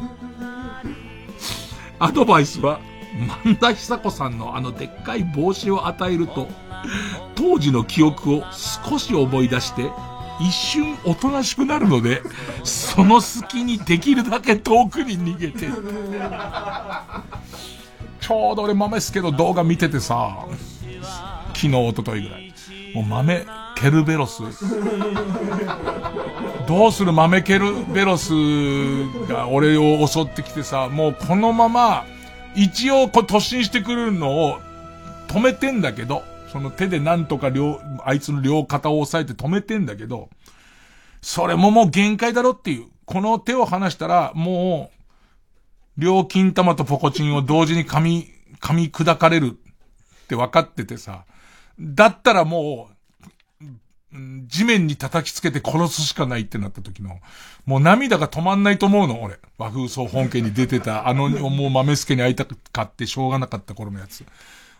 [1.98, 2.80] アドバイスは、
[3.44, 6.48] 万田久子さんのあのでっかい帽子を与えると、
[7.34, 8.44] 当時の記憶を
[8.86, 9.90] 少し思い出して、
[10.40, 12.22] 一瞬おとなしくなるので、
[12.64, 15.68] その隙にできるだけ遠くに逃げて。
[18.20, 20.46] ちょうど俺豆すけど動画見ててさ、
[21.54, 22.54] 昨日、一昨日ぐらい。
[22.94, 23.46] もう豆、
[23.80, 24.42] ケルベロス。
[26.68, 28.30] どうする豆ケルベロス
[29.26, 32.04] が俺を襲ってきてさ、もうこのまま、
[32.54, 34.58] 一応こう突進してくるのを
[35.28, 40.28] 止めてんだけど、その手でなんとか両、あいつの両肩を押さえて止めてんだけど、
[41.22, 42.86] それももう限界だろっていう。
[43.06, 44.90] この手を離したら、も
[45.96, 48.28] う、両金玉とポコチンを同時に噛み、
[48.60, 49.58] 噛み砕かれる
[50.24, 51.24] って分かっててさ、
[51.80, 52.99] だったらもう、
[54.12, 57.20] 地面に叩きつけて殺すしかないってなった時の、
[57.64, 59.38] もう涙が止まんないと思うの、俺。
[59.56, 64.24] 和風総本家に出てた、 あの、もう豆助に会いたかってしょうがなかった頃のやつ。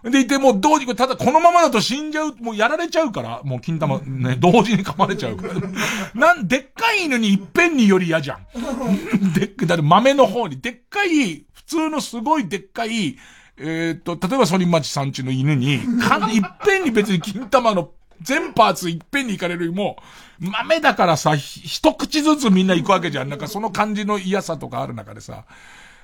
[0.02, 5.54] でいて、もうどうにか、ただこのままだと死んじゃう、もうやられちゃうから、もう金玉ね、同時に噛まれちゃうから。
[6.14, 8.46] なん、でっかい犬にいっぺんにより嫌じゃん。
[9.34, 13.18] でっかい、だって豆の方に、でっかい、普通のすごいでっかい、
[13.58, 17.90] えっ、と、例えばソリマチさんちの犬に、かん、いっぺんに別に金玉の
[18.22, 19.96] 全パーツいっぺんに行かれるよりも、
[20.38, 23.28] 豆だからさ、一口ずつみんな行くわけじゃん。
[23.28, 25.44] なんかその感じの嫌さとかある中でさ、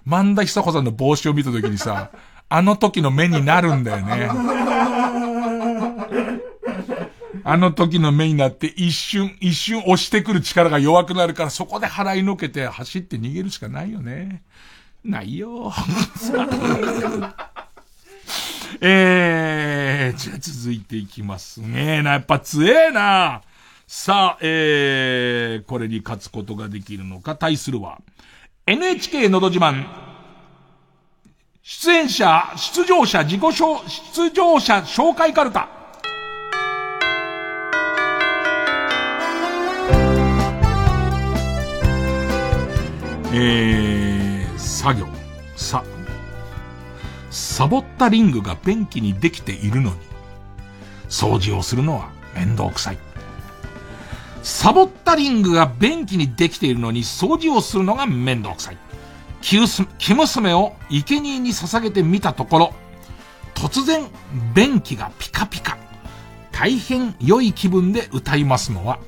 [0.04, 2.10] 万田久子さんの帽子を見たときにさ、
[2.48, 4.30] あの時の目になるんだよね。
[7.48, 14.42] あの時の目になって一瞬、一瞬押してくる力が弱くなるからそこで払いのけて走って逃げるしかないよね。
[15.04, 15.72] ないよ。
[18.80, 22.02] えー、じゃあ続いていきますね。
[22.02, 23.42] な、やっぱ強えな。
[23.86, 28.00] さあ、えー、これに勝つことができるのか、対するは、
[28.66, 29.86] NHK のど自慢、
[31.62, 35.68] 出演者、出場者、自己紹、出場者紹介カルタ。
[43.32, 45.06] えー、作業。
[45.56, 45.82] さ、
[47.36, 49.96] サボったリングが便器にできているのに、
[51.10, 52.98] 掃除をするのは面倒くさい。
[54.42, 58.78] サボったリングが便器にできているのに掃除をするのが面倒くさい。
[59.42, 59.66] 生
[60.14, 62.74] 娘を生贄に捧げてみたところ、
[63.54, 64.06] 突然、
[64.54, 65.76] 便器がピカピカ。
[66.52, 68.98] 大変良い気分で歌いますのは、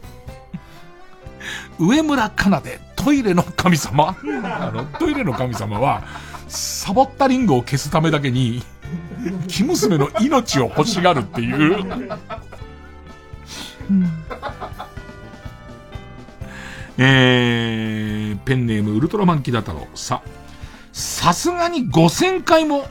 [1.78, 4.14] 上村かなでトイレの神様
[4.44, 6.02] あの、トイレの神様は、
[6.48, 8.62] サボったリングを消すためだけに、
[9.48, 11.84] 生娘の命を欲しがるっていう。
[17.00, 19.86] えー、ペンネームウルトラマンキダ太郎。
[19.94, 20.20] さ、
[20.92, 22.86] さすがに5000回も、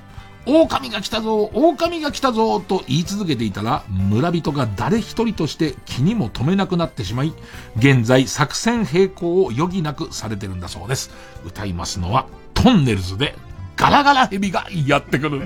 [0.46, 7.34] 狼が来たぞ、狼が来たぞ、と言い続けていたら、村人が誰一人として気にも留めなくなってしまい、
[7.76, 11.12] 現在作戦並行を余儀なくされてるんだそうです。
[11.46, 13.36] 歌いますのは、トンネルズで、
[13.78, 15.42] ガラガラヘビがやってくる。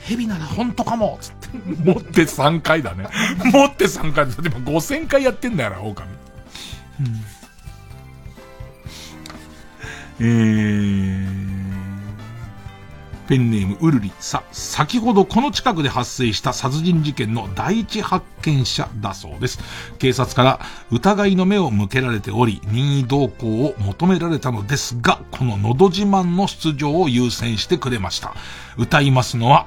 [0.00, 1.48] ヘビなら本当かもつって。
[1.84, 3.06] 持って3回だね。
[3.52, 4.42] 持って3回だ。
[4.42, 6.08] でも5000回やってんだよな、狼。
[7.00, 7.24] うん
[10.20, 11.63] えー、
[13.26, 14.12] ペンネームウルリ。
[14.20, 19.58] さ、先ほどこの近くで発生した殺人事件の第一発見者だそうです。
[19.98, 20.60] 警察から
[20.90, 28.34] 疑いの目を向けられており、任意同行を求められたのですが、こののど自慢の出場を優先してくれました。
[28.76, 29.66] 歌いますのは、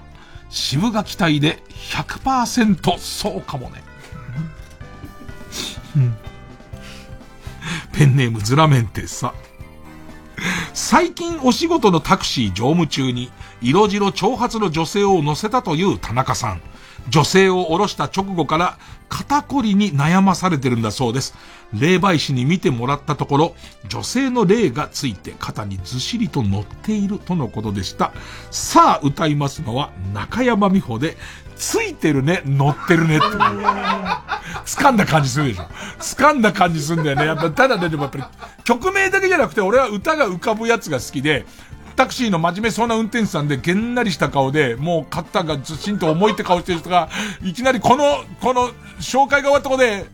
[0.50, 1.62] 渋垣隊で
[1.92, 3.84] 100%そうかもね。
[7.92, 9.34] ペンネームズラメンテさ。
[10.74, 13.32] 最近お仕事のタクシー乗務中に、
[13.62, 16.62] 色白長髪の女性を乗せたという田中さん。
[17.10, 18.78] 女性を降ろした直後から
[19.08, 21.36] 肩こりに悩まされてるんだそうです。
[21.74, 23.56] 霊媒師に見てもらったところ、
[23.88, 28.12] 女性の霊がついて肩にずしりと乗っているとのことでした。
[28.52, 31.18] さあ歌いますのは中山美穂で、
[31.58, 33.26] ついてるね、乗ってるねって。
[34.66, 35.64] 掴んだ感じするでしょ。
[36.00, 37.26] 掴んだ感じするんだよね。
[37.26, 38.24] やっぱ、ただね、でもやっぱり、
[38.64, 41.46] 曲名だけじゃなくて、俺は歌が浮かぶやつが好きで、
[41.96, 47.10] タクシーの真面目そうな運転手さんで、げんなりした顔で、もう肩がずしんと重いって顔してる人が、
[47.44, 48.70] いきなりこの、この、
[49.00, 50.06] 紹介が終わったとこで、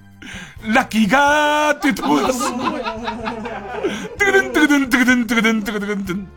[0.74, 2.40] ラッキーガーって言ってす。
[2.40, 6.28] トゥクドゥントゥクドゥントゥクドゥントゥクドゥントゥクドゥントゥン。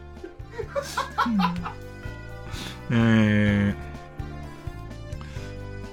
[2.91, 3.86] えー、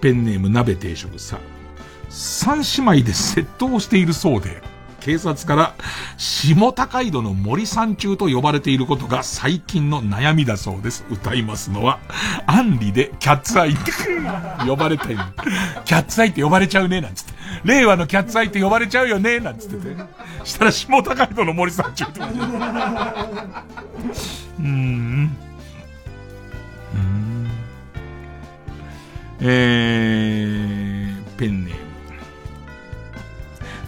[0.03, 1.39] ペンネーム鍋定食さ。
[2.09, 4.61] 三姉妹で窃盗しているそうで、
[4.99, 5.75] 警察から
[6.17, 11.05] 下高井戸の森山中と呼ばれていることが最近の悩みだそうです。
[11.09, 11.99] 歌いますのは、
[12.45, 13.93] アンリでキャッツアイって
[14.67, 15.15] 呼ばれたい。
[15.85, 17.31] キャッツアイって呼ばれちゃうね、なんつって。
[17.63, 19.95] 令和のキャッツアイって呼ばれちゃうよね、なんつってて。
[20.43, 22.19] したら下高井戸の森山中って。
[22.19, 22.27] うー
[24.65, 25.37] ん。
[26.93, 27.32] うーん。
[29.45, 31.79] えー、ペンネーム。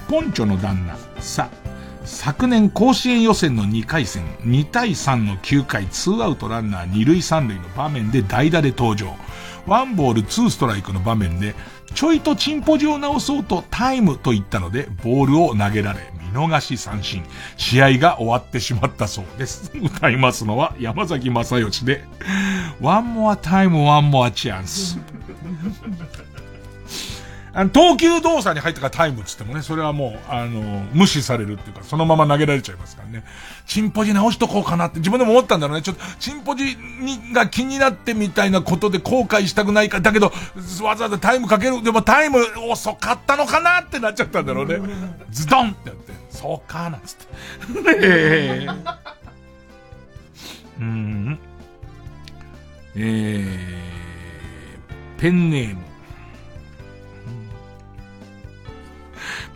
[0.09, 1.49] ポンチョの旦那、さ、
[2.03, 9.15] 昨年甲子園予選の2回戦、2対3の9回、2アウトランナー2塁3塁の場面で代打で登場。
[9.65, 11.55] ワンボール2ストライクの場面で、
[11.93, 17.23] ちょいとチンポジを直そうとタイムと言ったので、ボールを投げられ、逃し三振。
[17.57, 19.71] 試合が終わってしまったそうです。
[19.75, 22.03] 歌いますのは山崎正義で、
[22.81, 24.99] One more time, one more chance.
[27.57, 30.59] あの、投球動作に入ったからタイムっつってもね、それはもう、あの、
[30.91, 33.23] 無視されるっていうか、そのまま投げられちゃいますからね。
[33.65, 35.81] チンポジ直しとこうかなって自分でも思ったんだろうね。
[35.81, 40.01] ちょっと、チンポジに、が気になってみたいなことで後悔したくないか。
[40.01, 40.33] だけど、
[40.83, 41.81] わざわざタイムかける。
[41.81, 42.39] でもタイム
[42.69, 44.77] 遅かったのかなってなっちゃったんだろうね。
[45.29, 47.25] ズドンってやって、そうかなんつって。
[48.01, 48.67] え、
[50.79, 51.39] うん。
[52.95, 55.81] えー、ペンネーム。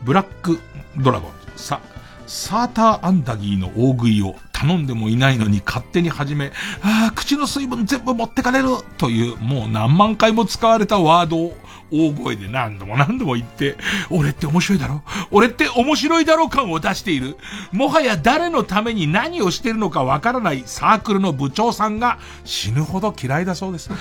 [0.04, 0.60] ブラック
[0.98, 1.32] ドラゴン。
[1.56, 1.82] さ、
[2.26, 6.52] サーターアンダギーの大食いを頼んでもいないのに勝手に始め、
[6.84, 8.68] ああ、口の水分全部持ってかれる
[8.98, 11.58] という、もう何万回も使われたワードを
[11.92, 13.78] 大声で何度も何度も言って、
[14.10, 15.02] 俺って面白いだろ？
[15.32, 17.38] 俺って面白いだろ感を出している。
[17.72, 23.90] もはや誰のために何をしてるのかわからないサークルの部長さんが死ぬほど嫌いだそうです。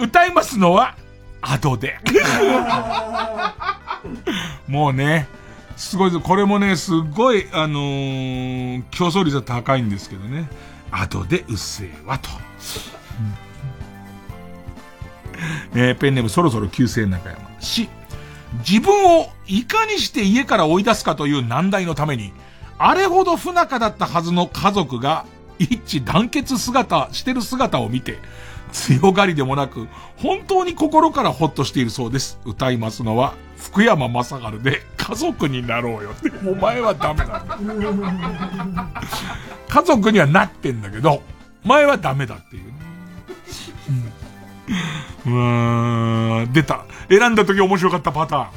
[0.00, 0.96] 歌いますのは、
[1.40, 1.98] アドで。
[4.66, 5.28] もうね、
[5.76, 10.48] すごいぞ、これもね、すごい、あのー、競争率は高いんですけどね。
[10.90, 12.28] アドでうっせえわと。
[15.74, 17.40] えー、ペンネームそろそろ旧姓中山。
[17.60, 17.88] し、
[18.68, 22.32] 自分をいかにして家から追い出すかという難題のために、
[22.78, 25.24] あれほど不仲だったはずの家族が
[25.58, 28.18] 一致団結姿、してる姿を見て、
[28.72, 32.38] 強がりでもなく、本当に心からほっとしているそうです。
[32.44, 36.30] 歌いますのは、福山雅治で、家族になろうよって。
[36.46, 37.44] お前はダメだ。
[39.68, 41.22] 家族にはなってんだけど、
[41.64, 42.72] お前はダメだっていう、ね。
[45.26, 46.84] うーん、出た。
[47.08, 48.48] 選んだ時面白かったパターン。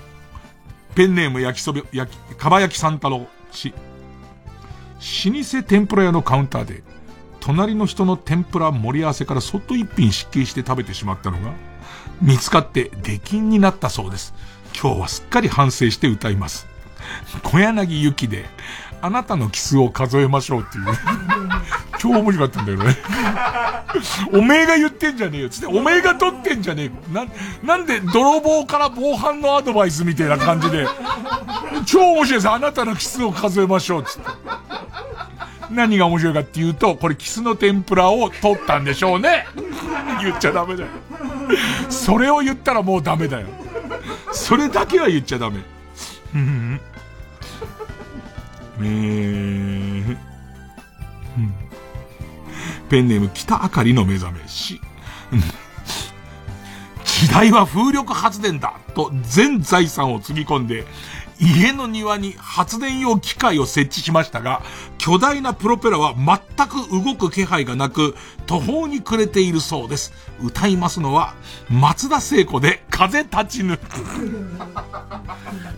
[0.96, 3.28] ペンネーム焼きそば、焼き、かば焼き三太郎。
[3.52, 3.74] し、
[5.30, 6.84] 老舗天ぷら屋のカウンターで、
[7.40, 11.54] 隣の人の天ぷら盛り合わせからそっと一品失敬して食べてしまったのが、
[12.22, 14.34] 見つかって出禁になったそうです。
[14.80, 16.68] 今日はすっかり反省して歌います。
[17.44, 18.46] 小柳ゆきで、
[19.02, 20.86] あなたのキスを数えましょうっていう。
[21.98, 22.98] 超面白かったんだよね。
[24.34, 25.50] おめえが言ってんじゃねえよ。
[25.50, 27.14] つって、おめえが撮ってんじゃねえ。
[27.14, 27.26] な、
[27.64, 30.88] なんで泥棒から防犯のアドバイスみたいな感じで、
[31.86, 32.50] 超面白いです。
[32.50, 34.04] あなたのキスを数えましょう。
[34.04, 34.30] つって。
[35.72, 39.48] 何が面白いかっていうと、これキスの天ぷらを取ったんでしょうね。
[40.22, 40.90] 言っちゃダメだよ。
[41.90, 43.48] それを言ったらもうダメだよ。
[44.36, 45.62] それだけは言っちゃダメ。
[46.36, 46.82] うん。
[48.78, 50.18] えー、
[52.90, 54.82] ペンネーム北あかりの目覚めし。
[57.06, 60.86] 時代は風力発電だと全財産をつぎ込んで、
[61.40, 64.62] 家の庭に発電用機械を設置しましたが、
[64.98, 66.38] 巨大なプロペラは全
[66.68, 70.14] く動く気配がなく、途方に暮れているそうです。
[70.42, 71.36] 歌いますのは、
[71.70, 73.80] 松田聖子で風立ちぬ。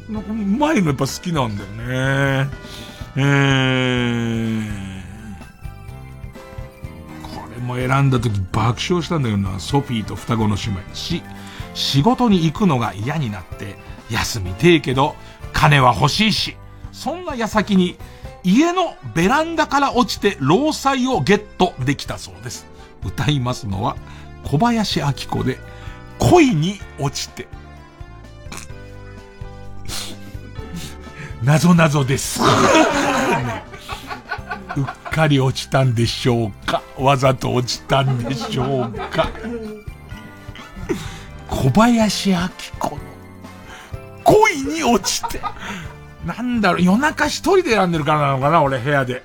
[0.10, 1.70] なんか前のやっぱ好きなんだよ
[2.46, 2.50] ね。
[3.16, 5.02] えー、
[7.24, 9.60] これも選んだ時爆笑したんだよな。
[9.60, 10.82] ソフィーと双子の姉妹。
[10.94, 11.24] し、
[11.74, 13.76] 仕事に行くのが嫌になって、
[14.10, 15.16] 休みてえけど、
[15.54, 16.58] 金は欲しいし、
[16.92, 17.98] そんな矢先に、
[18.44, 22.66] 家のベランダから落ちて労災をゲットできたそうです。
[23.04, 23.98] 歌いますのは、
[24.44, 25.58] 小林明子で、
[26.20, 27.48] 恋に落ちて。
[31.44, 32.42] なぞなぞです。
[34.76, 39.30] うっかり落ちたんでしょうかわざと落ちたんでしょうか
[41.50, 42.38] 小林明
[42.80, 43.07] 子
[44.28, 45.42] 恋に落ちて。
[46.26, 49.24] なんだろう、夜中一人で選んでるからなのかな、俺部屋で。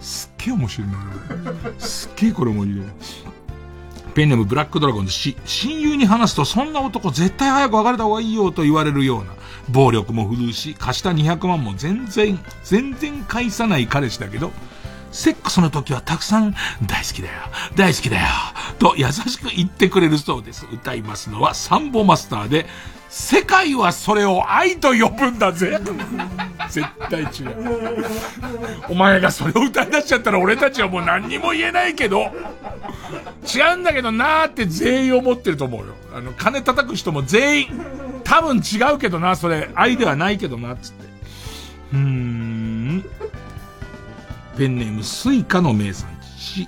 [0.00, 0.94] すっげえ面白いな。
[1.78, 2.86] すっげえこれ面白い。
[4.14, 9.32] ペンネームブラックドラゴンでし、親友に話すとそんな男絶対早く別れた方がいいよと言われるような、
[9.68, 14.52] 暴力も振るうし、貸した200万も全然、全然返さない彼氏だけど、
[15.10, 16.54] セックスの時はたくさん、
[16.86, 17.34] 大好きだよ、
[17.76, 18.26] 大好きだよ、
[18.78, 20.66] と優しく言ってくれるそうです。
[20.72, 22.66] 歌いますのはサンボマスターで、
[23.14, 25.78] 世界はそれを愛と呼ぶんだぜ。
[26.70, 28.06] 絶対違う。
[28.88, 32.32] お前がそれを歌い出しちゃったら俺たちはもう何にも言えないけど、
[33.54, 35.92] 違うんだけどなーって全員思ってると思うよ。
[36.14, 37.66] あの、金叩く人も全員、
[38.24, 41.04] 多分違うけどな、それ、愛ではないけどな、つって。
[41.92, 43.04] うーん。
[44.56, 46.08] ペンネームスイカの名産
[46.38, 46.66] 地。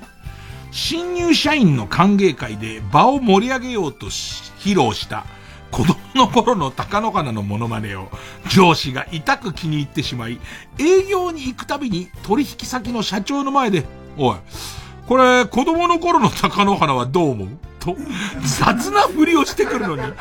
[0.70, 5.24] 新入社員の歓迎会で場を盛り上げようと披露した
[5.74, 8.08] 子供の頃の高野花のモノマネを
[8.48, 10.38] 上司が痛く気に入ってしまい、
[10.78, 13.84] 営業に行くたびに取引先の社長の前で、
[14.16, 14.36] おい、
[15.08, 17.48] これ子供の頃の高野花はどう思う？
[17.84, 17.96] と、
[18.44, 20.12] 雑なふりをしてくるのに、うん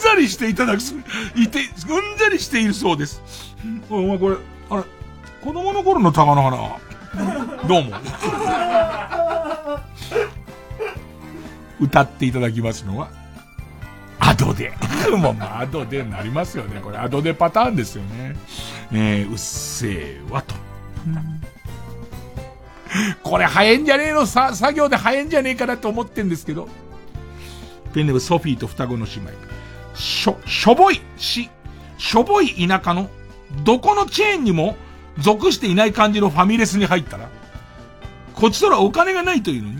[0.00, 0.80] ざりしていただく、
[1.34, 3.22] いて、うんざりしているそうです。
[3.88, 4.36] お前これ、
[4.68, 4.82] あれ、
[5.42, 6.78] 子供の頃の高野花は、
[7.66, 7.94] どう思う？
[11.84, 13.08] 歌っていただきますのは、
[14.18, 14.72] アドで。
[15.16, 16.80] もう、アドでなりますよね。
[16.80, 18.36] これ、アドでパターンですよね。
[18.92, 20.54] えー、うっせーわと。
[23.22, 24.26] これ早いんじゃねえの？
[24.26, 26.68] さ、作業で早いんじゃねえかなと思ってんですけど。
[27.92, 29.30] ペンネームソフィーと双子の姉妹。
[29.94, 31.48] しょ、しょぼいし、
[31.98, 33.08] しょぼい田舎の、
[33.64, 34.76] どこのチェーンにも
[35.18, 37.28] 属していない感じのファミレスに入ったら、
[38.34, 39.78] こっちとらお金がないというのに、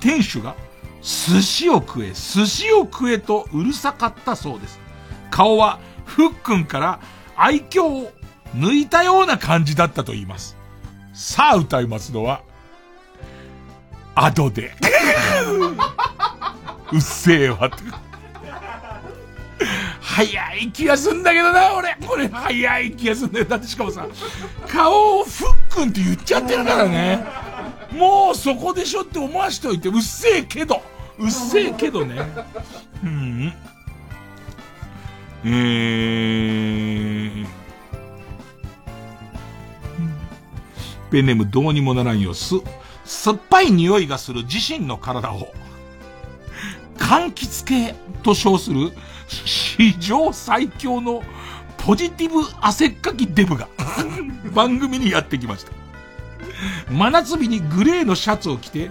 [0.00, 0.54] 店主が
[1.02, 4.78] 寿司を食え、寿司を食えとうるさかったそうです。
[5.30, 7.00] 顔は、ふっくんから
[7.36, 8.12] 愛嬌を
[8.56, 10.56] 抜いたような感じだったと言います。
[11.12, 12.42] さあ歌いますのは、
[14.14, 14.74] アドで。
[16.92, 17.70] うっせえわ。
[20.00, 21.96] 早い気がすんだけどな、俺。
[22.06, 23.44] これ、早い気がすんだよ。
[23.44, 24.06] だってしかもさ、
[24.66, 27.24] 顔をふっくんって言っちゃってるからね。
[27.92, 30.82] もうそこでしょって思わしといて、うっせえけど、
[31.18, 32.16] うっせえけどね。
[33.02, 33.52] うん。
[35.44, 37.46] えー、
[41.10, 42.34] ペンネームどうにもならんよ。
[42.34, 42.56] す、
[43.04, 45.52] 酸っぱい匂いがする自身の体を、
[46.98, 48.92] 柑橘系と称する
[49.30, 51.22] 史上最強の
[51.78, 53.68] ポジティブ汗っかきデブが
[54.54, 55.72] 番組にやってきました。
[56.90, 58.90] 真夏日にグレーのシャツを着て、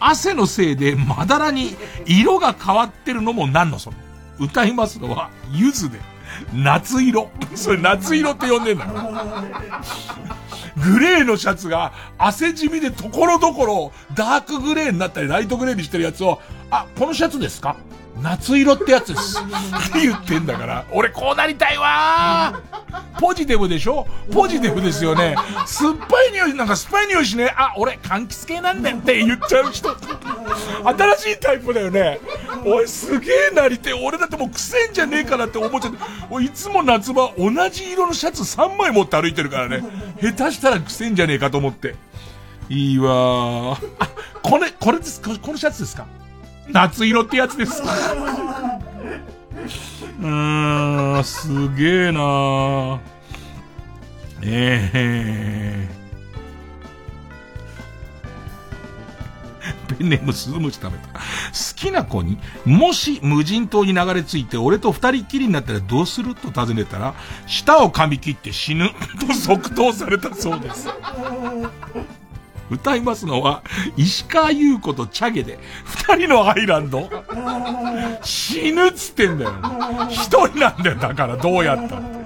[0.00, 3.96] 汗のせいでまだらに色が変わってるのも何のその。
[4.40, 6.00] 歌いますのは、ゆずで、
[6.52, 7.30] 夏色。
[7.54, 8.92] それ夏色って呼んでんだよ。
[10.76, 16.40] グレーのシャツが汗じみでところどころダークグレーになったりライトグレーにしてるやつを、
[16.70, 17.76] あ、このシャツですか？
[18.22, 19.38] 夏色ってやつです。
[19.38, 22.60] って言ってんだから、俺こうなりたいわ
[23.20, 24.06] ポジティブでしょ？
[24.32, 25.36] ポジティブですよね。
[25.66, 29.94] 酸っぱい匂い、なんか酸っぱい匂いしね、あ、俺柑橘系なんだよって言っちゃう人。
[30.84, 32.20] 新しいタイプだよね。
[32.64, 35.98] おい、すげえなりて俺だってもう癖んじゃねえかなって思っちゃって、
[36.30, 39.82] おい、つも夏場同じ色のシャツ3枚持って歩いてるからね。
[40.22, 41.96] 下手したら癖んじゃねえかと思って。
[42.68, 43.78] いいわあ、
[44.42, 46.06] これ、これです、このシャツですか？
[46.70, 47.82] 夏色ってやつです。
[50.20, 52.98] うーん、すげえな
[54.42, 55.94] ええー。
[59.96, 61.08] ペンネームスズムシ食べた。
[61.12, 61.20] 好
[61.76, 66.34] きな子に、もし無人島に流れ着いて俺と二人っきりになったらどうする？
[66.34, 67.14] と尋ねたら、
[67.46, 70.88] 舌を噛み切って死ぬと即答されたそうです。
[72.70, 73.62] 歌いますのは、
[73.96, 77.10] 石川優子とチャゲで、二人のアイランド。
[78.22, 79.52] 死ぬっつってんだよ。
[80.08, 82.24] 一人なんだよ、だから、どうやったって。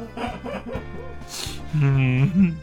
[1.75, 2.57] うん。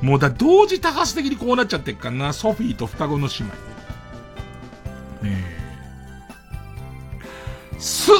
[0.00, 2.32] もうだ、同時多発的にこうなっちゃってっかな。
[2.32, 3.54] ソフィーと双子の姉妹。
[5.22, 5.44] ね
[7.74, 7.80] え。
[7.80, 8.10] す、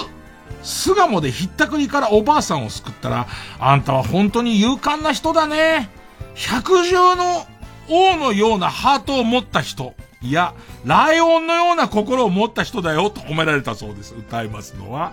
[0.62, 3.26] 巣鴨でひったくりからおばあさんを救ったら、
[3.58, 5.90] あんたは本当に勇敢な人だね。
[6.34, 7.46] 百獣の
[7.93, 10.55] 王のようなハートを持った人、いや、
[10.85, 14.14] ライオンのような心を持った人だよと褒められたそうです。
[14.14, 15.12] 歌いますのは、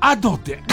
[0.00, 0.62] アドで。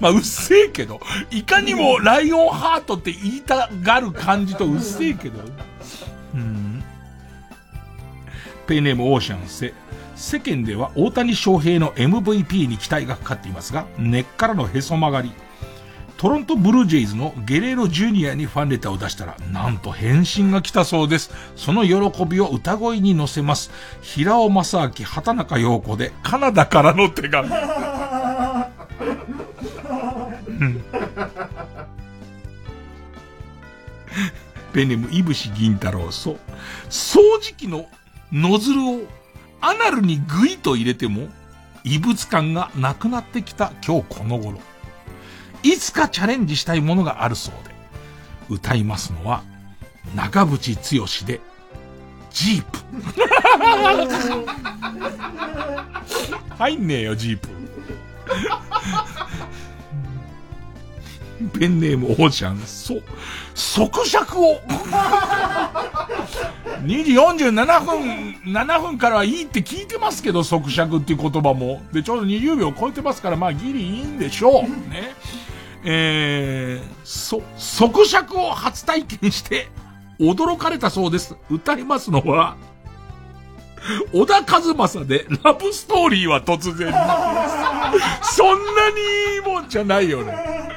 [0.00, 1.00] まあ、うっせえけど、
[1.30, 5.40] いかにもライオンハートって言いたがる感じとうっせえけど。
[6.34, 6.82] うん。
[8.66, 9.72] ペイネームオーシャンセ。
[10.16, 15.32] 世間では大谷翔平の MVP に期待がかかっていますが、根っからのへそ曲がり。
[16.22, 21.32] トロントブルージェイズのゲレーロジュニアにファンレターを出したら、なんと返信が来たそうです。
[21.56, 23.72] その喜びを歌声に乗せます。
[24.02, 27.48] 平尾正明、畑中陽子で、カナダからの手紙。
[34.72, 36.38] ペネム、イブシ銀太郎、そう。
[36.88, 37.86] 掃除機の
[38.30, 39.00] ノズルを
[39.60, 41.26] アナルにグイと入れても、
[41.82, 44.60] 異物感がなくなってきた今日この頃。
[45.62, 47.74] いつかチャレンジしたいものがあるそうで、
[48.48, 49.42] 歌いますのは、
[50.14, 51.40] 中渕剛で、
[52.30, 52.78] ジープ。
[56.56, 57.48] 入んねえよ、ジープ。
[61.58, 62.94] ペンネームオーシャン、そ、
[63.54, 64.60] 即尺を。
[66.84, 71.82] 2時47分、7分からはいいって聞いてますけど、即尺っていう言葉も。
[71.92, 74.62] で、ちょうど20秒超えてますから、まあギリいいんでしょう。
[74.90, 75.14] ね。
[75.84, 79.68] えー、そ、即尺を初体験して、
[80.20, 81.36] 驚かれたそうです。
[81.50, 82.56] 歌いますのは、
[84.12, 86.92] 小田和正でラブストーリーは突然
[88.22, 90.70] そんなにいいもんじゃないよね。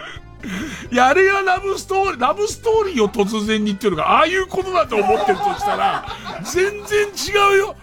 [0.91, 6.06] やれやラブストーリー、ラブストーリーを突然にってるから、ああいうことだと思ってるとしたら、
[6.44, 7.76] 全然違うよ。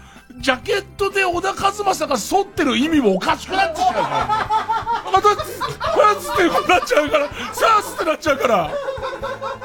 [0.43, 5.09] ジャケットで小田和正が反ってる意味もおかしくなってきちゃうから。
[5.09, 8.71] また、パンツってこうなっちゃうから、さあスってなっちゃうから、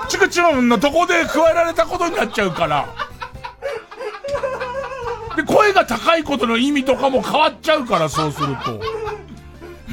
[0.08, 2.88] チクチュンのとこで加えられたことになっちゃうから。
[5.34, 8.80] で、声が高いことの意味とかも変わっちゃうから、そうすると。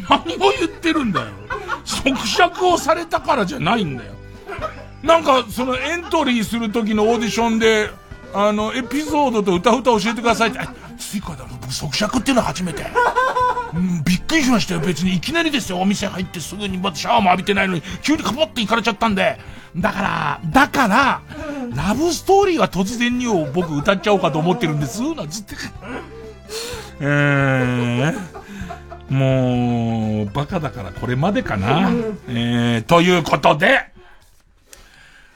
[0.07, 1.28] 何を言ってるんだよ。
[1.84, 4.12] 即尺をされたからじゃないんだよ。
[5.02, 7.90] なんか、そのエントリーする時のオーディションで、
[8.38, 10.60] あの、エピソードと歌う歌教えてくださいって、
[10.98, 12.86] ついこだ、僕、即尺っていうのは初めて。
[13.74, 14.82] うん、びっくりしましたよ。
[14.82, 15.80] 別にいきなりですよ。
[15.80, 19.40] お店入ってすぐに、またシャワーも浴びてないのに、急にカポって行かれちゃったんで。
[19.78, 21.22] だから、だから、
[21.74, 25.02] ラブストーリーは突然にを僕歌っちゃおうかと思ってるんです。
[25.02, 25.56] なんつって。
[26.99, 31.90] えー、もう、バカだからこれまでかな。
[32.28, 33.95] えー、ということで、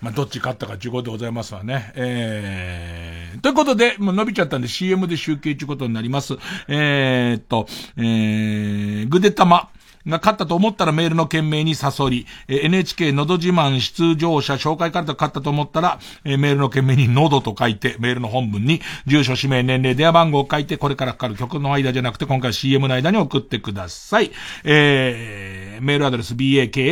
[0.02, 1.92] まあ、どっち勝ったかということでございますわね。
[1.96, 6.36] えー、ということで、もう伸びちゃったんで CM で集計ということになります。
[6.68, 7.68] えー、っと、
[7.98, 9.70] えー、ぐでたま。
[10.10, 24.32] が勝ったと思ったらメールの件名にサソリ、え NHK のど自慢出場者紹介からと勝ったと思ったら、えメールの件名にのどと書いて、メールの本文に住所、氏名、年齢、電話番号を書いて、これからかかる曲の間じゃなくて、今回 CM の間に送ってください。
[24.64, 26.84] えー、メールアドレス baka.tbs.co.jp、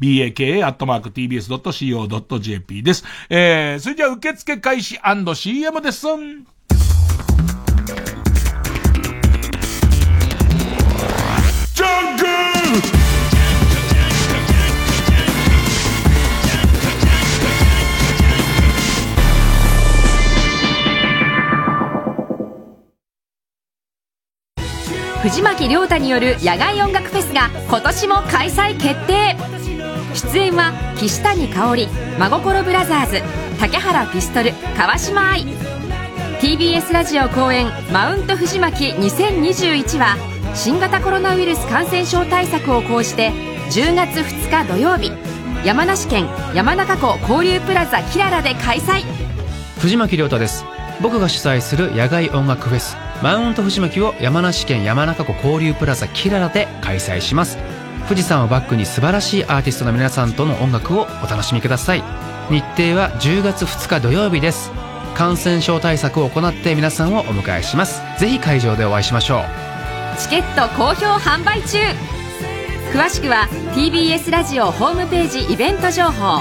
[0.00, 0.72] baka.tbs.co.jp
[2.82, 3.04] です。
[3.28, 6.06] えー、それじゃあ受付開始 &CM です。
[25.22, 29.36] 藤巻亮太による野外音楽フェスが今年も開催決定。
[30.14, 31.88] 出演は岸谷香織
[32.18, 33.22] 真心ブラザーズ
[33.60, 35.44] 竹原ピストル川島愛。
[36.40, 40.16] TBS ラジオ公演「マウント藤巻2021」は
[40.54, 43.30] 新型コロナウイルス感染症対策を講じて
[43.70, 45.12] 10月2日土曜日
[45.66, 49.04] 山梨県山中湖交流プラザキララで開催。
[49.80, 50.64] 藤巻亮太です。
[51.02, 57.58] 僕が主催する野外音楽フェスマウント藤巻を山梨県山中湖交流プラザキララで開催します。
[58.08, 62.02] 富士山をバックに素晴らしいアーティストの皆さんとの音楽をお楽しみください。
[62.50, 64.72] 日程は10月2日土曜日です。
[65.14, 68.00] 感染症対策を行って皆さんをお迎えします。
[68.18, 69.42] ぜひ会場でお会いしましょう。
[70.18, 71.76] チケット好評販売中。
[72.94, 76.40] 詳しくは TBS ラジオホームページイベント情報。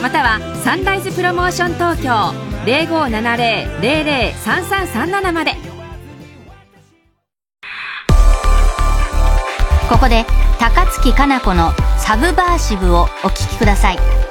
[0.00, 2.32] またはサンライズプロモーション東京。
[2.64, 5.73] 0570-003337まで。
[10.04, 10.26] ここで
[10.58, 14.23] 高槻かな子のサブバーシブをお聴きください。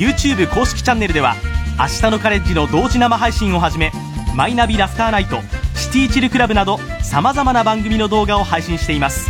[0.00, 1.36] YouTube 公式チャンネルでは
[1.78, 3.92] 明日のカレッジの同時生配信をはじめ
[4.34, 5.36] マイナビラフターナイト
[5.74, 9.28] シティチルクラブなどさまざまな番組の動画を配信しています。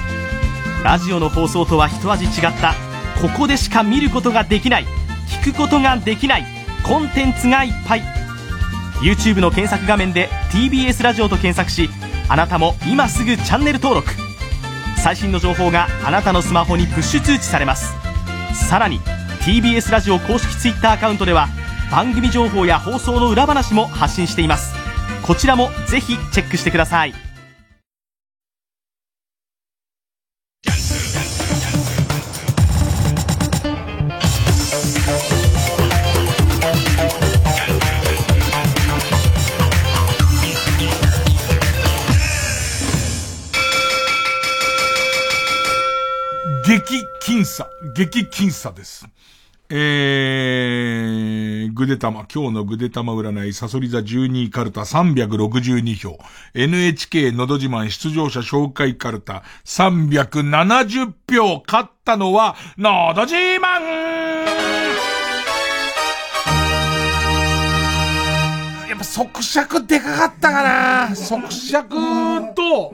[0.84, 2.74] ラジオの放送とは一味違った
[3.20, 4.86] ここでしか見ることができない
[5.42, 6.44] 聞くことができない
[6.84, 8.02] コンテンツがいっぱい。
[9.02, 11.90] YouTube の検索画面で TBS ラジオと検索し
[12.28, 14.12] あなたも今すぐチャンネル登録。
[14.98, 17.92] 最新の情報があなたのスマホにプッシュ通知されます。
[18.68, 19.00] さらに
[19.40, 21.48] TBS ラジオ公式 Twitter アカウントでは
[21.90, 24.74] 番組情報や放送の裏話も発信しています。
[25.22, 27.29] こちらもぜひチェックしてください。
[47.40, 49.06] 僅差、激僅差です。
[49.72, 56.18] えー、ぐでたま、今日のぐでたま占い、サソリ座12位カルタ362票。
[56.54, 61.62] NHK のど自慢出場者紹介カルタ370票。
[61.66, 63.60] 勝ったのは、のど自慢
[68.88, 70.62] やっぱ即尺でかかったか
[71.08, 71.88] な即尺
[72.54, 72.92] と、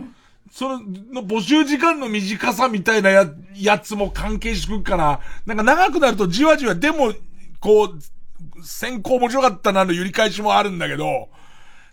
[0.56, 0.78] その、
[1.12, 7.12] の募集時間の短さみたいなや、やつも関係してくるから、なんか長くなるとじわじわ、でも、
[7.60, 11.28] こう、先行面白かったなの揺り返しもあるんだけど、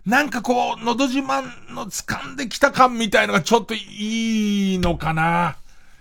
[0.06, 5.58] なんかこう、のど自慢の掴んできた感みたいのがちょっといいのかな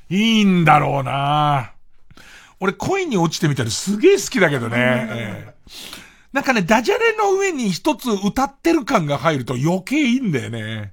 [0.10, 1.73] いいんだろうな
[2.61, 4.77] 俺恋に落ちてみたらすげえ好きだけどね。
[4.77, 5.53] ええ
[6.31, 10.93] なんかね、ダジャレの上に一つ歌ってる感が入ると余計いいんだよね。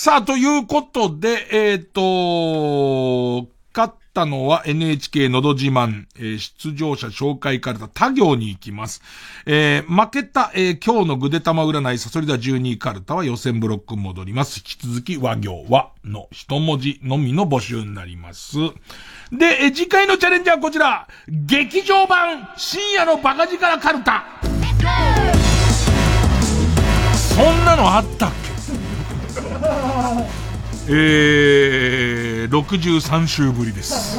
[0.00, 9.02] さあ、ということで、えっ、と、勝ったのは NHK のど自慢、えー出場者紹介から他行に行きます。
[9.44, 14.58] えー負けた、えー今日のぐでたま占い、サソリダ12位カルタは予選ブロックに戻ります。
[14.58, 18.56] 引き続き和行和の一文字のみの募集になります。
[19.32, 24.26] で、えー次回のチャレンジはこちら、劇場版深夜のバカ力カルタ。
[27.16, 28.47] そんなのあったっけ？
[30.90, 34.18] えー、63週ぶりです。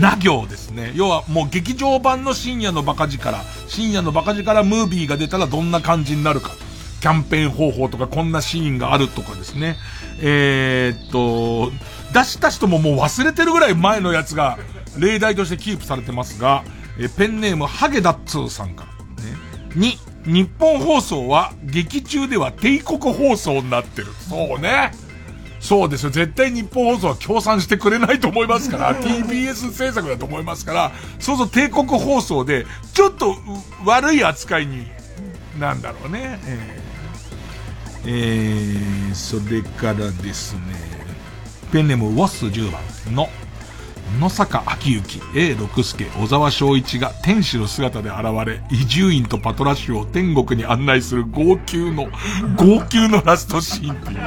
[0.00, 0.92] な行ですね。
[0.94, 6.52] 要はもう劇場版の深夜のバカ力、深夜のバカ力ムービーが出たらどんな感じになるか。
[7.00, 9.76] キャンペーン方法とかこんなシーンがあるとかですね。
[10.20, 11.72] えー、っと、
[12.12, 14.58] 出した人ももう忘れてるぐらい前のやつが
[14.98, 16.62] 例題としてキープされてますが、
[16.98, 18.86] えペンネームハゲダッツーさんか
[19.16, 19.24] ら。
[19.24, 19.36] ね。
[19.74, 24.08] に、日本放送は劇中では帝国放送になってる。
[24.28, 24.92] そうね。
[25.60, 26.10] そうですよ。
[26.10, 33.34] 絶対日本放送は協賛してくれないと思いますから、 TBS 制作だと思いますから、そうそう帝国放送で、ちょっとう
[33.84, 34.86] 悪い扱いに、
[35.58, 36.38] なんだろうね。
[36.46, 36.80] えー
[38.06, 40.60] えーそれからですね、
[41.72, 42.80] ペンネームウォッス10番
[43.14, 43.28] の、
[44.18, 52.08] 野坂昭之、A 六助、小沢昭一が天使の姿で現れ、伊集院とパトラッシュを天国に案内する号泣の、
[52.56, 54.20] 号泣のラストシーンっていう。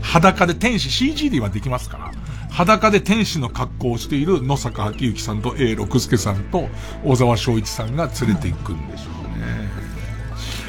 [0.00, 2.12] 裸で天使 CG で今できますから、
[2.50, 6.68] 裸で天使の格好をしている野坂昭之さんと A 六助さんと
[7.02, 9.70] 小沢昭一さんが連れて行くんでしょうね。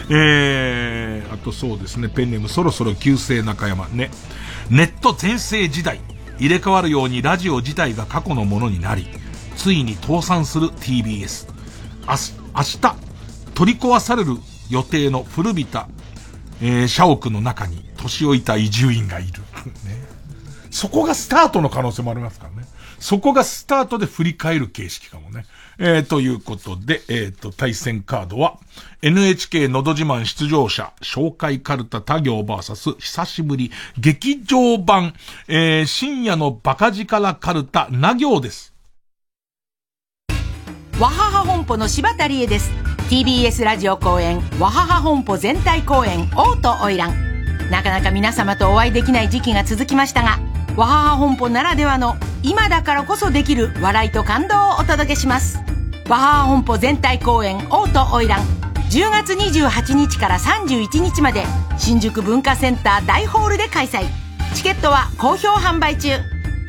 [0.09, 4.09] えー、あとそうですね、ペンネームそろそろ旧姓中山ね。
[4.69, 5.99] ネット全盛時代、
[6.39, 9.07] 入れ替わるようにラジオ自体が過去のものになり、
[9.55, 11.47] ついに倒産する TBS。
[12.07, 12.95] 明日、明日、
[13.53, 14.37] 取り壊される
[14.69, 15.87] 予定の古びた、
[16.61, 19.41] えー、社屋の中に年老いた移住員がいる。
[19.85, 20.03] ね。
[20.71, 22.67] そこがスタートの可能性もありますからね。
[22.99, 25.45] そこがスタートで振り返る形式かもね。
[25.77, 28.57] えー、ということで、えっ、と、対戦カードは、
[29.01, 35.13] NHK のど自慢出場者、紹介カルタ他行 VS 久しぶり、劇場版、
[35.47, 38.73] えー、深夜のバカ力カルタな行です。
[40.99, 42.71] わはは本舗の柴田理恵です
[43.09, 50.37] TBS ラジオ公演わはは本舗全体公演王と花魁なかなか皆様とお会いできない時期が続きましたが
[50.75, 55.59] わはは本舗ならではの今だからこそできる笑いと感動をお届けします。
[56.09, 58.41] わはは本舗全体公演王と花魁
[58.89, 61.43] 10月28日から31日まで
[61.77, 64.05] 新宿文化センター大ホールで開催。
[64.55, 66.09] チケットは好評販売中。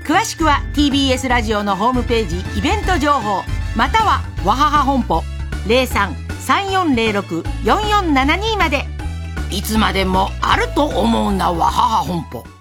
[0.04, 3.42] 詳しくは TBS ラジオのホームページイベント情報。
[3.74, 5.22] またはわはは本舗。
[5.66, 8.84] 03-3406-4472まで。
[9.50, 12.53] いつまでもあると思うなわはは本舗。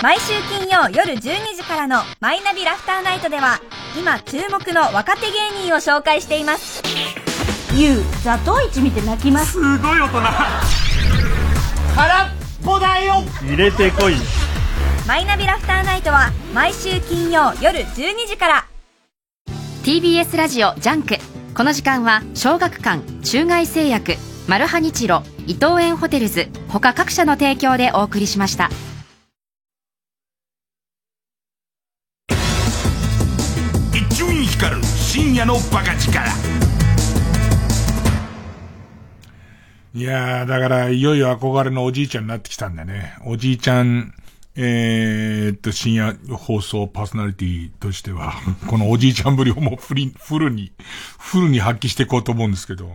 [0.02, 3.60] 毎週金曜夜12時からの「マイナビラフターナイト」では
[3.96, 6.82] 今注目の若手芸人を紹介しています。
[7.76, 9.52] ゆうザトウイチ見て泣きます。
[9.52, 10.22] すごい大人。
[11.96, 12.30] 空っ
[12.64, 13.24] ぽだよ。
[13.44, 14.16] 入れてこい。
[15.06, 18.66] マイナビラフターナイトは毎週金曜夜12時から
[19.86, 21.18] TBS ラジオジャンク
[21.56, 24.16] この時間は小学館中外製薬
[24.48, 28.72] マルハニチロ伊藤園ホテルズ他各社の提供でお送りしました
[33.94, 36.20] 一応に光る深夜のバカ力。
[39.94, 43.16] いやー、だから、いよいよ憧れのおじいちゃんになってきたんだね。
[43.26, 44.14] おじいちゃん、
[44.58, 48.34] えーっと、深夜放送パーソナリティとしては、
[48.68, 50.72] このおじいちゃんぶりをもうフリ、フルに、
[51.20, 52.90] フルに発揮していこうと思うんですけど。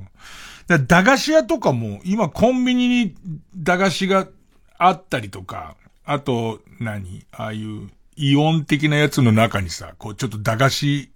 [0.67, 3.15] だ駄菓子屋とかも、今コンビニに
[3.55, 4.27] 駄菓子が
[4.79, 7.27] あったりとか、あと、何？
[7.33, 11.11] ああいう、イオン的なやつの中にさ、こうちょっと駄菓子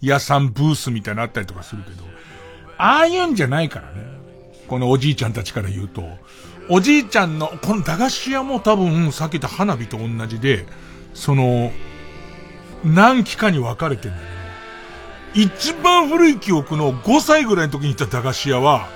[0.00, 2.04] 屋さんブースみたいなのあったりとかするけど、
[2.78, 4.04] ああいうんじゃないからね。
[4.68, 6.02] このおじいちゃんたちから言うと、
[6.68, 10.66] おじいちゃんの、この駄菓子屋も多分、さっき言った花火と同じで、
[11.14, 11.72] その、
[12.84, 14.18] 何期かに分かれてんだ
[15.34, 18.88] けど、一番古い記憶の5歳ぐらいの時に行った駄菓子屋は、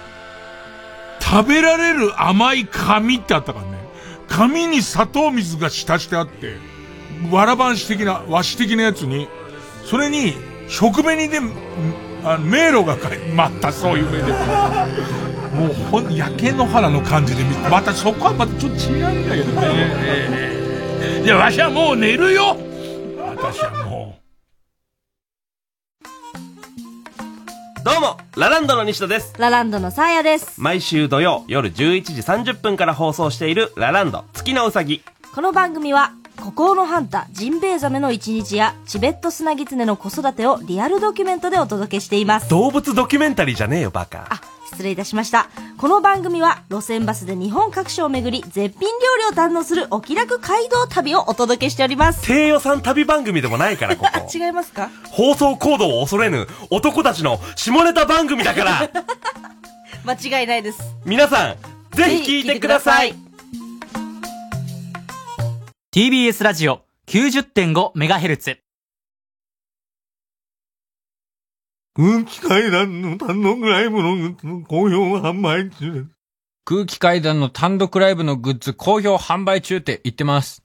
[1.20, 3.78] 食べられる甘い紙ってあったからね。
[4.28, 6.56] 紙に砂糖水が浸してあって、
[7.30, 9.28] わらばんし的な、和紙的なやつに、
[9.84, 10.34] それに、
[10.68, 11.40] 食紅で、
[12.24, 15.39] あ迷路が書いて、またそういう目で。
[15.52, 19.66] もうほん、焼け野原の感じで見またそこはまたちょっと違うんだけどね。
[21.02, 22.56] ええいや、わしはもう寝るよ
[23.18, 24.18] 私はも
[27.82, 29.34] どうも、ラランドの西田です。
[29.38, 32.20] ラランドのサーヤです毎週土曜夜11時
[32.52, 35.02] 30分から放送しているラランド月のうさぎ。
[35.34, 44.40] この番組は孤高のハンタージンベエザメの一日やチベットスナギツネの子育てをリアルドキュメントでお届けしています動物ドキュメンタリーじゃねえよ、バカ。
[44.70, 54.10] 失礼いたしましたこの番組は路線バスで日本各所を巡り絶品料理を堪能するお気楽街道旅をお届けしております低予算旅番組でもないから、ここ。
[54.32, 54.90] 違いますか？
[55.10, 58.90] 放送コードを恐れぬ男たちの下ネタ番組だから、
[60.06, 61.56] 間違いないです皆さん、
[61.96, 63.14] ぜひ聞いてください。
[65.92, 68.69] TBS ラジオ 90.5MHz。
[71.94, 74.34] 空気階段の単独ライブの
[74.68, 76.06] 好評販売中です。
[76.64, 80.62] 空気階段の単独ライブのグッズ好評販売中って言ってます。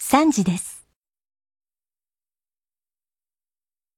[0.00, 0.73] 3時です。